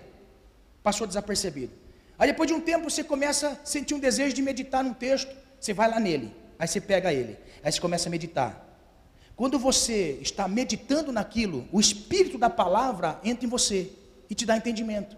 Passou 0.82 1.07
desapercebido. 1.07 1.74
Aí 2.20 2.28
depois 2.28 2.47
de 2.47 2.53
um 2.53 2.61
tempo 2.61 2.89
você 2.89 3.03
começa 3.03 3.49
a 3.49 3.66
sentir 3.66 3.93
um 3.93 3.99
desejo 3.99 4.36
de 4.36 4.41
meditar 4.41 4.84
num 4.84 4.93
texto. 4.93 5.34
Você 5.59 5.74
vai 5.74 5.89
lá 5.89 5.99
nele. 5.99 6.34
Aí 6.59 6.68
você 6.68 6.82
pega 6.82 7.14
ele. 7.14 7.38
Aí 7.64 7.72
você 7.72 7.80
começa 7.80 8.09
a 8.09 8.11
meditar. 8.11 8.72
Quando 9.36 9.57
você 9.57 10.19
está 10.21 10.47
meditando 10.47 11.11
naquilo, 11.11 11.67
o 11.71 11.79
espírito 11.79 12.38
da 12.38 12.49
palavra 12.49 13.19
entra 13.23 13.45
em 13.45 13.49
você 13.49 13.91
e 14.29 14.36
te 14.36 14.45
dá 14.45 14.55
entendimento. 14.55 15.17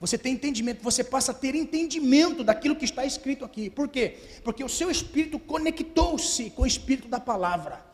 Você 0.00 0.18
tem 0.18 0.34
entendimento, 0.34 0.82
você 0.82 1.02
passa 1.02 1.32
a 1.32 1.34
ter 1.34 1.54
entendimento 1.54 2.44
daquilo 2.44 2.76
que 2.76 2.84
está 2.84 3.04
escrito 3.04 3.44
aqui. 3.44 3.70
Por 3.70 3.88
quê? 3.88 4.18
Porque 4.44 4.62
o 4.62 4.68
seu 4.68 4.90
espírito 4.90 5.38
conectou-se 5.38 6.50
com 6.50 6.62
o 6.62 6.66
espírito 6.66 7.08
da 7.08 7.18
palavra. 7.18 7.84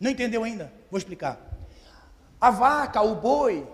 Não 0.00 0.10
entendeu 0.10 0.42
ainda? 0.42 0.72
Vou 0.90 0.98
explicar. 0.98 1.38
A 2.40 2.50
vaca, 2.50 3.02
o 3.02 3.14
boi, 3.14 3.66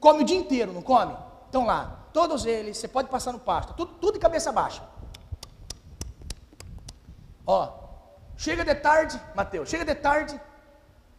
come 0.00 0.22
o 0.22 0.24
dia 0.24 0.36
inteiro, 0.36 0.72
não 0.72 0.82
come? 0.82 1.14
Estão 1.46 1.64
lá, 1.64 2.08
todos 2.12 2.44
eles, 2.44 2.76
você 2.76 2.88
pode 2.88 3.08
passar 3.08 3.32
no 3.32 3.38
pasto, 3.38 3.74
tudo, 3.74 3.94
tudo 3.94 4.14
de 4.14 4.18
cabeça 4.18 4.50
baixa. 4.50 4.82
Ó, 7.46 7.87
chega 8.38 8.64
de 8.64 8.74
tarde, 8.76 9.20
Mateus, 9.34 9.68
chega 9.68 9.84
de 9.84 9.96
tarde, 9.96 10.40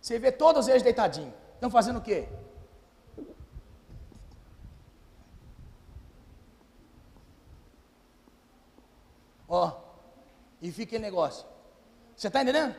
você 0.01 0.17
vê 0.17 0.31
todos 0.31 0.67
eles 0.67 0.81
deitadinhos. 0.81 1.33
Estão 1.55 1.69
fazendo 1.69 1.99
o 1.99 2.01
quê? 2.01 2.27
Ó, 9.47 9.73
e 10.61 10.71
fica 10.71 10.95
em 10.95 10.99
negócio. 10.99 11.45
Você 12.15 12.27
está 12.27 12.41
entendendo? 12.41 12.73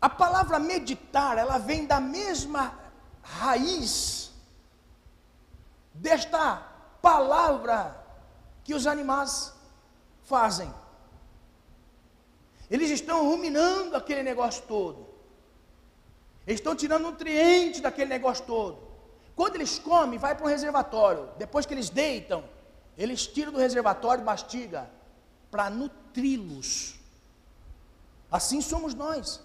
A 0.00 0.08
palavra 0.08 0.58
meditar, 0.58 1.38
ela 1.38 1.58
vem 1.58 1.86
da 1.86 2.00
mesma 2.00 2.76
raiz 3.22 4.32
desta 5.94 6.62
palavra 7.00 7.96
que 8.64 8.74
os 8.74 8.86
animais 8.86 9.52
fazem. 10.22 10.72
Eles 12.70 12.90
estão 12.90 13.24
ruminando 13.28 13.96
aquele 13.96 14.22
negócio 14.22 14.62
todo. 14.66 15.06
Eles 16.46 16.60
estão 16.60 16.74
tirando 16.74 17.02
nutrientes 17.02 17.80
daquele 17.80 18.10
negócio 18.10 18.44
todo. 18.44 18.78
Quando 19.36 19.56
eles 19.56 19.78
comem, 19.78 20.18
vai 20.18 20.34
para 20.34 20.44
o 20.44 20.48
reservatório. 20.48 21.28
Depois 21.38 21.64
que 21.64 21.74
eles 21.74 21.90
deitam, 21.90 22.44
eles 22.96 23.26
tiram 23.26 23.52
do 23.52 23.58
reservatório, 23.58 24.24
mastiga 24.24 24.90
para 25.50 25.70
nutri-los. 25.70 26.94
Assim 28.30 28.60
somos 28.60 28.94
nós. 28.94 29.40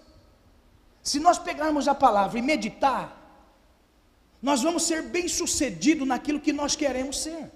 Se 1.02 1.20
nós 1.20 1.38
pegarmos 1.38 1.86
a 1.86 1.94
palavra 1.94 2.38
e 2.38 2.42
meditar, 2.42 3.20
nós 4.42 4.62
vamos 4.62 4.82
ser 4.82 5.02
bem-sucedidos 5.02 6.06
naquilo 6.06 6.40
que 6.40 6.52
nós 6.52 6.76
queremos 6.76 7.22
ser. 7.22 7.50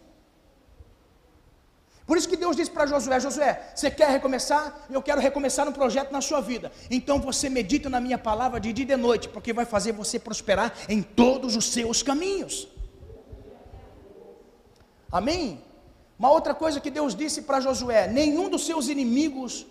Por 2.08 2.16
isso 2.16 2.26
que 2.26 2.38
Deus 2.38 2.56
disse 2.56 2.70
para 2.70 2.86
Josué: 2.86 3.20
Josué, 3.20 3.70
você 3.74 3.90
quer 3.90 4.08
recomeçar? 4.08 4.86
Eu 4.88 5.02
quero 5.02 5.20
recomeçar 5.20 5.68
um 5.68 5.72
projeto 5.72 6.10
na 6.10 6.22
sua 6.22 6.40
vida. 6.40 6.72
Então 6.90 7.20
você 7.20 7.50
medita 7.50 7.90
na 7.90 8.00
minha 8.00 8.16
palavra 8.16 8.58
de 8.58 8.72
dia 8.72 8.86
e 8.86 8.88
de 8.88 8.96
noite, 8.96 9.28
porque 9.28 9.52
vai 9.52 9.66
fazer 9.66 9.92
você 9.92 10.18
prosperar 10.18 10.72
em 10.88 11.02
todos 11.02 11.54
os 11.54 11.66
seus 11.66 12.02
caminhos. 12.02 12.66
Amém? 15.12 15.62
Uma 16.18 16.30
outra 16.30 16.54
coisa 16.54 16.80
que 16.80 16.90
Deus 16.90 17.14
disse 17.14 17.42
para 17.42 17.60
Josué: 17.60 18.08
nenhum 18.08 18.48
dos 18.48 18.64
seus 18.64 18.88
inimigos 18.88 19.66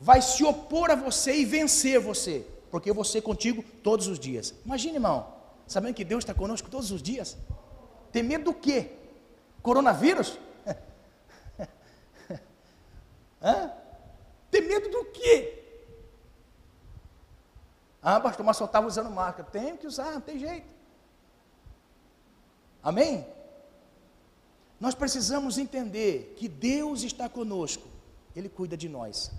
vai 0.00 0.20
se 0.20 0.42
opor 0.42 0.90
a 0.90 0.96
você 0.96 1.36
e 1.36 1.44
vencer 1.44 2.00
você, 2.00 2.44
porque 2.68 2.90
eu 2.90 2.94
vou 2.94 3.04
ser 3.04 3.20
contigo 3.20 3.64
todos 3.84 4.08
os 4.08 4.18
dias. 4.18 4.52
Imagine, 4.64 4.94
irmão, 4.94 5.24
sabendo 5.68 5.94
que 5.94 6.04
Deus 6.04 6.24
está 6.24 6.34
conosco 6.34 6.68
todos 6.68 6.90
os 6.90 7.00
dias. 7.00 7.36
Tem 8.10 8.24
medo 8.24 8.46
do 8.46 8.54
quê? 8.54 8.90
Coronavírus? 9.62 10.36
Hã? 13.42 13.72
Tem 14.50 14.62
medo 14.62 14.88
do 14.88 15.04
quê? 15.06 15.62
Ah, 18.02 18.20
pastor, 18.20 18.46
mas 18.46 18.56
só 18.56 18.66
estava 18.66 18.86
usando 18.86 19.10
máscara. 19.10 19.48
Tenho 19.50 19.76
que 19.76 19.86
usar, 19.86 20.12
não 20.12 20.20
tem 20.20 20.38
jeito. 20.38 20.66
Amém? 22.82 23.26
Nós 24.78 24.94
precisamos 24.94 25.58
entender 25.58 26.34
que 26.36 26.48
Deus 26.48 27.02
está 27.02 27.28
conosco, 27.28 27.88
Ele 28.34 28.48
cuida 28.48 28.76
de 28.76 28.88
nós. 28.88 29.32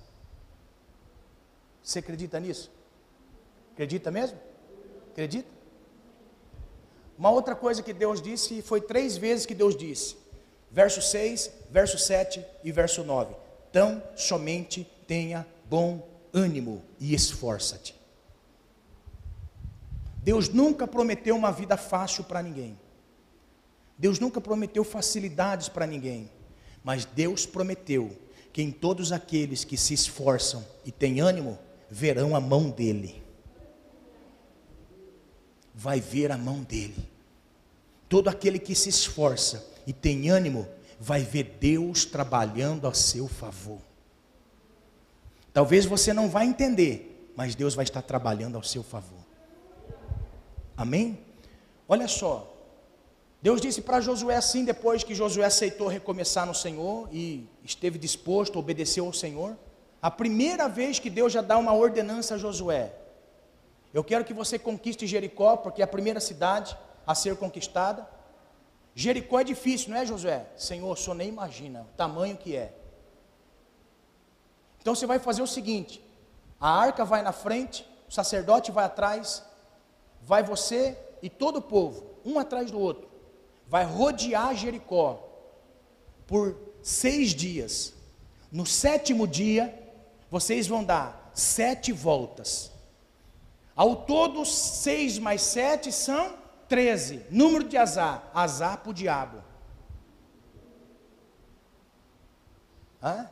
Você 1.82 2.00
acredita 2.00 2.40
nisso? 2.40 2.70
Acredita 3.72 4.12
mesmo? 4.12 4.38
Acredita? 5.12 5.50
Uma 7.18 7.30
outra 7.30 7.56
coisa 7.56 7.82
que 7.82 7.94
Deus 7.94 8.22
disse, 8.22 8.62
foi 8.62 8.82
três 8.82 9.16
vezes 9.16 9.46
que 9.46 9.56
Deus 9.56 9.78
disse, 9.78 10.18
verso 10.70 11.02
6, 11.02 11.52
verso 11.72 11.98
7 11.98 12.46
e 12.64 12.72
verso 12.72 13.04
9: 13.04 13.34
Tão 13.78 14.02
somente 14.16 14.90
tenha 15.06 15.46
bom 15.70 16.04
ânimo 16.34 16.82
e 17.00 17.14
esforça-te. 17.14 17.94
Deus 20.24 20.50
nunca 20.50 20.88
prometeu 20.88 21.36
uma 21.36 21.52
vida 21.52 21.78
fácil 21.78 22.24
para 22.24 22.42
ninguém. 22.42 22.76
Deus 23.96 24.18
nunca 24.20 24.42
prometeu 24.42 24.84
facilidades 24.84 25.70
para 25.70 25.86
ninguém, 25.86 26.28
mas 26.84 27.06
Deus 27.06 27.46
prometeu 27.46 28.18
que 28.52 28.64
em 28.64 28.72
todos 28.72 29.12
aqueles 29.12 29.64
que 29.64 29.78
se 29.78 29.94
esforçam 29.94 30.66
e 30.84 30.92
têm 30.92 31.20
ânimo, 31.20 31.60
verão 31.88 32.36
a 32.36 32.40
mão 32.42 32.72
dele. 32.72 33.24
Vai 35.72 36.02
ver 36.02 36.32
a 36.32 36.38
mão 36.40 36.64
dele. 36.64 37.08
Todo 38.10 38.28
aquele 38.28 38.58
que 38.58 38.74
se 38.74 38.90
esforça 38.90 39.64
e 39.86 39.94
tem 39.94 40.32
ânimo, 40.32 40.68
vai 41.00 41.22
ver 41.22 41.58
Deus 41.60 42.06
trabalhando 42.06 42.88
a 42.88 42.94
seu 42.94 43.28
favor. 43.28 43.80
Talvez 45.54 45.86
você 45.86 46.14
não 46.14 46.30
vai 46.30 46.46
entender, 46.46 47.32
mas 47.36 47.56
Deus 47.56 47.76
vai 47.76 47.84
estar 47.84 48.02
trabalhando 48.02 48.56
ao 48.56 48.64
seu 48.64 48.84
favor. 48.84 49.26
Amém? 50.76 51.20
Olha 51.88 52.08
só, 52.08 52.54
Deus 53.42 53.62
disse 53.62 53.82
para 53.82 54.02
Josué 54.02 54.36
assim, 54.36 54.66
depois 54.66 55.04
que 55.04 55.16
Josué 55.16 55.46
aceitou 55.46 55.88
recomeçar 55.88 56.46
no 56.46 56.54
Senhor 56.54 57.08
e 57.12 57.48
esteve 57.64 57.98
disposto, 57.98 58.58
obedeceu 58.58 59.06
ao 59.06 59.14
Senhor. 59.14 59.56
A 60.02 60.12
primeira 60.12 60.68
vez 60.68 61.00
que 61.00 61.10
Deus 61.10 61.34
já 61.34 61.42
dá 61.42 61.58
uma 61.58 61.74
ordenança 61.74 62.36
a 62.36 62.38
Josué. 62.38 62.94
Eu 63.94 64.04
quero 64.04 64.26
que 64.26 64.34
você 64.34 64.60
conquiste 64.60 65.08
Jericó, 65.08 65.58
porque 65.58 65.82
é 65.82 65.86
a 65.86 65.88
primeira 65.88 66.20
cidade 66.20 66.78
a 67.06 67.16
ser 67.16 67.36
conquistada. 67.36 68.08
Jericó 69.00 69.40
é 69.40 69.44
difícil, 69.44 69.92
não 69.92 69.98
é, 69.98 70.06
Josué? 70.06 70.48
Senhor, 70.58 70.92
o 70.92 70.96
senhor 70.96 71.14
nem 71.14 71.30
imagina 71.30 71.84
o 71.84 71.96
tamanho 71.96 72.36
que 72.36 72.56
é. 72.56 72.74
Então 74.82 74.96
você 74.96 75.06
vai 75.06 75.20
fazer 75.20 75.44
o 75.44 75.48
seguinte: 75.48 76.04
a 76.60 76.68
arca 76.68 77.06
vai 77.06 77.22
na 77.22 77.32
frente, 77.32 77.88
o 78.10 78.12
sacerdote 78.12 78.72
vai 78.72 78.86
atrás, 78.86 79.44
vai 80.24 80.42
você 80.42 80.98
e 81.22 81.30
todo 81.30 81.58
o 81.58 81.62
povo, 81.62 82.06
um 82.26 82.40
atrás 82.40 82.72
do 82.72 82.80
outro 82.80 83.08
vai 83.68 83.86
rodear 83.86 84.56
Jericó. 84.56 85.24
por 86.26 86.58
seis 86.82 87.36
dias. 87.36 87.94
No 88.52 88.66
sétimo 88.66 89.28
dia, 89.28 89.78
vocês 90.32 90.68
vão 90.68 90.84
dar 90.84 91.32
sete 91.34 91.92
voltas. 91.92 92.72
Ao 93.76 93.96
todo, 93.96 94.44
seis 94.44 95.20
mais 95.20 95.42
sete 95.44 95.92
são 95.92 96.34
treze. 96.68 97.22
Número 97.30 97.64
de 97.64 97.78
azar. 97.78 98.30
Azar 98.34 98.78
para 98.78 98.90
o 98.90 98.94
diabo. 98.94 99.44
Hã? 103.02 103.30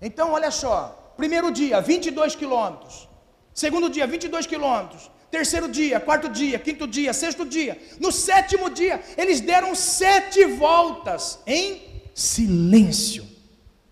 Então, 0.00 0.32
olha 0.32 0.50
só. 0.50 1.14
Primeiro 1.16 1.50
dia, 1.50 1.80
22 1.80 2.34
quilômetros. 2.34 3.08
Segundo 3.52 3.88
dia, 3.88 4.06
22 4.06 4.46
quilômetros. 4.46 5.10
Terceiro 5.30 5.68
dia, 5.68 5.98
quarto 5.98 6.28
dia, 6.28 6.58
quinto 6.58 6.86
dia, 6.86 7.12
sexto 7.12 7.44
dia. 7.44 7.80
No 7.98 8.12
sétimo 8.12 8.70
dia, 8.70 9.02
eles 9.16 9.40
deram 9.40 9.74
sete 9.74 10.44
voltas 10.44 11.40
em 11.46 11.82
silêncio. 12.14 13.26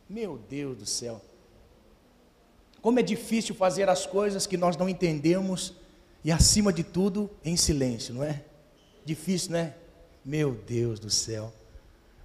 Meu 0.08 0.38
Deus 0.38 0.76
do 0.76 0.86
céu. 0.86 1.20
Como 2.80 2.98
é 2.98 3.02
difícil 3.02 3.54
fazer 3.54 3.88
as 3.88 4.06
coisas 4.06 4.46
que 4.46 4.56
nós 4.56 4.76
não 4.76 4.88
entendemos 4.88 5.74
e, 6.24 6.30
acima 6.30 6.72
de 6.72 6.84
tudo, 6.84 7.30
em 7.44 7.56
silêncio, 7.56 8.14
não 8.14 8.22
é? 8.22 8.44
Difícil, 9.04 9.52
não 9.52 9.58
é? 9.58 9.74
Meu 10.24 10.52
Deus 10.54 11.00
do 11.00 11.10
céu. 11.10 11.52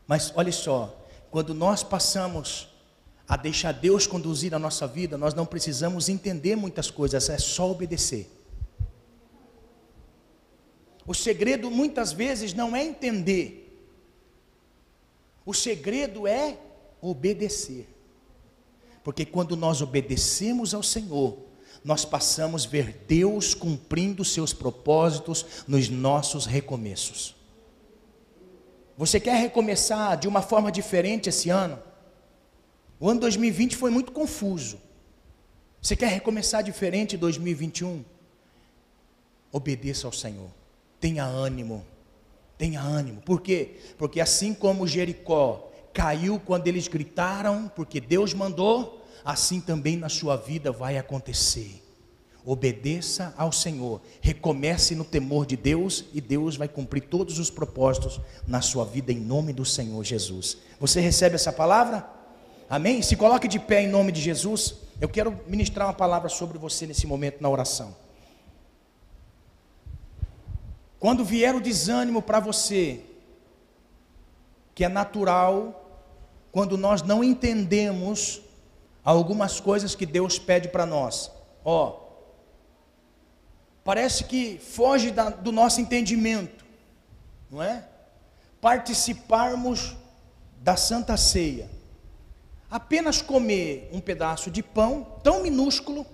Mas 0.07 0.32
olha 0.36 0.51
só, 0.51 0.95
quando 1.32 1.53
nós 1.53 1.84
passamos 1.84 2.69
a 3.28 3.36
deixar 3.36 3.73
Deus 3.73 4.07
conduzir 4.07 4.53
a 4.53 4.59
nossa 4.59 4.88
vida, 4.88 5.17
nós 5.17 5.34
não 5.34 5.45
precisamos 5.45 6.07
entender 6.07 6.55
muitas 6.55 6.89
coisas, 6.89 7.30
é 7.30 7.38
só 7.38 7.69
obedecer. 7.69 8.30
O 11.05 11.13
segredo 11.13 11.69
muitas 11.69 12.11
vezes 12.11 12.53
não 12.53 12.75
é 12.75 12.84
entender, 12.84 13.63
o 15.45 15.53
segredo 15.53 16.28
é 16.28 16.57
obedecer. 17.01 17.88
Porque 19.03 19.25
quando 19.25 19.55
nós 19.55 19.82
obedecemos 19.82 20.73
ao 20.73 20.84
Senhor, 20.84 21.38
nós 21.84 22.05
passamos 22.05 22.65
a 22.65 22.69
ver 22.69 23.05
Deus 23.07 23.53
cumprindo 23.53 24.23
seus 24.25 24.53
propósitos 24.53 25.45
nos 25.67 25.89
nossos 25.89 26.45
recomeços. 26.45 27.36
Você 28.97 29.19
quer 29.19 29.39
recomeçar 29.39 30.17
de 30.17 30.28
uma 30.28 30.41
forma 30.41 30.71
diferente 30.71 31.30
esse 31.30 31.49
ano? 31.49 31.80
O 32.99 33.09
ano 33.09 33.19
2020 33.19 33.75
foi 33.75 33.91
muito 33.91 34.11
confuso. 34.11 34.80
Você 35.82 35.95
quer 35.95 36.07
recomeçar 36.07 36.63
diferente 36.63 37.15
em 37.15 37.19
2021? 37.19 38.03
Obedeça 39.51 40.07
ao 40.07 40.13
Senhor. 40.13 40.49
Tenha 40.99 41.23
ânimo. 41.23 41.86
Tenha 42.57 42.82
ânimo. 42.82 43.21
Por 43.21 43.39
quê? 43.41 43.78
Porque 43.97 44.19
assim 44.19 44.53
como 44.53 44.88
Jericó 44.88 45.71
caiu 45.93 46.39
quando 46.39 46.67
eles 46.67 46.88
gritaram, 46.88 47.71
porque 47.75 48.01
Deus 48.01 48.34
mandou, 48.34 48.97
assim 49.28 49.59
também 49.59 49.97
na 49.97 50.07
sua 50.07 50.38
vida 50.38 50.71
vai 50.71 50.97
acontecer. 50.97 51.84
Obedeça 52.45 53.34
ao 53.38 53.51
Senhor, 53.51 54.01
recomece 54.21 54.95
no 54.95 55.03
temor 55.03 55.45
de 55.45 55.57
Deus 55.57 56.05
e 56.13 56.21
Deus 56.21 56.55
vai 56.55 56.69
cumprir 56.69 57.01
todos 57.01 57.38
os 57.38 57.49
propósitos 57.49 58.21
na 58.47 58.61
sua 58.61 58.86
vida 58.86 59.11
em 59.11 59.19
nome 59.19 59.51
do 59.51 59.65
Senhor 59.65 60.01
Jesus. 60.01 60.57
Você 60.80 61.01
recebe 61.01 61.36
essa 61.36 61.51
palavra? 61.51 62.09
Amém? 62.69 63.01
Se 63.01 63.17
coloque 63.17 63.49
de 63.49 63.59
pé 63.59 63.82
em 63.82 63.89
nome 63.89 64.13
de 64.13 64.21
Jesus. 64.21 64.75
Eu 65.01 65.09
quero 65.09 65.38
ministrar 65.45 65.88
uma 65.88 65.93
palavra 65.93 66.30
sobre 66.30 66.57
você 66.57 66.88
nesse 66.88 67.05
momento 67.05 67.41
na 67.41 67.49
oração. 67.49 67.93
Quando 71.01 71.25
vier 71.25 71.53
o 71.53 71.59
desânimo 71.59 72.21
para 72.21 72.39
você, 72.39 73.01
que 74.73 74.86
é 74.86 74.88
natural, 74.88 76.01
quando 76.49 76.78
nós 76.78 77.01
não 77.01 77.21
entendemos 77.21 78.47
algumas 79.14 79.62
coisas 79.62 79.95
que 79.95 80.05
Deus 80.05 80.38
pede 80.38 80.68
para 80.68 80.86
nós. 80.86 81.32
Ó, 81.64 82.01
parece 83.82 84.26
que 84.26 84.58
foge 84.58 85.12
da, 85.12 85.30
do 85.30 85.49
nosso 85.49 85.80
entendimento, 85.80 86.66
não 87.49 87.64
é? 87.64 87.88
Participarmos 88.60 89.95
da 90.62 90.76
Santa 90.76 91.16
Ceia. 91.16 91.70
Apenas 92.70 93.22
comer 93.22 93.89
um 93.93 94.01
pedaço 94.01 94.51
de 94.51 94.62
pão 94.62 95.08
tão 95.24 95.41
minúsculo 95.41 96.05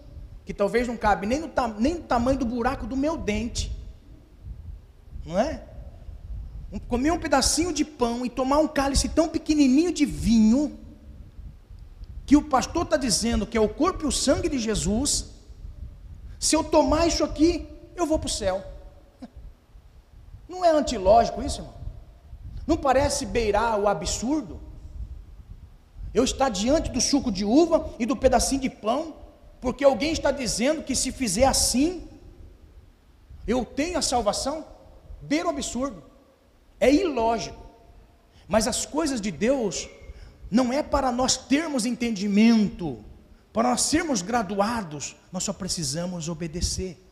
que 0.45 0.53
talvez 0.53 0.87
não 0.87 0.95
cabe 0.95 1.25
nem 1.25 1.39
no, 1.39 1.49
nem 1.79 1.95
no 1.95 2.01
tamanho 2.01 2.37
do 2.37 2.45
buraco 2.45 2.85
do 2.85 2.95
meu 2.95 3.17
dente, 3.17 3.71
não 5.25 5.39
é? 5.39 5.63
Comer 6.87 7.09
um 7.09 7.19
pedacinho 7.19 7.73
de 7.73 7.83
pão 7.83 8.23
e 8.23 8.29
tomar 8.29 8.59
um 8.59 8.67
cálice 8.67 9.09
tão 9.09 9.27
pequenininho 9.27 9.91
de 9.91 10.05
vinho 10.05 10.77
que 12.25 12.37
o 12.37 12.41
pastor 12.41 12.83
está 12.83 12.97
dizendo 12.97 13.45
que 13.45 13.57
é 13.57 13.61
o 13.61 13.69
corpo 13.69 14.03
e 14.03 14.07
o 14.07 14.11
sangue 14.11 14.47
de 14.47 14.57
Jesus, 14.57 15.31
se 16.39 16.55
eu 16.55 16.63
tomar 16.63 17.07
isso 17.07 17.23
aqui, 17.23 17.67
eu 17.95 18.05
vou 18.05 18.17
para 18.17 18.27
o 18.27 18.29
céu. 18.29 18.63
Não 20.47 20.63
é 20.63 20.71
antilógico 20.71 21.41
isso, 21.41 21.61
irmão? 21.61 21.73
Não 22.65 22.77
parece 22.77 23.25
beirar 23.25 23.77
o 23.79 23.87
absurdo? 23.87 24.59
Eu 26.13 26.23
estar 26.23 26.49
diante 26.49 26.91
do 26.91 27.01
suco 27.01 27.31
de 27.31 27.43
uva 27.43 27.89
e 27.99 28.05
do 28.05 28.15
pedacinho 28.15 28.61
de 28.61 28.69
pão, 28.69 29.15
porque 29.59 29.83
alguém 29.83 30.13
está 30.13 30.31
dizendo 30.31 30.83
que 30.83 30.95
se 30.95 31.11
fizer 31.11 31.45
assim, 31.45 32.07
eu 33.45 33.65
tenho 33.65 33.97
a 33.97 34.01
salvação? 34.01 34.65
Beira 35.21 35.47
o 35.47 35.49
absurdo. 35.49 36.03
É 36.79 36.93
ilógico. 36.93 37.61
Mas 38.47 38.67
as 38.67 38.85
coisas 38.85 39.19
de 39.19 39.31
Deus 39.31 39.89
não 40.53 40.71
é 40.71 40.83
para 40.83 41.11
nós 41.11 41.35
termos 41.35 41.83
entendimento, 41.83 43.03
para 43.51 43.69
nós 43.69 43.81
sermos 43.81 44.21
graduados, 44.21 45.15
nós 45.31 45.43
só 45.43 45.51
precisamos 45.51 46.29
obedecer. 46.29 47.03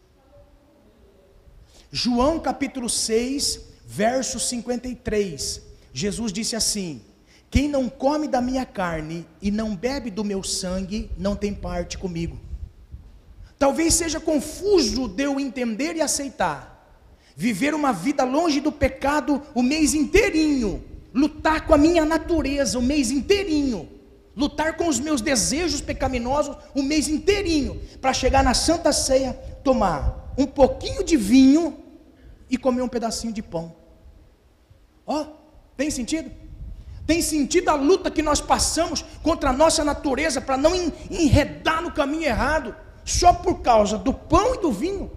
João 1.92 2.40
capítulo 2.40 2.88
6, 2.88 3.60
verso 3.84 4.40
53, 4.40 5.60
Jesus 5.92 6.32
disse 6.32 6.56
assim: 6.56 7.02
Quem 7.50 7.68
não 7.68 7.90
come 7.90 8.28
da 8.28 8.40
minha 8.40 8.64
carne 8.64 9.26
e 9.42 9.50
não 9.50 9.76
bebe 9.76 10.12
do 10.12 10.24
meu 10.24 10.44
sangue, 10.44 11.10
não 11.18 11.36
tem 11.36 11.52
parte 11.52 11.98
comigo. 11.98 12.40
Talvez 13.58 13.96
seja 13.96 14.20
confuso 14.20 15.08
de 15.08 15.24
eu 15.24 15.40
entender 15.40 15.96
e 15.96 16.02
aceitar, 16.02 16.96
viver 17.36 17.74
uma 17.74 17.92
vida 17.92 18.24
longe 18.24 18.62
do 18.62 18.72
pecado 18.72 19.42
o 19.56 19.64
mês 19.64 19.96
inteirinho, 19.96 20.91
lutar 21.14 21.66
com 21.66 21.74
a 21.74 21.78
minha 21.78 22.06
natureza 22.06 22.80
o 22.80 22.82
mês 22.82 23.12
inteirinho, 23.12 23.90
lutar 24.36 24.78
com 24.78 24.88
os 24.88 25.00
meus 25.00 25.22
desejos 25.22 25.82
pecaminosos 25.82 26.56
o 26.74 26.82
mês 26.82 27.08
inteirinho, 27.08 27.82
para 28.00 28.14
chegar 28.14 28.44
na 28.44 28.54
Santa 28.54 28.94
Ceia, 28.94 29.34
tomar 29.64 30.34
um 30.38 30.46
pouquinho 30.46 31.04
de 31.04 31.18
vinho 31.18 31.78
e 32.50 32.58
comer 32.58 32.82
um 32.82 32.88
pedacinho 32.88 33.34
de 33.34 33.42
pão. 33.42 33.76
Ó, 35.06 35.22
oh, 35.22 35.26
tem 35.76 35.90
sentido? 35.90 36.32
Tem 37.06 37.22
sentido 37.22 37.70
a 37.70 37.76
luta 37.76 38.12
que 38.12 38.22
nós 38.22 38.40
passamos 38.40 39.04
contra 39.24 39.50
a 39.50 39.54
nossa 39.54 39.84
natureza 39.84 40.40
para 40.40 40.56
não 40.56 40.74
enredar 41.10 41.82
no 41.82 41.92
caminho 41.92 42.24
errado, 42.24 42.76
só 43.04 43.34
por 43.34 43.62
causa 43.62 43.98
do 43.98 44.14
pão 44.14 44.56
e 44.56 44.60
do 44.60 44.72
vinho. 44.72 45.12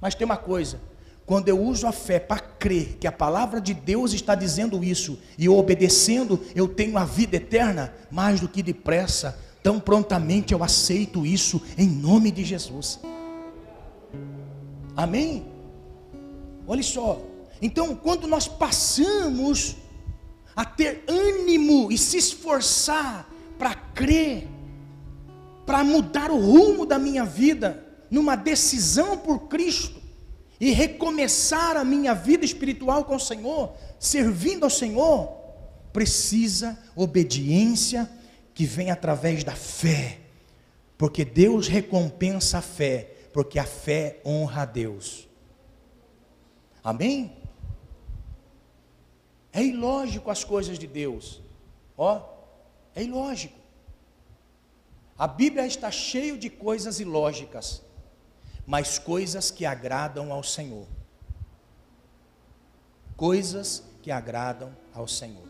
Mas 0.00 0.14
tem 0.14 0.24
uma 0.24 0.36
coisa, 0.36 0.80
quando 1.26 1.48
eu 1.48 1.58
uso 1.58 1.86
a 1.86 1.92
fé 1.92 2.18
para 2.18 2.38
crer 2.38 2.98
que 3.00 3.06
a 3.06 3.12
palavra 3.12 3.60
de 3.60 3.72
Deus 3.72 4.12
está 4.12 4.34
dizendo 4.34 4.84
isso 4.84 5.18
e 5.38 5.48
obedecendo, 5.48 6.40
eu 6.54 6.68
tenho 6.68 6.98
a 6.98 7.04
vida 7.04 7.36
eterna, 7.36 7.94
mais 8.10 8.40
do 8.40 8.48
que 8.48 8.62
depressa, 8.62 9.38
tão 9.62 9.80
prontamente 9.80 10.52
eu 10.52 10.62
aceito 10.62 11.24
isso 11.24 11.62
em 11.78 11.88
nome 11.88 12.30
de 12.30 12.44
Jesus. 12.44 13.00
Amém? 14.94 15.46
Olha 16.66 16.82
só. 16.82 17.20
Então, 17.60 17.96
quando 17.96 18.26
nós 18.26 18.46
passamos 18.46 19.76
a 20.54 20.64
ter 20.64 21.04
ânimo 21.08 21.90
e 21.90 21.96
se 21.96 22.18
esforçar 22.18 23.28
para 23.58 23.74
crer, 23.74 24.46
para 25.64 25.82
mudar 25.82 26.30
o 26.30 26.38
rumo 26.38 26.84
da 26.84 26.98
minha 26.98 27.24
vida, 27.24 27.82
numa 28.10 28.36
decisão 28.36 29.16
por 29.16 29.48
Cristo, 29.48 30.03
e 30.60 30.70
recomeçar 30.70 31.76
a 31.76 31.84
minha 31.84 32.14
vida 32.14 32.44
espiritual 32.44 33.04
com 33.04 33.16
o 33.16 33.20
Senhor, 33.20 33.74
servindo 33.98 34.64
ao 34.64 34.70
Senhor, 34.70 35.32
precisa 35.92 36.78
obediência 36.94 38.10
que 38.52 38.64
vem 38.64 38.90
através 38.90 39.42
da 39.42 39.54
fé, 39.54 40.20
porque 40.96 41.24
Deus 41.24 41.66
recompensa 41.66 42.58
a 42.58 42.62
fé, 42.62 43.10
porque 43.32 43.58
a 43.58 43.64
fé 43.64 44.20
honra 44.24 44.62
a 44.62 44.66
Deus. 44.66 45.28
Amém? 46.82 47.36
É 49.52 49.62
ilógico 49.62 50.30
as 50.30 50.44
coisas 50.44 50.78
de 50.78 50.86
Deus, 50.86 51.40
ó, 51.96 52.22
é 52.94 53.02
ilógico. 53.02 53.58
A 55.16 55.28
Bíblia 55.28 55.66
está 55.66 55.90
cheia 55.90 56.36
de 56.36 56.50
coisas 56.50 56.98
ilógicas 56.98 57.82
mas 58.66 58.98
coisas 58.98 59.50
que 59.50 59.66
agradam 59.66 60.32
ao 60.32 60.42
Senhor. 60.42 60.86
Coisas 63.16 63.82
que 64.02 64.10
agradam 64.10 64.74
ao 64.92 65.06
Senhor. 65.06 65.48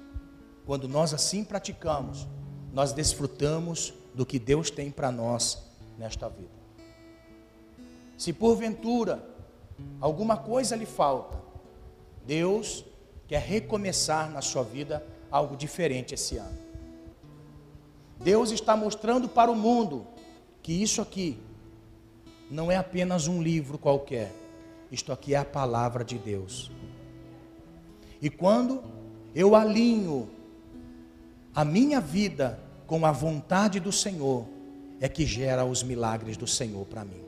Quando 0.67 0.89
nós 0.89 1.15
assim 1.15 1.45
praticamos, 1.45 2.27
nós 2.73 2.93
desfrutamos 2.93 3.95
do 4.15 4.27
que 4.27 4.39
Deus 4.39 4.71
tem 4.71 4.91
para 4.91 5.13
nós 5.13 5.63
nesta 5.99 6.29
vida. 6.29 6.65
Se 8.17 8.33
porventura 8.33 9.25
alguma 10.01 10.37
coisa 10.37 10.77
lhe 10.77 10.87
falta, 10.87 11.39
Deus 12.27 12.85
quer 13.27 13.41
recomeçar 13.41 14.31
na 14.31 14.41
sua 14.41 14.63
vida 14.63 15.05
algo 15.31 15.57
diferente 15.57 16.15
esse 16.15 16.37
ano. 16.37 16.59
Deus 18.21 18.51
está 18.51 18.77
mostrando 18.77 19.29
para 19.29 19.51
o 19.51 19.57
mundo 19.57 20.07
que 20.63 20.73
isso 20.73 21.03
aqui 21.03 21.39
não 22.51 22.71
é 22.71 22.77
apenas 22.77 23.27
um 23.27 23.43
livro 23.43 23.79
qualquer, 23.79 24.33
isto 24.91 25.13
aqui 25.13 25.35
é 25.35 25.39
a 25.39 25.45
palavra 25.45 26.05
de 26.05 26.19
Deus. 26.19 26.71
E 28.21 28.31
quando 28.31 28.83
eu 29.35 29.55
alinho 29.55 30.29
a 31.55 31.65
minha 31.65 32.01
vida 32.01 32.59
com 32.87 33.05
a 33.05 33.13
vontade 33.13 33.81
do 33.81 33.93
Senhor, 33.93 34.47
é 35.01 35.09
que 35.09 35.27
gera 35.27 35.65
os 35.65 35.83
milagres 35.83 36.37
do 36.37 36.47
Senhor 36.47 36.87
para 36.87 37.05
mim. 37.05 37.23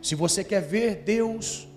Se 0.00 0.14
você 0.14 0.42
quer 0.42 0.60
ver 0.60 1.02
Deus 1.02 1.68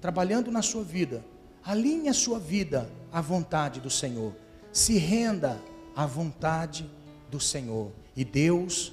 trabalhando 0.00 0.50
na 0.50 0.62
sua 0.62 0.82
vida, 0.82 1.24
alinhe 1.64 2.08
a 2.08 2.14
sua 2.14 2.38
vida 2.38 2.90
à 3.12 3.20
vontade 3.20 3.80
do 3.80 3.90
Senhor. 3.90 4.34
Se 4.72 4.98
renda 4.98 5.60
à 5.94 6.06
vontade 6.06 6.88
do 7.30 7.40
Senhor. 7.40 7.92
E 8.16 8.24
Deus 8.24 8.92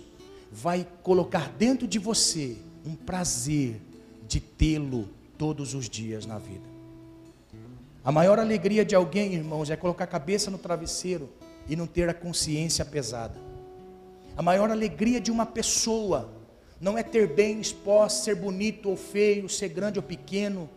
vai 0.55 0.87
colocar 1.03 1.49
dentro 1.49 1.85
de 1.85 1.99
você 1.99 2.55
um 2.85 2.95
prazer 2.95 3.81
de 4.25 4.39
tê-lo 4.39 5.09
todos 5.37 5.73
os 5.73 5.89
dias 5.89 6.25
na 6.25 6.37
vida. 6.37 6.63
A 8.05 8.09
maior 8.09 8.39
alegria 8.39 8.85
de 8.85 8.95
alguém, 8.95 9.33
irmãos, 9.33 9.69
é 9.69 9.75
colocar 9.75 10.05
a 10.05 10.07
cabeça 10.07 10.49
no 10.49 10.57
travesseiro 10.57 11.29
e 11.67 11.75
não 11.75 11.85
ter 11.85 12.07
a 12.07 12.13
consciência 12.13 12.85
pesada. 12.85 13.35
A 14.37 14.41
maior 14.41 14.71
alegria 14.71 15.19
de 15.19 15.29
uma 15.29 15.45
pessoa 15.45 16.29
não 16.79 16.97
é 16.97 17.03
ter 17.03 17.27
bens, 17.27 17.73
posse, 17.73 18.23
ser 18.23 18.35
bonito 18.35 18.89
ou 18.89 18.95
feio, 18.95 19.49
ser 19.49 19.67
grande 19.67 19.99
ou 19.99 20.03
pequeno, 20.03 20.69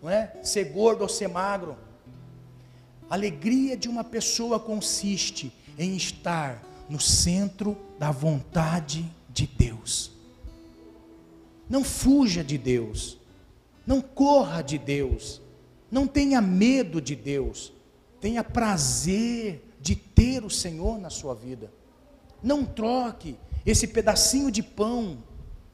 não 0.00 0.08
é? 0.08 0.32
Ser 0.44 0.66
gordo 0.66 1.02
ou 1.02 1.08
ser 1.08 1.28
magro. 1.28 1.76
A 3.10 3.14
alegria 3.14 3.76
de 3.76 3.88
uma 3.88 4.04
pessoa 4.04 4.60
consiste 4.60 5.52
em 5.76 5.96
estar 5.96 6.62
no 6.88 7.00
centro 7.00 7.76
da 7.98 8.10
vontade 8.10 9.10
de 9.30 9.46
Deus. 9.46 10.10
Não 11.68 11.84
fuja 11.84 12.42
de 12.42 12.56
Deus. 12.56 13.18
Não 13.86 14.00
corra 14.00 14.62
de 14.62 14.78
Deus. 14.78 15.40
Não 15.90 16.06
tenha 16.06 16.40
medo 16.40 17.00
de 17.00 17.14
Deus. 17.14 17.72
Tenha 18.20 18.42
prazer 18.42 19.64
de 19.80 19.94
ter 19.94 20.44
o 20.44 20.50
Senhor 20.50 20.98
na 20.98 21.10
sua 21.10 21.34
vida. 21.34 21.72
Não 22.42 22.64
troque 22.64 23.36
esse 23.64 23.86
pedacinho 23.86 24.50
de 24.50 24.62
pão, 24.62 25.22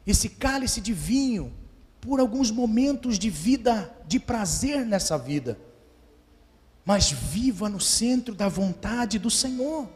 esse 0.06 0.28
cálice 0.28 0.80
de 0.80 0.92
vinho, 0.92 1.52
por 2.00 2.20
alguns 2.20 2.50
momentos 2.50 3.18
de 3.18 3.30
vida, 3.30 3.94
de 4.06 4.18
prazer 4.18 4.84
nessa 4.84 5.16
vida. 5.16 5.58
Mas 6.84 7.10
viva 7.10 7.68
no 7.68 7.80
centro 7.80 8.34
da 8.34 8.48
vontade 8.48 9.18
do 9.18 9.30
Senhor. 9.30 9.88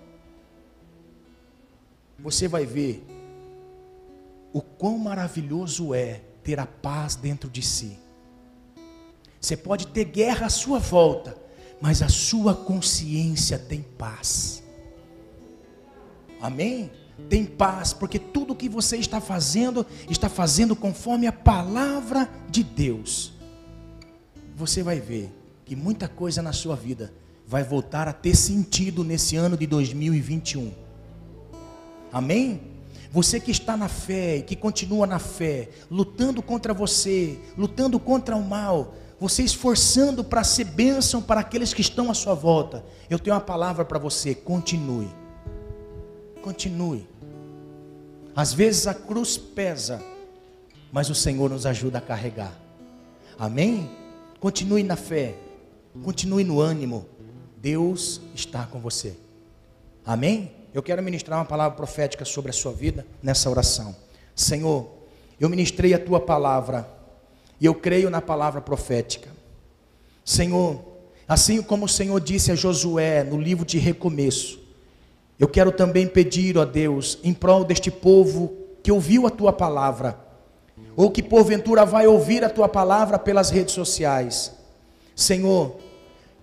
Você 2.19 2.49
vai 2.49 2.67
ver 2.67 3.07
o 4.53 4.61
quão 4.61 4.99
maravilhoso 4.99 5.95
é 5.95 6.21
ter 6.43 6.59
a 6.59 6.67
paz 6.67 7.15
dentro 7.15 7.49
de 7.49 7.63
si. 7.63 7.97
Você 9.41 9.57
pode 9.57 9.87
ter 9.89 10.05
guerra 10.05 10.47
à 10.47 10.51
sua 10.51 10.79
volta, 10.79 11.37
mas 11.81 12.03
a 12.03 12.09
sua 12.09 12.55
consciência 12.55 13.59
tem 13.59 13.83
paz. 13.83 14.63
Amém? 16.41 16.91
Tem 17.29 17.45
paz, 17.45 17.93
porque 17.93 18.19
tudo 18.19 18.55
que 18.55 18.69
você 18.69 18.97
está 18.97 19.21
fazendo, 19.21 19.87
está 20.11 20.29
fazendo 20.29 20.75
conforme 20.75 21.27
a 21.27 21.33
palavra 21.33 22.29
de 22.51 22.65
Deus. 22.65 23.33
Você 24.57 24.83
vai 24.83 25.01
ver 25.01 25.33
que 25.65 25.77
muita 25.77 26.09
coisa 26.09 26.43
na 26.43 26.53
sua 26.53 26.75
vida 26.75 27.13
vai 27.47 27.63
voltar 27.63 28.09
a 28.09 28.13
ter 28.13 28.35
sentido 28.35 29.05
nesse 29.05 29.37
ano 29.37 29.57
de 29.57 29.67
2021. 29.67 30.88
Amém? 32.13 32.61
Você 33.11 33.41
que 33.41 33.51
está 33.51 33.77
na 33.77 33.89
fé 33.89 34.37
e 34.37 34.43
que 34.43 34.55
continua 34.55 35.07
na 35.07 35.19
fé, 35.19 35.69
lutando 35.91 36.43
contra 36.43 36.75
você, 36.75 37.39
lutando 37.57 37.99
contra 37.99 38.37
o 38.37 38.45
mal, 38.45 38.95
você 39.19 39.43
esforçando 39.43 40.23
para 40.23 40.45
ser 40.45 40.65
bênção 40.65 41.23
para 41.23 41.41
aqueles 41.41 41.73
que 41.73 41.81
estão 41.81 42.11
à 42.11 42.15
sua 42.15 42.35
volta. 42.35 42.85
Eu 43.09 43.19
tenho 43.19 43.35
uma 43.35 43.41
palavra 43.41 43.85
para 43.85 43.99
você: 43.99 44.35
continue. 44.35 45.09
Continue. 46.43 47.09
Às 48.37 48.53
vezes 48.53 48.87
a 48.87 48.95
cruz 48.95 49.37
pesa, 49.37 50.03
mas 50.93 51.11
o 51.11 51.15
Senhor 51.15 51.51
nos 51.51 51.67
ajuda 51.67 51.99
a 51.99 52.03
carregar. 52.03 52.53
Amém? 53.39 53.91
Continue 54.39 54.83
na 54.83 54.97
fé, 54.97 55.35
continue 56.05 56.45
no 56.45 56.61
ânimo. 56.61 57.07
Deus 57.57 58.21
está 58.35 58.65
com 58.67 58.79
você. 58.79 59.17
Amém? 60.07 60.58
Eu 60.75 60.83
quero 60.83 61.03
ministrar 61.03 61.39
uma 61.39 61.45
palavra 61.45 61.77
profética 61.77 62.25
sobre 62.25 62.51
a 62.51 62.55
sua 62.55 62.73
vida 62.73 63.07
nessa 63.23 63.49
oração. 63.49 63.97
Senhor, 64.35 64.87
eu 65.41 65.49
ministrei 65.49 65.95
a 65.95 65.99
tua 65.99 66.21
palavra 66.21 66.89
e 67.61 67.67
eu 67.67 67.75
creio 67.75 68.11
na 68.11 68.21
palavra 68.21 68.61
profética. 68.61 69.31
Senhor, 70.25 70.81
assim 71.27 71.63
como 71.63 71.87
o 71.87 71.89
Senhor 71.89 72.21
disse 72.21 72.53
a 72.53 72.55
Josué 72.55 73.25
no 73.25 73.41
livro 73.41 73.65
de 73.65 73.79
recomeço, 73.79 74.61
eu 75.39 75.49
quero 75.49 75.73
também 75.73 76.07
pedir 76.07 76.59
a 76.59 76.65
Deus, 76.65 77.19
em 77.23 77.33
prol 77.33 77.65
deste 77.65 77.91
povo 77.91 78.53
que 78.83 78.93
ouviu 78.93 79.27
a 79.27 79.31
tua 79.31 79.53
palavra, 79.53 80.19
ou 80.97 81.11
que 81.11 81.23
porventura 81.23 81.87
vai 81.87 82.07
ouvir 82.07 82.45
a 82.45 82.51
tua 82.51 82.69
palavra 82.69 83.19
pelas 83.19 83.51
redes 83.51 83.73
sociais. 83.73 84.53
Senhor, 85.15 85.79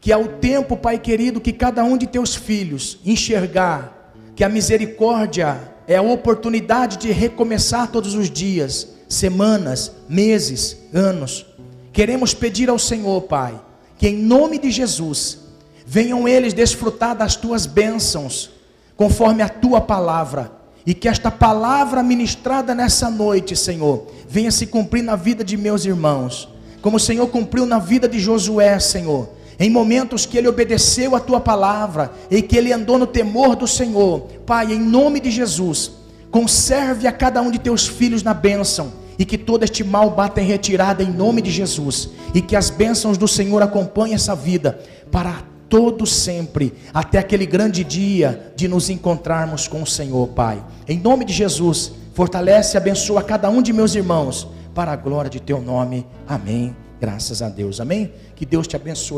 que 0.01 0.11
ao 0.11 0.27
tempo, 0.27 0.77
Pai 0.77 0.97
querido, 0.97 1.41
que 1.41 1.53
cada 1.53 1.83
um 1.83 1.97
de 1.97 2.07
teus 2.07 2.35
filhos 2.35 2.99
enxergar 3.05 3.94
que 4.35 4.43
a 4.43 4.49
misericórdia 4.49 5.57
é 5.87 5.95
a 5.95 6.01
oportunidade 6.01 6.97
de 6.97 7.11
recomeçar 7.11 7.87
todos 7.87 8.13
os 8.13 8.29
dias, 8.29 8.87
semanas, 9.07 9.91
meses, 10.09 10.77
anos. 10.93 11.45
Queremos 11.93 12.33
pedir 12.33 12.69
ao 12.69 12.77
Senhor, 12.77 13.21
Pai, 13.21 13.59
que 13.97 14.07
em 14.09 14.17
nome 14.17 14.59
de 14.59 14.69
Jesus, 14.71 15.39
venham 15.85 16.27
eles 16.27 16.53
desfrutar 16.53 17.15
das 17.15 17.35
tuas 17.35 17.65
bênçãos, 17.65 18.49
conforme 18.97 19.41
a 19.41 19.47
tua 19.47 19.79
palavra, 19.79 20.51
e 20.85 20.93
que 20.93 21.07
esta 21.07 21.31
palavra 21.31 22.03
ministrada 22.03 22.75
nessa 22.75 23.09
noite, 23.09 23.55
Senhor, 23.55 24.07
venha 24.27 24.51
se 24.51 24.67
cumprir 24.67 25.01
na 25.01 25.15
vida 25.15 25.43
de 25.43 25.55
meus 25.55 25.85
irmãos, 25.85 26.49
como 26.81 26.97
o 26.97 26.99
Senhor 26.99 27.27
cumpriu 27.27 27.65
na 27.65 27.79
vida 27.79 28.07
de 28.07 28.19
Josué, 28.19 28.79
Senhor 28.79 29.34
em 29.59 29.69
momentos 29.69 30.25
que 30.25 30.37
ele 30.37 30.47
obedeceu 30.47 31.15
a 31.15 31.19
tua 31.19 31.39
palavra 31.39 32.11
e 32.29 32.41
que 32.41 32.57
ele 32.57 32.73
andou 32.73 32.97
no 32.97 33.07
temor 33.07 33.55
do 33.55 33.67
Senhor, 33.67 34.21
Pai, 34.45 34.73
em 34.73 34.79
nome 34.79 35.19
de 35.19 35.31
Jesus, 35.31 35.91
conserve 36.29 37.07
a 37.07 37.11
cada 37.11 37.41
um 37.41 37.49
de 37.49 37.59
teus 37.59 37.87
filhos 37.87 38.23
na 38.23 38.33
bênção 38.33 38.91
e 39.17 39.23
que 39.23 39.37
todo 39.37 39.63
este 39.63 39.83
mal 39.83 40.09
bata 40.11 40.41
em 40.41 40.45
retirada 40.45 41.01
em 41.01 41.11
nome 41.11 41.41
de 41.41 41.49
Jesus 41.49 42.09
e 42.33 42.41
que 42.41 42.55
as 42.55 42.69
bênçãos 42.69 43.17
do 43.17 43.27
Senhor 43.27 43.61
acompanhem 43.61 44.15
essa 44.15 44.35
vida 44.35 44.79
para 45.11 45.43
todo 45.69 46.05
sempre, 46.05 46.73
até 46.93 47.17
aquele 47.17 47.45
grande 47.45 47.83
dia 47.83 48.53
de 48.55 48.67
nos 48.67 48.89
encontrarmos 48.89 49.67
com 49.67 49.81
o 49.81 49.87
Senhor, 49.87 50.27
Pai. 50.29 50.63
Em 50.87 50.99
nome 50.99 51.25
de 51.25 51.33
Jesus, 51.33 51.91
fortalece 52.13 52.75
e 52.75 52.77
abençoa 52.77 53.23
cada 53.23 53.49
um 53.49 53.61
de 53.61 53.73
meus 53.73 53.95
irmãos 53.95 54.47
para 54.73 54.91
a 54.91 54.95
glória 54.95 55.29
de 55.29 55.39
teu 55.39 55.61
nome. 55.61 56.05
Amém. 56.27 56.75
Graças 56.99 57.41
a 57.41 57.49
Deus. 57.49 57.79
Amém. 57.79 58.11
Que 58.35 58.45
Deus 58.45 58.67
te 58.67 58.75
abençoe. 58.75 59.13